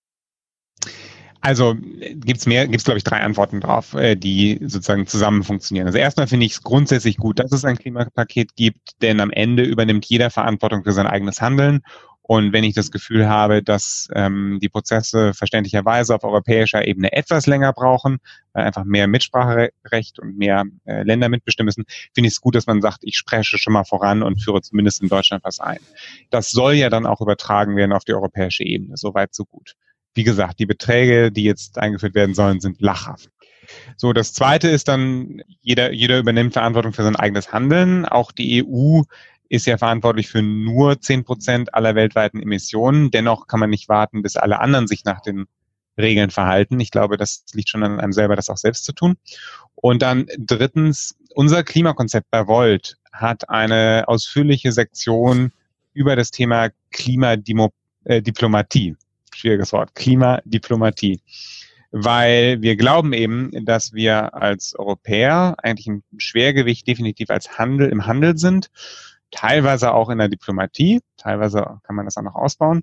Also 1.42 1.76
gibt's 2.16 2.46
mehr, 2.46 2.68
gibt's 2.68 2.84
glaube 2.84 2.98
ich 2.98 3.04
drei 3.04 3.22
Antworten 3.22 3.62
drauf, 3.62 3.94
äh, 3.94 4.16
die 4.16 4.60
sozusagen 4.62 5.08
zusammen 5.08 5.44
funktionieren. 5.44 5.88
Also 5.88 6.00
erstmal 6.00 6.28
finde 6.28 6.46
ich 6.46 6.54
es 6.54 6.64
grundsätzlich 6.64 7.18
gut, 7.18 7.40
dass 7.40 7.52
es 7.52 7.64
ein 7.64 7.78
Klimapaket 7.78 8.56
gibt, 8.56 9.02
denn 9.02 9.20
am 9.20 9.32
Ende 9.32 9.64
übernimmt 9.64 10.06
jeder 10.06 10.30
Verantwortung 10.30 10.84
für 10.84 10.94
sein 10.94 11.08
eigenes 11.08 11.42
Handeln 11.42 11.82
Und 12.28 12.52
wenn 12.52 12.66
ich 12.66 12.76
das 12.76 12.92
Gefühl 12.92 13.30
habe, 13.30 13.64
dass 13.64 14.10
ähm, 14.14 14.60
die 14.62 14.68
Prozesse 14.68 15.34
verständlicherweise 15.34 16.14
auf 16.14 16.26
europäischer 16.26 16.86
Ebene 16.86 17.14
etwas 17.14 17.48
länger 17.48 17.72
brauchen, 17.72 18.18
weil 18.52 18.66
einfach 18.66 18.84
mehr 18.84 19.08
Mitspracherecht 19.08 20.20
und 20.20 20.38
mehr 20.38 20.66
äh, 20.86 21.04
Länder 21.04 21.30
mitbestimmen 21.30 21.68
müssen, 21.68 21.86
finde 22.14 22.28
ich 22.28 22.34
es 22.34 22.42
gut, 22.42 22.56
dass 22.56 22.68
man 22.68 22.82
sagt, 22.82 23.00
ich 23.04 23.18
spreche 23.18 23.58
schon 23.58 23.72
mal 23.72 23.86
voran 23.86 24.24
und 24.24 24.44
führe 24.44 24.62
zumindest 24.62 25.02
in 25.02 25.08
Deutschland 25.08 25.46
was 25.46 25.62
ein. 25.62 25.80
Das 26.30 26.52
soll 26.52 26.74
ja 26.74 26.90
dann 26.90 27.06
auch 27.06 27.22
übertragen 27.22 27.78
werden 27.78 27.94
auf 27.94 28.04
die 28.04 28.14
europäische 28.14 28.64
Ebene. 28.64 28.98
Soweit, 28.98 29.34
so 29.34 29.46
gut. 29.46 29.76
Wie 30.14 30.26
gesagt, 30.26 30.60
die 30.60 30.66
Beträge, 30.66 31.32
die 31.32 31.44
jetzt 31.44 31.78
eingeführt 31.78 32.14
werden 32.14 32.36
sollen, 32.36 32.60
sind 32.60 32.82
lachhaft. 32.82 33.30
So, 33.96 34.12
das 34.14 34.34
zweite 34.34 34.68
ist 34.68 34.88
dann, 34.88 35.42
jeder, 35.62 35.94
jeder 35.94 36.20
übernimmt 36.20 36.54
Verantwortung 36.54 36.94
für 36.94 37.04
sein 37.04 37.16
eigenes 37.16 37.54
Handeln. 37.54 38.06
Auch 38.06 38.32
die 38.32 38.66
EU 38.66 39.04
ist 39.50 39.66
ja 39.66 39.78
verantwortlich 39.78 40.28
für 40.28 40.42
nur 40.42 41.02
zehn 41.02 41.24
Prozent 41.24 41.74
aller 41.74 41.96
weltweiten 41.96 42.42
Emissionen. 42.42 43.12
Dennoch 43.12 43.48
kann 43.48 43.60
man 43.60 43.70
nicht 43.70 43.90
warten, 43.90 44.22
bis 44.22 44.36
alle 44.36 44.60
anderen 44.60 44.88
sich 44.88 45.06
nach 45.06 45.22
den 45.22 45.46
Regeln 45.98 46.30
verhalten. 46.30 46.80
Ich 46.80 46.92
glaube, 46.92 47.18
das 47.18 47.44
liegt 47.54 47.70
schon 47.70 47.84
an 47.84 48.00
einem 48.00 48.14
selber, 48.14 48.36
das 48.36 48.50
auch 48.50 48.58
selbst 48.58 48.86
zu 48.86 48.94
tun. 48.94 49.16
Und 49.76 50.02
dann 50.02 50.28
drittens, 50.38 51.16
unser 51.34 51.64
Klimakonzept 51.64 52.30
bei 52.30 52.48
Volt 52.48 52.98
hat 53.12 53.50
eine 53.50 54.04
ausführliche 54.08 54.72
Sektion 54.72 55.52
über 55.94 56.16
das 56.16 56.32
Thema 56.32 56.70
Klimadiplomatie. 56.92 58.96
Schwieriges 59.34 59.74
Wort. 59.74 59.96
Klimadiplomatie. 59.96 61.22
Weil 61.92 62.62
wir 62.62 62.76
glauben 62.76 63.14
eben, 63.14 63.66
dass 63.66 63.94
wir 63.94 64.36
als 64.36 64.76
Europäer 64.76 65.56
eigentlich 65.60 65.88
ein 65.88 66.04
Schwergewicht 66.18 66.88
definitiv 66.88 67.30
als 67.30 67.58
Handel 67.58 67.90
im 67.90 68.06
Handel 68.06 68.38
sind 68.38 68.70
teilweise 69.32 69.94
auch 69.94 70.10
in 70.10 70.18
der 70.18 70.30
Diplomatie, 70.30 71.02
teilweise 71.18 71.80
kann 71.84 71.96
man 71.96 72.06
das 72.06 72.18
auch 72.18 72.24
noch 72.24 72.36
ausbauen. 72.36 72.82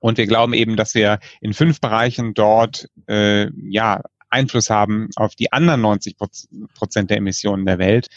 Und 0.00 0.18
wir 0.18 0.26
glauben 0.26 0.54
eben, 0.54 0.76
dass 0.76 0.94
wir 0.94 1.18
in 1.40 1.54
fünf 1.54 1.80
Bereichen 1.80 2.34
dort 2.34 2.88
äh, 3.08 3.50
ja 3.68 4.00
Einfluss 4.30 4.70
haben 4.70 5.08
auf 5.16 5.34
die 5.34 5.52
anderen 5.52 5.80
90 5.80 6.16
Prozent 6.74 7.10
der 7.10 7.16
Emissionen 7.16 7.66
der 7.66 7.78
Welt, 7.78 8.08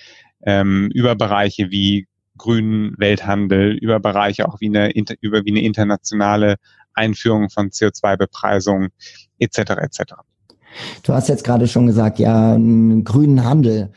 ähm, 0.44 0.90
über 0.94 1.16
Bereiche 1.16 1.72
wie 1.72 2.08
grünen 2.38 2.96
Welthandel, 2.98 3.78
über 3.78 4.00
Bereiche 4.00 4.48
auch 4.48 4.60
wie 4.60 4.68
eine, 4.68 4.92
über 5.22 5.46
wie 5.46 5.52
eine 5.52 5.62
internationale 5.62 6.56
Einführung 6.94 7.50
von 7.50 7.70
CO2-Bepreisung 7.70 8.90
etc. 9.40 9.58
etc. 9.58 10.02
Du 11.04 11.14
hast 11.14 11.30
jetzt 11.30 11.44
gerade 11.44 11.68
schon 11.68 11.88
gesagt, 11.88 12.20
ja, 12.20 12.56
einen 12.56 13.04
grünen 13.04 13.44
Handel. 13.44 13.92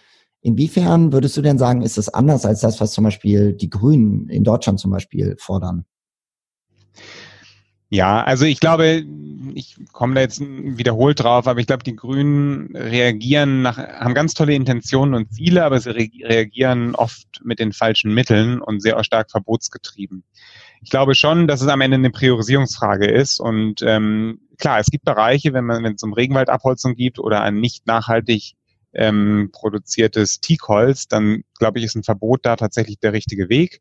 Inwiefern 0.45 1.15
würdest 1.15 1.39
du 1.39 1.41
denn 1.41 1.57
sagen, 1.57 1.81
ist 1.81 1.97
das 1.97 2.11
anders 2.11 2.45
als 2.45 2.61
das, 2.61 2.79
was 2.79 2.93
zum 2.93 3.03
Beispiel 3.03 3.55
die 3.55 3.71
Grünen 3.71 4.29
in 4.29 4.45
Deutschland 4.45 4.79
zum 4.79 4.91
Beispiel 4.91 5.37
fordern? 5.39 5.87
Ja, 7.89 8.23
also 8.23 8.45
ich 8.45 8.61
glaube, 8.61 9.07
ich 9.55 9.77
komme 9.93 10.15
da 10.15 10.21
jetzt 10.21 10.43
wiederholt 10.43 11.21
drauf, 11.21 11.47
aber 11.47 11.61
ich 11.61 11.67
glaube, 11.67 11.83
die 11.83 11.97
Grünen 11.97 12.77
reagieren 12.77 13.63
nach, 13.63 13.79
haben 13.79 14.13
ganz 14.13 14.35
tolle 14.35 14.53
Intentionen 14.53 15.15
und 15.15 15.33
Ziele, 15.33 15.65
aber 15.65 15.81
sie 15.81 15.91
reagieren 15.91 16.95
oft 16.95 17.41
mit 17.43 17.59
den 17.59 17.73
falschen 17.73 18.13
Mitteln 18.13 18.61
und 18.61 18.83
sehr 18.83 19.03
stark 19.03 19.31
verbotsgetrieben. 19.31 20.25
Ich 20.83 20.91
glaube 20.91 21.15
schon, 21.15 21.49
dass 21.49 21.63
es 21.63 21.69
am 21.69 21.81
Ende 21.81 21.95
eine 21.95 22.11
Priorisierungsfrage 22.11 23.07
ist 23.07 23.41
und 23.41 23.81
ähm, 23.81 24.41
klar, 24.59 24.79
es 24.79 24.89
gibt 24.89 25.07
Bereiche, 25.07 25.55
wenn 25.55 25.65
man, 25.65 25.83
wenn 25.85 25.95
es 25.95 26.03
um 26.03 26.13
Regenwaldabholzung 26.13 26.97
gibt 26.97 27.19
oder 27.19 27.41
ein 27.41 27.61
nicht 27.61 27.87
nachhaltig 27.87 28.57
ähm, 28.95 29.51
produziertes 29.53 30.41
Teakholz, 30.41 31.09
dann 31.09 31.43
glaube 31.59 31.79
ich, 31.79 31.85
ist 31.85 31.97
ein 31.97 32.05
Verbot 32.05 32.41
da 32.45 32.57
tatsächlich 32.57 32.99
der 32.99 33.13
richtige 33.13 33.49
Weg. 33.49 33.81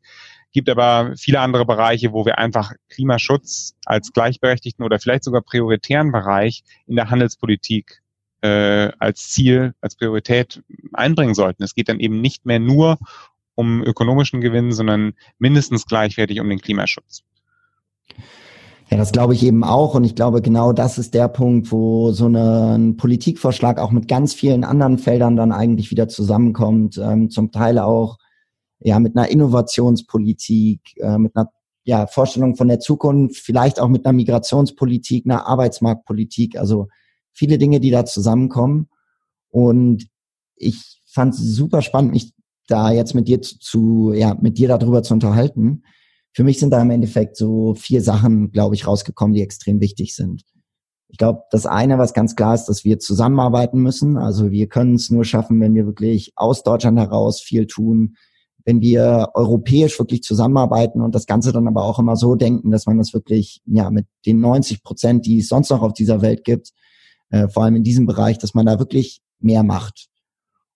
Gibt 0.52 0.68
aber 0.68 1.14
viele 1.16 1.40
andere 1.40 1.66
Bereiche, 1.66 2.12
wo 2.12 2.24
wir 2.24 2.38
einfach 2.38 2.72
Klimaschutz 2.88 3.74
als 3.84 4.12
gleichberechtigten 4.12 4.84
oder 4.84 5.00
vielleicht 5.00 5.24
sogar 5.24 5.42
prioritären 5.42 6.12
Bereich 6.12 6.62
in 6.86 6.96
der 6.96 7.10
Handelspolitik 7.10 8.02
äh, 8.42 8.92
als 8.98 9.30
Ziel, 9.30 9.74
als 9.80 9.96
Priorität 9.96 10.62
einbringen 10.92 11.34
sollten. 11.34 11.62
Es 11.62 11.74
geht 11.74 11.88
dann 11.88 11.98
eben 11.98 12.20
nicht 12.20 12.46
mehr 12.46 12.58
nur 12.58 12.98
um 13.54 13.82
ökonomischen 13.82 14.40
Gewinn, 14.40 14.72
sondern 14.72 15.14
mindestens 15.38 15.86
gleichwertig 15.86 16.40
um 16.40 16.48
den 16.48 16.60
Klimaschutz. 16.60 17.22
Ja, 18.90 18.98
das 18.98 19.12
glaube 19.12 19.34
ich 19.34 19.42
eben 19.42 19.64
auch. 19.64 19.94
Und 19.94 20.04
ich 20.04 20.14
glaube, 20.14 20.42
genau 20.42 20.72
das 20.72 20.98
ist 20.98 21.14
der 21.14 21.28
Punkt, 21.28 21.72
wo 21.72 22.12
so 22.12 22.26
ein 22.26 22.96
Politikvorschlag 22.96 23.78
auch 23.78 23.90
mit 23.90 24.08
ganz 24.08 24.34
vielen 24.34 24.64
anderen 24.64 24.98
Feldern 24.98 25.36
dann 25.36 25.52
eigentlich 25.52 25.90
wieder 25.90 26.08
zusammenkommt. 26.08 26.98
Ähm, 26.98 27.30
zum 27.30 27.50
Teil 27.50 27.78
auch 27.78 28.18
ja 28.80 28.98
mit 28.98 29.16
einer 29.16 29.28
Innovationspolitik, 29.28 30.80
äh, 30.98 31.18
mit 31.18 31.34
einer 31.34 31.50
ja, 31.84 32.06
Vorstellung 32.06 32.56
von 32.56 32.68
der 32.68 32.80
Zukunft, 32.80 33.36
vielleicht 33.36 33.80
auch 33.80 33.88
mit 33.88 34.04
einer 34.04 34.14
Migrationspolitik, 34.14 35.24
einer 35.26 35.46
Arbeitsmarktpolitik. 35.46 36.58
Also 36.58 36.88
viele 37.32 37.58
Dinge, 37.58 37.80
die 37.80 37.90
da 37.90 38.04
zusammenkommen. 38.04 38.88
Und 39.50 40.06
ich 40.56 41.02
fand 41.06 41.34
es 41.34 41.40
super 41.40 41.82
spannend, 41.82 42.12
mich 42.12 42.32
da 42.68 42.90
jetzt 42.90 43.14
mit 43.14 43.28
dir 43.28 43.40
zu, 43.40 44.12
ja, 44.14 44.36
mit 44.40 44.58
dir 44.58 44.68
darüber 44.68 45.02
zu 45.02 45.14
unterhalten 45.14 45.82
für 46.34 46.42
mich 46.42 46.58
sind 46.58 46.70
da 46.70 46.82
im 46.82 46.90
Endeffekt 46.90 47.36
so 47.36 47.74
vier 47.74 48.02
Sachen, 48.02 48.50
glaube 48.50 48.74
ich, 48.74 48.86
rausgekommen, 48.86 49.34
die 49.34 49.42
extrem 49.42 49.80
wichtig 49.80 50.14
sind. 50.16 50.42
Ich 51.08 51.16
glaube, 51.16 51.42
das 51.52 51.64
eine, 51.64 51.96
was 51.96 52.12
ganz 52.12 52.34
klar 52.34 52.56
ist, 52.56 52.64
dass 52.64 52.84
wir 52.84 52.98
zusammenarbeiten 52.98 53.80
müssen. 53.80 54.16
Also 54.16 54.50
wir 54.50 54.68
können 54.68 54.96
es 54.96 55.10
nur 55.10 55.24
schaffen, 55.24 55.60
wenn 55.60 55.74
wir 55.74 55.86
wirklich 55.86 56.32
aus 56.34 56.64
Deutschland 56.64 56.98
heraus 56.98 57.40
viel 57.40 57.68
tun, 57.68 58.16
wenn 58.64 58.80
wir 58.80 59.30
europäisch 59.34 59.96
wirklich 60.00 60.22
zusammenarbeiten 60.22 61.02
und 61.02 61.14
das 61.14 61.26
Ganze 61.26 61.52
dann 61.52 61.68
aber 61.68 61.84
auch 61.84 62.00
immer 62.00 62.16
so 62.16 62.34
denken, 62.34 62.72
dass 62.72 62.86
man 62.86 62.98
das 62.98 63.14
wirklich 63.14 63.62
ja 63.66 63.90
mit 63.90 64.06
den 64.26 64.40
90 64.40 64.82
Prozent, 64.82 65.26
die 65.26 65.38
es 65.38 65.48
sonst 65.48 65.70
noch 65.70 65.82
auf 65.82 65.92
dieser 65.92 66.20
Welt 66.20 66.42
gibt, 66.42 66.72
äh, 67.30 67.46
vor 67.46 67.62
allem 67.62 67.76
in 67.76 67.84
diesem 67.84 68.06
Bereich, 68.06 68.38
dass 68.38 68.54
man 68.54 68.66
da 68.66 68.80
wirklich 68.80 69.20
mehr 69.38 69.62
macht. 69.62 70.08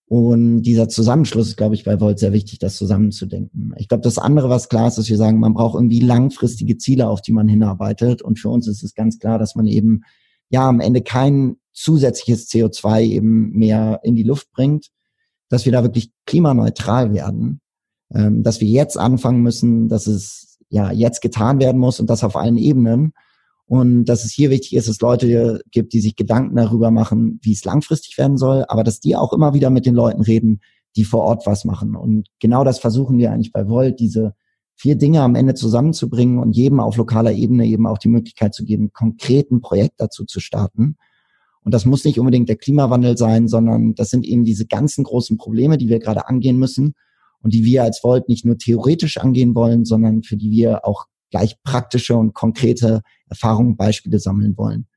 Und 0.09 0.63
dieser 0.63 0.89
Zusammenschluss 0.89 1.49
ist, 1.49 1.55
glaube 1.55 1.75
ich, 1.75 1.83
bei 1.83 2.01
Volt 2.01 2.17
sehr 2.17 2.33
wichtig, 2.33 2.57
das 2.57 2.77
zusammenzudenken. 2.77 3.75
Ich 3.77 3.87
glaube, 3.87 4.01
das 4.01 4.17
andere, 4.17 4.49
was 4.49 4.67
klar 4.67 4.87
ist, 4.87 4.97
dass 4.97 5.07
wir 5.07 5.17
sagen, 5.17 5.39
man 5.39 5.53
braucht 5.53 5.75
irgendwie 5.75 5.99
langfristige 5.99 6.77
Ziele, 6.77 7.07
auf 7.07 7.21
die 7.21 7.31
man 7.31 7.47
hinarbeitet. 7.47 8.23
Und 8.23 8.39
für 8.39 8.49
uns 8.49 8.67
ist 8.67 8.81
es 8.81 8.95
ganz 8.95 9.19
klar, 9.19 9.37
dass 9.37 9.53
man 9.53 9.67
eben 9.67 10.01
ja 10.49 10.67
am 10.67 10.79
Ende 10.79 11.03
kein 11.03 11.57
zusätzliches 11.73 12.49
CO2 12.49 13.03
eben 13.03 13.51
mehr 13.51 13.99
in 14.01 14.15
die 14.15 14.23
Luft 14.23 14.51
bringt, 14.51 14.87
dass 15.47 15.65
wir 15.65 15.71
da 15.71 15.83
wirklich 15.83 16.11
klimaneutral 16.25 17.13
werden, 17.13 17.61
ähm, 18.11 18.41
dass 18.41 18.61
wir 18.61 18.67
jetzt 18.67 18.97
anfangen 18.97 19.43
müssen, 19.43 19.89
dass 19.89 20.07
es 20.07 20.57
ja 20.69 20.91
jetzt 20.91 21.21
getan 21.21 21.59
werden 21.59 21.79
muss 21.79 21.99
und 21.99 22.09
das 22.09 22.23
auf 22.23 22.35
allen 22.35 22.57
Ebenen 22.57 23.13
und 23.69 24.05
dass 24.05 24.25
es 24.25 24.31
hier 24.31 24.49
wichtig 24.49 24.75
ist, 24.75 24.89
dass 24.89 24.99
Leute 24.99 25.61
gibt, 25.69 25.93
die 25.93 26.01
sich 26.01 26.15
Gedanken 26.15 26.55
darüber 26.55 26.89
machen, 26.89 27.39
wie 27.43 27.51
es 27.51 27.63
langfristig 27.65 28.17
werden 28.17 28.35
soll, 28.35 28.65
aber 28.67 28.83
dass 28.83 28.99
die 28.99 29.15
auch 29.15 29.31
immer 29.31 29.53
wieder 29.53 29.69
mit 29.69 29.85
den 29.85 29.93
Leuten 29.93 30.23
reden, 30.23 30.61
die 30.95 31.03
vor 31.03 31.21
Ort 31.21 31.45
was 31.45 31.65
machen. 31.65 31.95
Und 31.95 32.29
genau 32.39 32.63
das 32.63 32.79
versuchen 32.79 33.19
wir 33.19 33.31
eigentlich 33.31 33.51
bei 33.53 33.69
Volt, 33.69 33.99
diese 33.99 34.33
vier 34.73 34.95
Dinge 34.95 35.21
am 35.21 35.35
Ende 35.35 35.53
zusammenzubringen 35.53 36.39
und 36.39 36.53
jedem 36.53 36.79
auf 36.79 36.97
lokaler 36.97 37.31
Ebene 37.31 37.67
eben 37.67 37.85
auch 37.85 37.99
die 37.99 38.07
Möglichkeit 38.07 38.55
zu 38.55 38.65
geben, 38.65 38.91
konkret 38.91 39.51
ein 39.51 39.61
Projekt 39.61 40.01
dazu 40.01 40.25
zu 40.25 40.39
starten. 40.39 40.95
Und 41.61 41.71
das 41.71 41.85
muss 41.85 42.05
nicht 42.05 42.19
unbedingt 42.19 42.49
der 42.49 42.55
Klimawandel 42.55 43.19
sein, 43.19 43.47
sondern 43.47 43.93
das 43.93 44.09
sind 44.09 44.25
eben 44.25 44.45
diese 44.45 44.65
ganzen 44.65 45.03
großen 45.03 45.37
Probleme, 45.37 45.77
die 45.77 45.89
wir 45.89 45.99
gerade 45.99 46.27
angehen 46.27 46.57
müssen 46.57 46.95
und 47.43 47.53
die 47.53 47.65
wir 47.65 47.83
als 47.83 48.03
Volt 48.03 48.29
nicht 48.29 48.45
nur 48.45 48.57
theoretisch 48.57 49.17
angehen 49.17 49.53
wollen, 49.53 49.85
sondern 49.85 50.23
für 50.23 50.37
die 50.37 50.49
wir 50.49 50.87
auch 50.87 51.05
gleich 51.29 51.61
praktische 51.63 52.15
und 52.15 52.33
konkrete 52.33 53.01
Erfahrungen, 53.29 53.77
Beispiele 53.77 54.19
sammeln 54.19 54.57
wollen. 54.57 54.87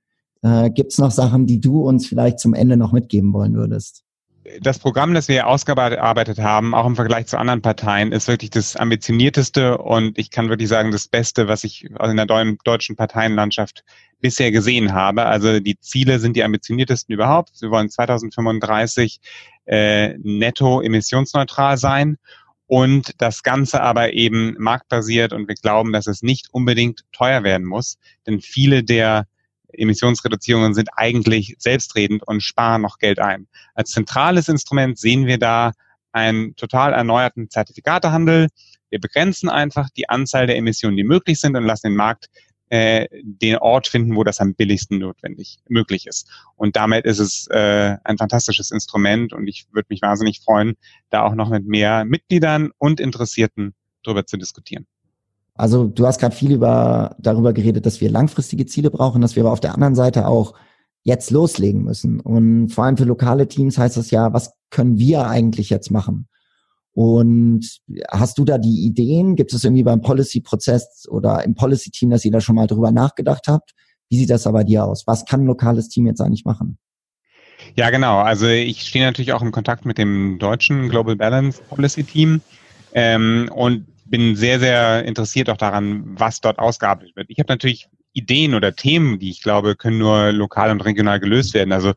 Äh, 0.43 0.71
Gibt 0.71 0.93
es 0.93 0.99
noch 0.99 1.11
Sachen, 1.11 1.47
die 1.47 1.61
du 1.61 1.83
uns 1.83 2.07
vielleicht 2.07 2.39
zum 2.41 2.55
Ende 2.55 2.77
noch 2.77 2.93
mitgeben 2.93 3.33
wollen 3.33 3.55
würdest? 3.55 4.05
das 4.61 4.79
Programm, 4.79 5.15
das 5.15 5.29
wir 5.29 5.47
ausgearbeitet 5.47 6.39
haben, 6.41 6.75
auch 6.75 6.87
im 6.87 6.97
Vergleich 6.97 7.27
zu 7.27 7.39
anderen 7.39 7.63
Parteien, 7.63 8.13
ist 8.13 8.29
wirklich 8.29 8.51
das 8.51 8.77
ambitionierteste 8.77 9.79
und 9.79 10.19
ich 10.19 10.31
kann 10.31 10.49
wirklich 10.49 10.69
sagen, 10.69 10.91
das 10.91 11.09
Beste, 11.09 11.49
was 11.49 11.65
ich 11.65 11.85
in 11.85 12.17
der 12.17 12.27
deutschen 12.27 12.97
Parteienlandschaft 12.97 13.85
bisher 14.21 14.51
gesehen 14.51 14.93
habe. 14.93 15.27
Also 15.27 15.61
die 15.61 15.79
Ziele 15.79 16.19
sind 16.19 16.37
die 16.37 16.45
ambitioniertesten 16.45 17.13
überhaupt. 17.15 17.61
Wir 17.61 17.71
wollen 17.71 17.89
2035 17.89 19.21
äh, 19.67 20.19
netto 20.19 20.81
emissionsneutral 20.81 21.77
sein 21.77 22.19
und 22.73 23.21
das 23.21 23.43
Ganze 23.43 23.83
aber 23.83 24.15
eben 24.15 24.57
marktbasiert 24.59 25.35
und 25.35 25.47
wir 25.47 25.57
glauben, 25.57 25.93
dass 25.93 26.07
es 26.07 26.23
nicht 26.23 26.49
unbedingt 26.53 27.03
teuer 27.13 27.43
werden 27.43 27.67
muss, 27.67 27.99
denn 28.27 28.41
viele 28.41 28.83
der 28.83 29.27
Emissionsreduzierungen 29.75 30.73
sind 30.73 30.89
eigentlich 30.97 31.55
selbstredend 31.59 32.27
und 32.27 32.43
sparen 32.43 32.81
noch 32.81 32.97
Geld 32.97 33.19
ein. 33.19 33.47
Als 33.75 33.91
zentrales 33.91 34.49
Instrument 34.49 34.99
sehen 34.99 35.27
wir 35.27 35.37
da 35.37 35.73
einen 36.13 36.57
total 36.57 36.95
erneuerten 36.95 37.51
Zertifikatehandel. 37.51 38.49
Wir 38.89 39.01
begrenzen 39.01 39.51
einfach 39.51 39.91
die 39.91 40.09
Anzahl 40.09 40.47
der 40.47 40.57
Emissionen, 40.57 40.97
die 40.97 41.05
möglich 41.05 41.41
sind 41.41 41.55
und 41.59 41.67
lassen 41.67 41.89
den 41.89 41.97
Markt 41.97 42.31
äh, 42.73 43.07
den 43.23 43.57
Ort 43.57 43.87
finden, 43.87 44.17
wo 44.17 44.25
das 44.25 44.41
am 44.41 44.55
billigsten 44.55 44.99
notwendig 44.99 45.59
möglich 45.69 46.07
ist. 46.07 46.27
Und 46.57 46.75
damit 46.75 47.05
ist 47.05 47.19
es 47.19 47.47
äh, 47.51 47.99
ein 48.03 48.17
fantastisches 48.17 48.71
Instrument 48.71 49.35
und 49.35 49.47
ich 49.47 49.67
würde 49.73 49.89
mich 49.91 50.01
wahnsinnig 50.01 50.41
freuen, 50.41 50.77
da 51.11 51.23
auch 51.23 51.35
noch 51.35 51.51
mit 51.51 51.67
mehr 51.67 52.07
Mitgliedern 52.07 52.71
und 52.79 52.99
Interessierten 52.99 53.75
drüber 54.03 54.25
zu 54.25 54.39
diskutieren. 54.39 54.87
Also 55.55 55.85
du 55.85 56.07
hast 56.07 56.19
gerade 56.19 56.35
viel 56.35 56.53
über, 56.53 57.15
darüber 57.19 57.53
geredet, 57.53 57.85
dass 57.85 58.01
wir 58.01 58.09
langfristige 58.09 58.65
Ziele 58.65 58.91
brauchen, 58.91 59.21
dass 59.21 59.37
wir 59.37 59.43
aber 59.43 59.53
auf 59.53 59.61
der 59.61 59.75
anderen 59.75 59.95
Seite 59.95 60.27
auch 60.27 60.55
jetzt 61.03 61.31
loslegen 61.31 61.85
müssen. 61.85 62.21
Und 62.21 62.71
vor 62.71 62.85
allem 62.85 62.97
für 62.97 63.05
lokale 63.05 63.49
Teams 63.49 63.77
heißt 63.77 63.99
das 63.99 64.11
ja, 64.11 64.33
was 64.33 64.55
können 64.71 64.97
wir 64.97 65.27
eigentlich 65.27 65.69
jetzt 65.69 65.91
machen? 65.91 66.27
Und 66.95 67.81
hast 68.11 68.39
du 68.39 68.45
da 68.45 68.59
die 68.59 68.85
Ideen? 68.85 69.35
Gibt 69.35 69.53
es 69.53 69.65
irgendwie 69.65 69.83
beim 69.83 70.03
Policy-Prozess 70.03 71.07
oder 71.09 71.45
im 71.45 71.55
Policy-Team, 71.55 72.11
dass 72.11 72.25
ihr 72.25 72.33
da 72.33 72.41
schon 72.41 72.57
mal 72.57 72.67
drüber 72.67 72.93
nachgedacht 72.93 73.49
habt? 73.49 73.73
Wie 74.11 74.19
sieht 74.19 74.31
das 74.31 74.47
aber 74.47 74.63
dir 74.65 74.85
aus? 74.85 75.07
Was 75.07 75.25
kann 75.25 75.43
ein 75.43 75.47
lokales 75.47 75.89
Team 75.89 76.07
jetzt 76.07 76.21
eigentlich 76.21 76.45
machen? 76.45 76.79
Ja, 77.77 77.91
genau. 77.91 78.19
Also 78.19 78.47
ich 78.47 78.83
stehe 78.83 79.05
natürlich 79.05 79.33
auch 79.33 79.43
im 79.43 79.53
Kontakt 79.53 79.87
mit 79.87 79.97
dem 79.97 80.39
deutschen 80.39 80.89
Global 80.89 81.17
Balance 81.17 81.63
Policy 81.69 82.05
Team 82.05 82.43
ähm, 82.93 83.51
und 83.55 83.87
bin 84.05 84.37
sehr, 84.37 84.61
sehr 84.61 85.05
interessiert 85.05 85.49
auch 85.49 85.57
daran, 85.57 86.03
was 86.19 86.41
dort 86.41 86.59
ausgearbeitet 86.59 87.17
wird. 87.17 87.31
Ich 87.31 87.39
habe 87.39 87.51
natürlich 87.51 87.89
Ideen 88.13 88.55
oder 88.55 88.77
Themen, 88.77 89.19
die 89.19 89.31
ich 89.31 89.43
glaube, 89.43 89.75
können 89.77 89.99
nur 89.99 90.33
lokal 90.33 90.71
und 90.71 90.83
regional 90.83 91.19
gelöst 91.19 91.55
werden. 91.55 91.73
Also 91.73 91.95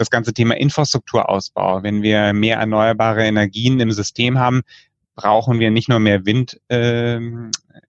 das 0.00 0.10
ganze 0.10 0.32
Thema 0.32 0.56
Infrastrukturausbau. 0.56 1.82
Wenn 1.82 2.02
wir 2.02 2.32
mehr 2.32 2.58
erneuerbare 2.58 3.24
Energien 3.24 3.80
im 3.80 3.92
System 3.92 4.38
haben, 4.38 4.62
brauchen 5.18 5.58
wir 5.58 5.72
nicht 5.72 5.88
nur 5.88 5.98
mehr 5.98 6.24
Wind, 6.26 6.60
äh, 6.68 7.18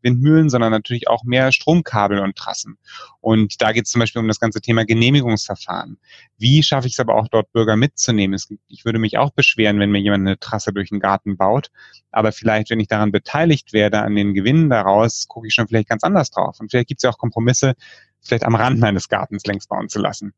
Windmühlen, 0.02 0.50
sondern 0.50 0.72
natürlich 0.72 1.08
auch 1.08 1.24
mehr 1.24 1.52
Stromkabel 1.52 2.20
und 2.20 2.36
Trassen. 2.36 2.80
Und 3.22 3.62
da 3.62 3.72
geht 3.72 3.86
es 3.86 3.92
zum 3.92 4.00
Beispiel 4.00 4.22
um 4.22 4.28
das 4.28 4.40
ganze 4.40 4.62
Thema 4.62 4.84
Genehmigungsverfahren. 4.84 6.00
Wie 6.40 6.64
schaffe 6.64 6.88
ich 6.88 6.94
es 6.94 7.00
aber 7.00 7.14
auch 7.14 7.28
dort 7.28 7.52
Bürger 7.52 7.76
mitzunehmen? 7.76 8.34
Es, 8.34 8.52
ich 8.68 8.84
würde 8.84 8.98
mich 8.98 9.20
auch 9.20 9.30
beschweren, 9.30 9.80
wenn 9.80 9.92
mir 9.92 10.00
jemand 10.00 10.26
eine 10.26 10.40
Trasse 10.40 10.74
durch 10.74 10.90
den 10.90 11.00
Garten 11.00 11.38
baut. 11.38 11.70
Aber 12.12 12.32
vielleicht, 12.32 12.72
wenn 12.72 12.80
ich 12.80 12.88
daran 12.88 13.12
beteiligt 13.12 13.74
werde, 13.74 14.02
an 14.02 14.16
den 14.16 14.34
Gewinnen 14.34 14.70
daraus, 14.72 15.28
gucke 15.28 15.48
ich 15.48 15.54
schon 15.54 15.68
vielleicht 15.68 15.90
ganz 15.90 16.04
anders 16.04 16.32
drauf. 16.32 16.60
Und 16.60 16.72
vielleicht 16.72 16.88
gibt 16.88 17.00
es 17.00 17.04
ja 17.04 17.12
auch 17.12 17.20
Kompromisse, 17.20 17.76
vielleicht 18.22 18.44
am 18.44 18.56
Rand 18.56 18.80
meines 18.80 19.10
Gartens 19.10 19.46
längs 19.46 19.68
bauen 19.68 19.90
zu 19.90 20.00
lassen. 20.00 20.34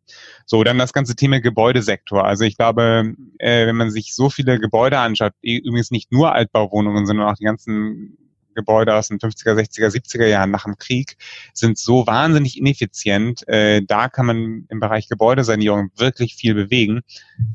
So, 0.46 0.64
dann 0.64 0.78
das 0.78 0.94
ganze 0.94 1.16
Thema 1.16 1.42
Gebäudesektor. 1.42 2.26
Also 2.26 2.44
ich 2.44 2.58
glaube, 2.58 3.14
äh, 3.40 3.68
wenn 3.68 3.76
man 3.76 3.92
sich 3.92 4.16
so 4.16 4.30
viele 4.30 4.60
Gebäude 4.60 5.00
anschaut, 5.00 5.34
übrigens 5.42 5.92
nicht 5.92 6.12
nur 6.12 6.34
Altbauwohnungen, 6.34 7.06
sondern 7.06 7.28
auch 7.28 7.36
die 7.36 7.46
ganzen 7.46 8.18
Gebäude 8.54 8.96
aus 8.96 9.08
den 9.08 9.20
50er, 9.20 9.54
60er, 9.54 9.88
70er 9.88 10.26
Jahren 10.26 10.52
nach 10.52 10.66
dem 10.66 10.78
Krieg 10.78 11.18
sind 11.54 11.78
so 11.78 12.06
wahnsinnig 12.08 12.58
ineffizient. 12.58 13.48
Äh, 13.48 13.82
da 13.84 14.10
kann 14.10 14.26
man 14.26 14.66
im 14.70 14.80
Bereich 14.80 15.08
Gebäudesanierung 15.08 15.90
wirklich 15.96 16.36
viel 16.36 16.54
bewegen. 16.54 17.02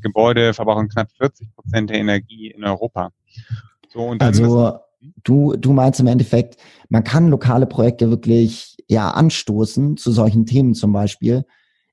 Gebäude 0.01 0.53
verbrauchen 0.53 0.89
knapp 0.89 1.11
40 1.17 1.55
Prozent 1.55 1.89
der 1.89 1.97
Energie 1.97 2.51
in 2.51 2.63
Europa. 2.63 3.11
So, 3.89 3.99
und 3.99 4.21
also 4.21 4.79
du, 5.23 5.55
du 5.55 5.73
meinst 5.73 5.99
im 5.99 6.07
Endeffekt, 6.07 6.57
man 6.89 7.03
kann 7.03 7.29
lokale 7.29 7.67
Projekte 7.67 8.09
wirklich 8.09 8.76
ja 8.87 9.11
anstoßen 9.11 9.97
zu 9.97 10.11
solchen 10.11 10.45
Themen 10.45 10.73
zum 10.73 10.93
Beispiel. 10.93 11.45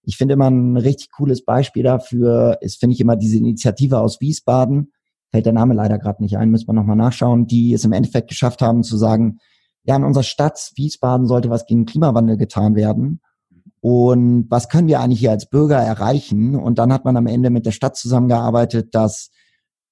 Ich 0.03 0.17
finde 0.17 0.35
immer 0.35 0.51
ein 0.51 0.77
richtig 0.77 1.11
cooles 1.13 1.45
Beispiel 1.45 1.83
dafür 1.83 2.59
ist, 2.61 2.79
finde 2.79 2.95
ich 2.95 3.01
immer 3.01 3.17
diese 3.17 3.39
Initiative 3.39 3.99
aus 3.99 4.21
Wiesbaden, 4.21 4.93
fällt 5.31 5.47
der 5.47 5.53
Name 5.53 5.75
leider 5.75 5.99
gerade 5.99 6.23
nicht 6.23 6.37
ein, 6.37 6.51
müssen 6.51 6.69
wir 6.69 6.75
nochmal 6.75 6.97
nachschauen, 6.97 7.47
die 7.47 7.73
es 7.73 7.85
im 7.85 7.93
Endeffekt 7.93 8.29
geschafft 8.29 8.63
haben 8.63 8.83
zu 8.83 8.97
sagen, 8.97 9.39
ja, 9.85 9.97
in 9.97 10.05
unserer 10.05 10.25
Stadt 10.25 10.73
Wiesbaden 10.77 11.27
sollte 11.27 11.51
was 11.51 11.67
gegen 11.67 11.85
Klimawandel 11.85 12.37
getan 12.37 12.75
werden. 12.75 13.21
Und 13.81 14.47
was 14.49 14.71
können 14.71 14.89
wir 14.89 15.01
eigentlich 15.01 15.21
hier 15.21 15.31
als 15.31 15.47
Bürger 15.47 15.77
erreichen? 15.77 16.55
Und 16.55 16.79
dann 16.79 16.93
hat 16.93 17.05
man 17.05 17.19
am 17.19 17.27
Ende 17.27 17.51
mit 17.51 17.67
der 17.67 17.73
Stadt 17.73 17.97
zusammengearbeitet, 17.97 18.95
dass 18.95 19.31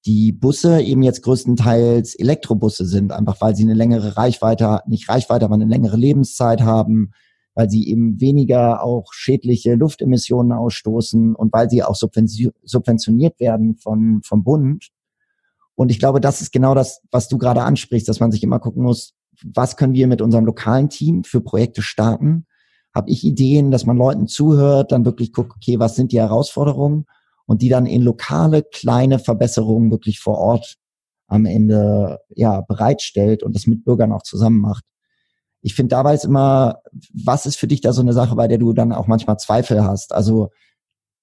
die 0.05 0.33
Busse 0.33 0.81
eben 0.81 1.01
jetzt 1.01 1.21
größtenteils 1.23 2.15
Elektrobusse 2.15 2.85
sind, 2.85 3.11
einfach 3.11 3.39
weil 3.39 3.55
sie 3.55 3.63
eine 3.63 3.73
längere 3.73 4.17
Reichweite, 4.17 4.81
nicht 4.85 5.07
Reichweite, 5.07 5.45
aber 5.45 5.55
eine 5.55 5.65
längere 5.65 5.95
Lebenszeit 5.95 6.61
haben, 6.61 7.11
weil 7.55 7.69
sie 7.69 7.87
eben 7.87 8.19
weniger 8.19 8.83
auch 8.83 9.13
schädliche 9.13 9.75
Luftemissionen 9.75 10.51
ausstoßen 10.51 11.35
und 11.35 11.53
weil 11.53 11.69
sie 11.69 11.83
auch 11.83 11.95
subventioniert 11.95 13.39
werden 13.39 13.75
von, 13.75 14.21
vom 14.23 14.43
Bund. 14.43 14.89
Und 15.75 15.89
ich 15.89 15.99
glaube, 15.99 16.19
das 16.19 16.41
ist 16.41 16.51
genau 16.51 16.75
das, 16.75 17.01
was 17.11 17.29
du 17.29 17.37
gerade 17.37 17.63
ansprichst, 17.63 18.07
dass 18.07 18.19
man 18.19 18.31
sich 18.31 18.43
immer 18.43 18.59
gucken 18.59 18.83
muss, 18.83 19.13
was 19.43 19.77
können 19.77 19.93
wir 19.93 20.07
mit 20.07 20.21
unserem 20.21 20.45
lokalen 20.45 20.89
Team 20.89 21.23
für 21.23 21.41
Projekte 21.41 21.81
starten? 21.81 22.45
Habe 22.93 23.09
ich 23.09 23.23
Ideen, 23.23 23.71
dass 23.71 23.85
man 23.85 23.97
Leuten 23.97 24.27
zuhört, 24.27 24.91
dann 24.91 25.05
wirklich 25.05 25.31
guckt, 25.31 25.53
okay, 25.55 25.79
was 25.79 25.95
sind 25.95 26.11
die 26.11 26.19
Herausforderungen 26.19 27.05
und 27.45 27.61
die 27.61 27.69
dann 27.69 27.85
in 27.85 28.01
lokale 28.01 28.63
kleine 28.63 29.19
Verbesserungen 29.19 29.91
wirklich 29.91 30.19
vor 30.19 30.37
Ort 30.37 30.75
am 31.27 31.45
Ende 31.45 32.19
ja 32.29 32.61
bereitstellt 32.61 33.43
und 33.43 33.55
das 33.55 33.67
mit 33.67 33.83
Bürgern 33.83 34.11
auch 34.11 34.23
zusammen 34.23 34.59
macht. 34.59 34.83
Ich 35.61 35.75
finde 35.75 35.89
dabei 35.89 36.13
ist 36.13 36.25
immer, 36.25 36.81
was 37.13 37.45
ist 37.45 37.55
für 37.55 37.67
dich 37.67 37.81
da 37.81 37.93
so 37.93 38.01
eine 38.01 38.13
Sache, 38.13 38.35
bei 38.35 38.47
der 38.47 38.57
du 38.57 38.73
dann 38.73 38.91
auch 38.91 39.07
manchmal 39.07 39.39
Zweifel 39.39 39.83
hast? 39.83 40.13
Also 40.13 40.49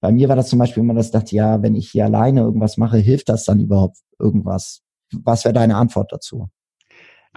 bei 0.01 0.12
mir 0.12 0.29
war 0.29 0.37
das 0.37 0.49
zum 0.49 0.59
Beispiel 0.59 0.83
immer, 0.83 0.95
dass 0.95 1.07
ich 1.07 1.12
dachte, 1.12 1.37
ja, 1.37 1.62
wenn 1.62 1.75
ich 1.75 1.91
hier 1.91 2.07
alleine 2.07 2.41
irgendwas 2.41 2.79
mache, 2.79 2.97
hilft 2.97 3.29
das 3.29 3.45
dann 3.45 3.61
überhaupt 3.61 3.99
irgendwas? 4.18 4.81
Was 5.12 5.45
wäre 5.45 5.53
deine 5.53 5.77
Antwort 5.77 6.12
dazu? 6.12 6.49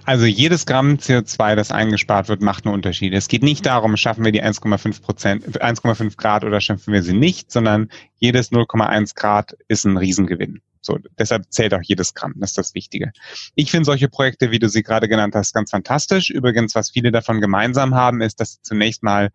Also 0.02 0.24
jedes 0.26 0.66
Gramm 0.66 0.96
CO2, 0.96 1.54
das 1.54 1.70
eingespart 1.70 2.28
wird, 2.28 2.42
macht 2.42 2.66
einen 2.66 2.74
Unterschied. 2.74 3.14
Es 3.14 3.28
geht 3.28 3.42
nicht 3.42 3.64
darum, 3.64 3.96
schaffen 3.96 4.24
wir 4.24 4.32
die 4.32 4.42
1,5 4.42 5.00
Prozent, 5.00 5.62
1,5 5.62 6.16
Grad 6.16 6.44
oder 6.44 6.60
schaffen 6.60 6.92
wir 6.92 7.02
sie 7.02 7.14
nicht, 7.14 7.52
sondern 7.52 7.88
jedes 8.18 8.50
0,1 8.50 9.14
Grad 9.14 9.56
ist 9.68 9.84
ein 9.84 9.96
Riesengewinn. 9.96 10.60
So, 10.82 10.98
deshalb 11.18 11.50
zählt 11.50 11.72
auch 11.72 11.82
jedes 11.82 12.12
Gramm. 12.12 12.34
Das 12.36 12.50
ist 12.50 12.58
das 12.58 12.74
Wichtige. 12.74 13.12
Ich 13.54 13.70
finde 13.70 13.86
solche 13.86 14.08
Projekte, 14.08 14.50
wie 14.50 14.58
du 14.58 14.68
sie 14.68 14.82
gerade 14.82 15.08
genannt 15.08 15.34
hast, 15.34 15.54
ganz 15.54 15.70
fantastisch. 15.70 16.28
Übrigens, 16.28 16.74
was 16.74 16.90
viele 16.90 17.10
davon 17.10 17.40
gemeinsam 17.40 17.94
haben, 17.94 18.20
ist, 18.20 18.40
dass 18.40 18.54
sie 18.54 18.62
zunächst 18.62 19.02
mal 19.02 19.30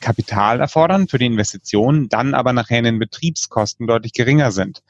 Kapital 0.00 0.58
erfordern 0.58 1.06
für 1.06 1.18
die 1.18 1.26
Investitionen, 1.26 2.08
dann 2.08 2.34
aber 2.34 2.52
nachher 2.52 2.78
in 2.78 2.84
den 2.84 2.98
Betriebskosten 2.98 3.86
deutlich 3.86 4.12
geringer 4.12 4.50
sind. 4.50 4.82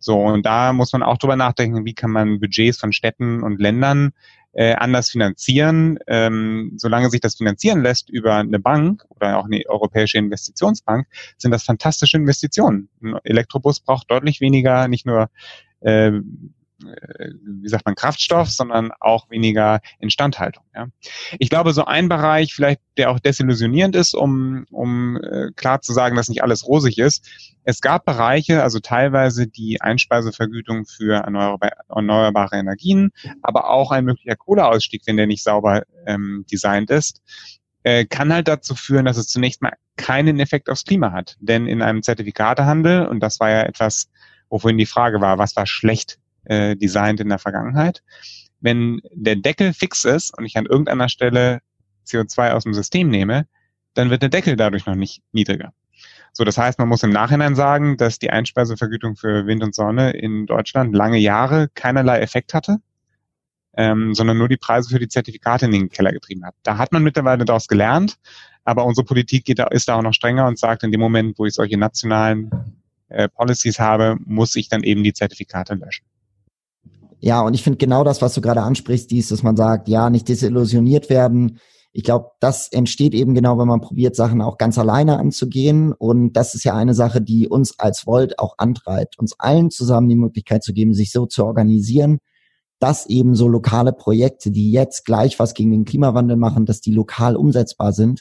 So, 0.00 0.20
und 0.20 0.44
da 0.44 0.72
muss 0.72 0.92
man 0.92 1.04
auch 1.04 1.18
drüber 1.18 1.36
nachdenken, 1.36 1.84
wie 1.84 1.94
kann 1.94 2.10
man 2.10 2.40
Budgets 2.40 2.78
von 2.78 2.92
Städten 2.92 3.44
und 3.44 3.60
Ländern 3.60 4.12
äh, 4.56 4.74
anders 4.74 5.10
finanzieren. 5.10 5.98
Ähm, 6.06 6.72
solange 6.76 7.10
sich 7.10 7.20
das 7.20 7.36
finanzieren 7.36 7.82
lässt 7.82 8.08
über 8.08 8.36
eine 8.36 8.58
Bank 8.58 9.04
oder 9.10 9.38
auch 9.38 9.44
eine 9.44 9.62
europäische 9.68 10.16
Investitionsbank, 10.18 11.06
sind 11.36 11.50
das 11.50 11.62
fantastische 11.62 12.16
Investitionen. 12.16 12.88
Ein 13.02 13.18
Elektrobus 13.22 13.80
braucht 13.80 14.10
deutlich 14.10 14.40
weniger, 14.40 14.88
nicht 14.88 15.04
nur 15.04 15.28
äh, 15.80 16.12
wie 16.78 17.68
sagt 17.68 17.86
man, 17.86 17.94
Kraftstoff, 17.94 18.50
sondern 18.50 18.92
auch 19.00 19.30
weniger 19.30 19.80
Instandhaltung. 19.98 20.64
Ja. 20.74 20.88
Ich 21.38 21.48
glaube, 21.48 21.72
so 21.72 21.84
ein 21.84 22.08
Bereich, 22.08 22.54
vielleicht 22.54 22.80
der 22.98 23.10
auch 23.10 23.18
desillusionierend 23.18 23.96
ist, 23.96 24.14
um, 24.14 24.66
um 24.70 25.16
äh, 25.16 25.52
klar 25.56 25.80
zu 25.80 25.92
sagen, 25.92 26.16
dass 26.16 26.28
nicht 26.28 26.42
alles 26.42 26.66
rosig 26.66 26.98
ist. 26.98 27.26
Es 27.64 27.80
gab 27.80 28.04
Bereiche, 28.04 28.62
also 28.62 28.78
teilweise 28.78 29.46
die 29.46 29.80
Einspeisevergütung 29.80 30.86
für 30.86 31.14
erneuerbare 31.14 32.56
Energien, 32.56 33.10
aber 33.42 33.70
auch 33.70 33.90
ein 33.90 34.04
möglicher 34.04 34.36
Kohleausstieg, 34.36 35.02
wenn 35.06 35.16
der 35.16 35.26
nicht 35.26 35.42
sauber 35.42 35.82
ähm, 36.06 36.44
designt 36.50 36.90
ist, 36.90 37.22
äh, 37.82 38.04
kann 38.04 38.32
halt 38.32 38.48
dazu 38.48 38.74
führen, 38.74 39.06
dass 39.06 39.16
es 39.16 39.28
zunächst 39.28 39.62
mal 39.62 39.72
keinen 39.96 40.40
Effekt 40.40 40.68
aufs 40.68 40.84
Klima 40.84 41.12
hat. 41.12 41.36
Denn 41.40 41.66
in 41.66 41.82
einem 41.82 42.02
Zertifikatehandel, 42.02 43.06
und 43.06 43.20
das 43.20 43.40
war 43.40 43.50
ja 43.50 43.62
etwas, 43.62 44.10
wovon 44.50 44.76
die 44.76 44.86
Frage 44.86 45.20
war, 45.20 45.38
was 45.38 45.56
war 45.56 45.66
schlecht 45.66 46.18
äh, 46.46 46.76
designt 46.76 47.20
in 47.20 47.28
der 47.28 47.38
Vergangenheit. 47.38 48.02
Wenn 48.60 49.00
der 49.12 49.36
Deckel 49.36 49.72
fix 49.72 50.04
ist 50.04 50.36
und 50.36 50.44
ich 50.44 50.56
an 50.56 50.66
irgendeiner 50.66 51.08
Stelle 51.08 51.60
CO2 52.06 52.52
aus 52.52 52.64
dem 52.64 52.74
System 52.74 53.08
nehme, 53.08 53.46
dann 53.94 54.10
wird 54.10 54.22
der 54.22 54.28
Deckel 54.28 54.56
dadurch 54.56 54.86
noch 54.86 54.94
nicht 54.94 55.22
niedriger. 55.32 55.72
So, 56.32 56.44
das 56.44 56.58
heißt, 56.58 56.78
man 56.78 56.88
muss 56.88 57.02
im 57.02 57.10
Nachhinein 57.10 57.54
sagen, 57.54 57.96
dass 57.96 58.18
die 58.18 58.30
Einspeisevergütung 58.30 59.16
für 59.16 59.46
Wind 59.46 59.62
und 59.62 59.74
Sonne 59.74 60.10
in 60.10 60.44
Deutschland 60.44 60.94
lange 60.94 61.16
Jahre 61.16 61.68
keinerlei 61.74 62.20
Effekt 62.20 62.52
hatte, 62.52 62.76
ähm, 63.74 64.14
sondern 64.14 64.36
nur 64.36 64.48
die 64.48 64.58
Preise 64.58 64.90
für 64.90 64.98
die 64.98 65.08
Zertifikate 65.08 65.64
in 65.64 65.72
den 65.72 65.88
Keller 65.88 66.12
getrieben 66.12 66.44
hat. 66.44 66.54
Da 66.62 66.76
hat 66.76 66.92
man 66.92 67.02
mittlerweile 67.02 67.46
daraus 67.46 67.68
gelernt, 67.68 68.18
aber 68.64 68.84
unsere 68.84 69.06
Politik 69.06 69.46
geht 69.46 69.58
da, 69.58 69.68
ist 69.68 69.88
da 69.88 69.94
auch 69.94 70.02
noch 70.02 70.12
strenger 70.12 70.46
und 70.46 70.58
sagt, 70.58 70.82
in 70.82 70.92
dem 70.92 71.00
Moment, 71.00 71.38
wo 71.38 71.46
ich 71.46 71.54
solche 71.54 71.78
nationalen 71.78 72.50
äh, 73.08 73.28
Policies 73.28 73.78
habe, 73.78 74.16
muss 74.24 74.56
ich 74.56 74.68
dann 74.68 74.82
eben 74.82 75.02
die 75.04 75.14
Zertifikate 75.14 75.74
löschen. 75.74 76.04
Ja, 77.26 77.40
und 77.40 77.54
ich 77.54 77.64
finde 77.64 77.78
genau 77.78 78.04
das, 78.04 78.22
was 78.22 78.34
du 78.34 78.40
gerade 78.40 78.62
ansprichst, 78.62 79.10
dies, 79.10 79.30
dass 79.30 79.42
man 79.42 79.56
sagt, 79.56 79.88
ja, 79.88 80.10
nicht 80.10 80.28
desillusioniert 80.28 81.10
werden. 81.10 81.58
Ich 81.92 82.04
glaube, 82.04 82.30
das 82.38 82.68
entsteht 82.68 83.14
eben 83.14 83.34
genau, 83.34 83.58
wenn 83.58 83.66
man 83.66 83.80
probiert, 83.80 84.14
Sachen 84.14 84.40
auch 84.40 84.58
ganz 84.58 84.78
alleine 84.78 85.18
anzugehen. 85.18 85.92
Und 85.92 86.34
das 86.34 86.54
ist 86.54 86.62
ja 86.62 86.76
eine 86.76 86.94
Sache, 86.94 87.20
die 87.20 87.48
uns 87.48 87.80
als 87.80 88.06
Volt 88.06 88.38
auch 88.38 88.54
antreibt, 88.58 89.18
uns 89.18 89.34
allen 89.40 89.72
zusammen 89.72 90.08
die 90.08 90.14
Möglichkeit 90.14 90.62
zu 90.62 90.72
geben, 90.72 90.94
sich 90.94 91.10
so 91.10 91.26
zu 91.26 91.44
organisieren, 91.44 92.20
dass 92.78 93.06
eben 93.06 93.34
so 93.34 93.48
lokale 93.48 93.92
Projekte, 93.92 94.52
die 94.52 94.70
jetzt 94.70 95.04
gleich 95.04 95.40
was 95.40 95.52
gegen 95.54 95.72
den 95.72 95.84
Klimawandel 95.84 96.36
machen, 96.36 96.64
dass 96.64 96.80
die 96.80 96.92
lokal 96.92 97.34
umsetzbar 97.34 97.92
sind 97.92 98.20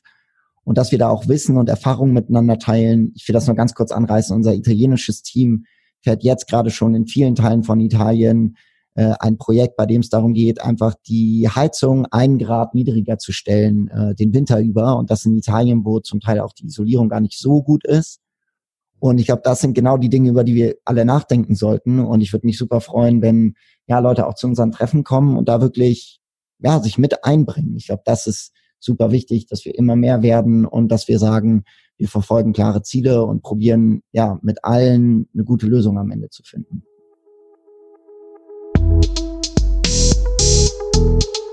und 0.64 0.80
dass 0.80 0.91
wir 0.91 0.97
da 0.97 1.10
auch 1.10 1.28
Wissen 1.28 1.58
und 1.58 1.70
Erfahrungen 1.70 2.14
miteinander 2.14 2.58
teilen. 2.58 3.12
Ich 3.16 3.28
will 3.28 3.34
das 3.34 3.45
nur 3.45 3.56
ganz 3.56 3.76
kurz 3.76 3.91
anreißen. 3.91 4.36
Unser 4.36 4.56
italienisches 4.56 5.22
Team 5.22 5.66
fährt 6.01 6.24
jetzt 6.24 6.47
gerade 6.47 6.72
schon 6.72 6.95
in 6.95 7.06
vielen 7.06 7.36
Teilen 7.36 7.62
von 7.62 7.80
Italien 7.80 8.56
äh, 8.96 9.14
ein 9.20 9.38
Projekt, 9.38 9.76
bei 9.76 9.86
dem 9.86 10.02
es 10.02 10.10
darum 10.10 10.34
geht, 10.34 10.62
einfach 10.62 10.96
die 11.08 11.48
Heizung 11.54 12.06
einen 12.08 12.39
Grad 12.39 12.74
niedriger 12.74 13.18
zu 13.18 13.32
stellen, 13.32 13.89
äh, 13.89 14.16
den 14.16 14.34
Winter 14.34 14.60
über. 14.60 14.98
Und 14.98 15.12
das 15.12 15.26
in 15.26 15.36
Italien, 15.36 15.86
wo 15.86 16.00
zum 16.00 16.22
Teil 16.22 16.39
auch 16.39 16.54
die 16.54 16.66
Isolierung 16.66 17.10
gar 17.10 17.20
nicht 17.20 17.38
so 17.38 17.62
gut 17.62 17.86
ist. 17.86 18.22
Und 19.00 19.20
ich 19.20 19.26
glaube, 19.26 19.41
das 19.43 19.60
sind 19.60 19.74
genau 19.74 19.98
die 19.98 20.10
Dinge, 20.10 20.30
über 20.30 20.43
die 20.43 20.56
wir 20.56 20.76
alle 20.86 21.06
nachdenken 21.06 21.56
sollten. 21.56 22.00
Und 22.00 22.22
ich 22.22 22.32
würde 22.34 22.48
mich 22.48 22.58
super 22.58 22.82
freuen, 22.82 23.22
wenn 23.22 23.56
ja 23.88 24.00
Leute 24.00 24.26
auch 24.26 24.36
zu 24.36 24.48
unseren 24.48 24.72
Treffen 24.72 25.04
kommen 25.04 25.38
und 25.38 25.50
da 25.50 25.62
wirklich 25.62 26.22
ja 26.60 26.80
sich 26.80 26.98
mit 26.98 27.24
einbringen. 27.26 27.76
Ich 27.76 27.88
glaube, 27.88 28.04
das 28.06 28.28
ist 28.28 28.54
super 28.80 29.12
wichtig, 29.12 29.48
dass 29.48 29.66
wir 29.66 29.78
immer 29.78 29.96
mehr 29.96 30.24
werden 30.24 30.66
und 30.66 30.88
dass 30.88 31.08
wir 31.08 31.20
sagen, 31.20 31.66
wir 31.98 32.08
verfolgen 32.08 32.54
klare 32.54 32.82
Ziele 32.82 33.26
und 33.26 33.41
probieren 33.41 34.02
ja 34.12 34.39
mit 34.41 34.64
allen 34.64 35.28
eine 35.34 35.43
gute 35.43 35.68
Lösung 35.68 35.98
am 35.98 36.12
Ende 36.12 36.30
zu 36.30 36.43
finden. 36.43 36.84
thank 40.96 41.24
you 41.36 41.45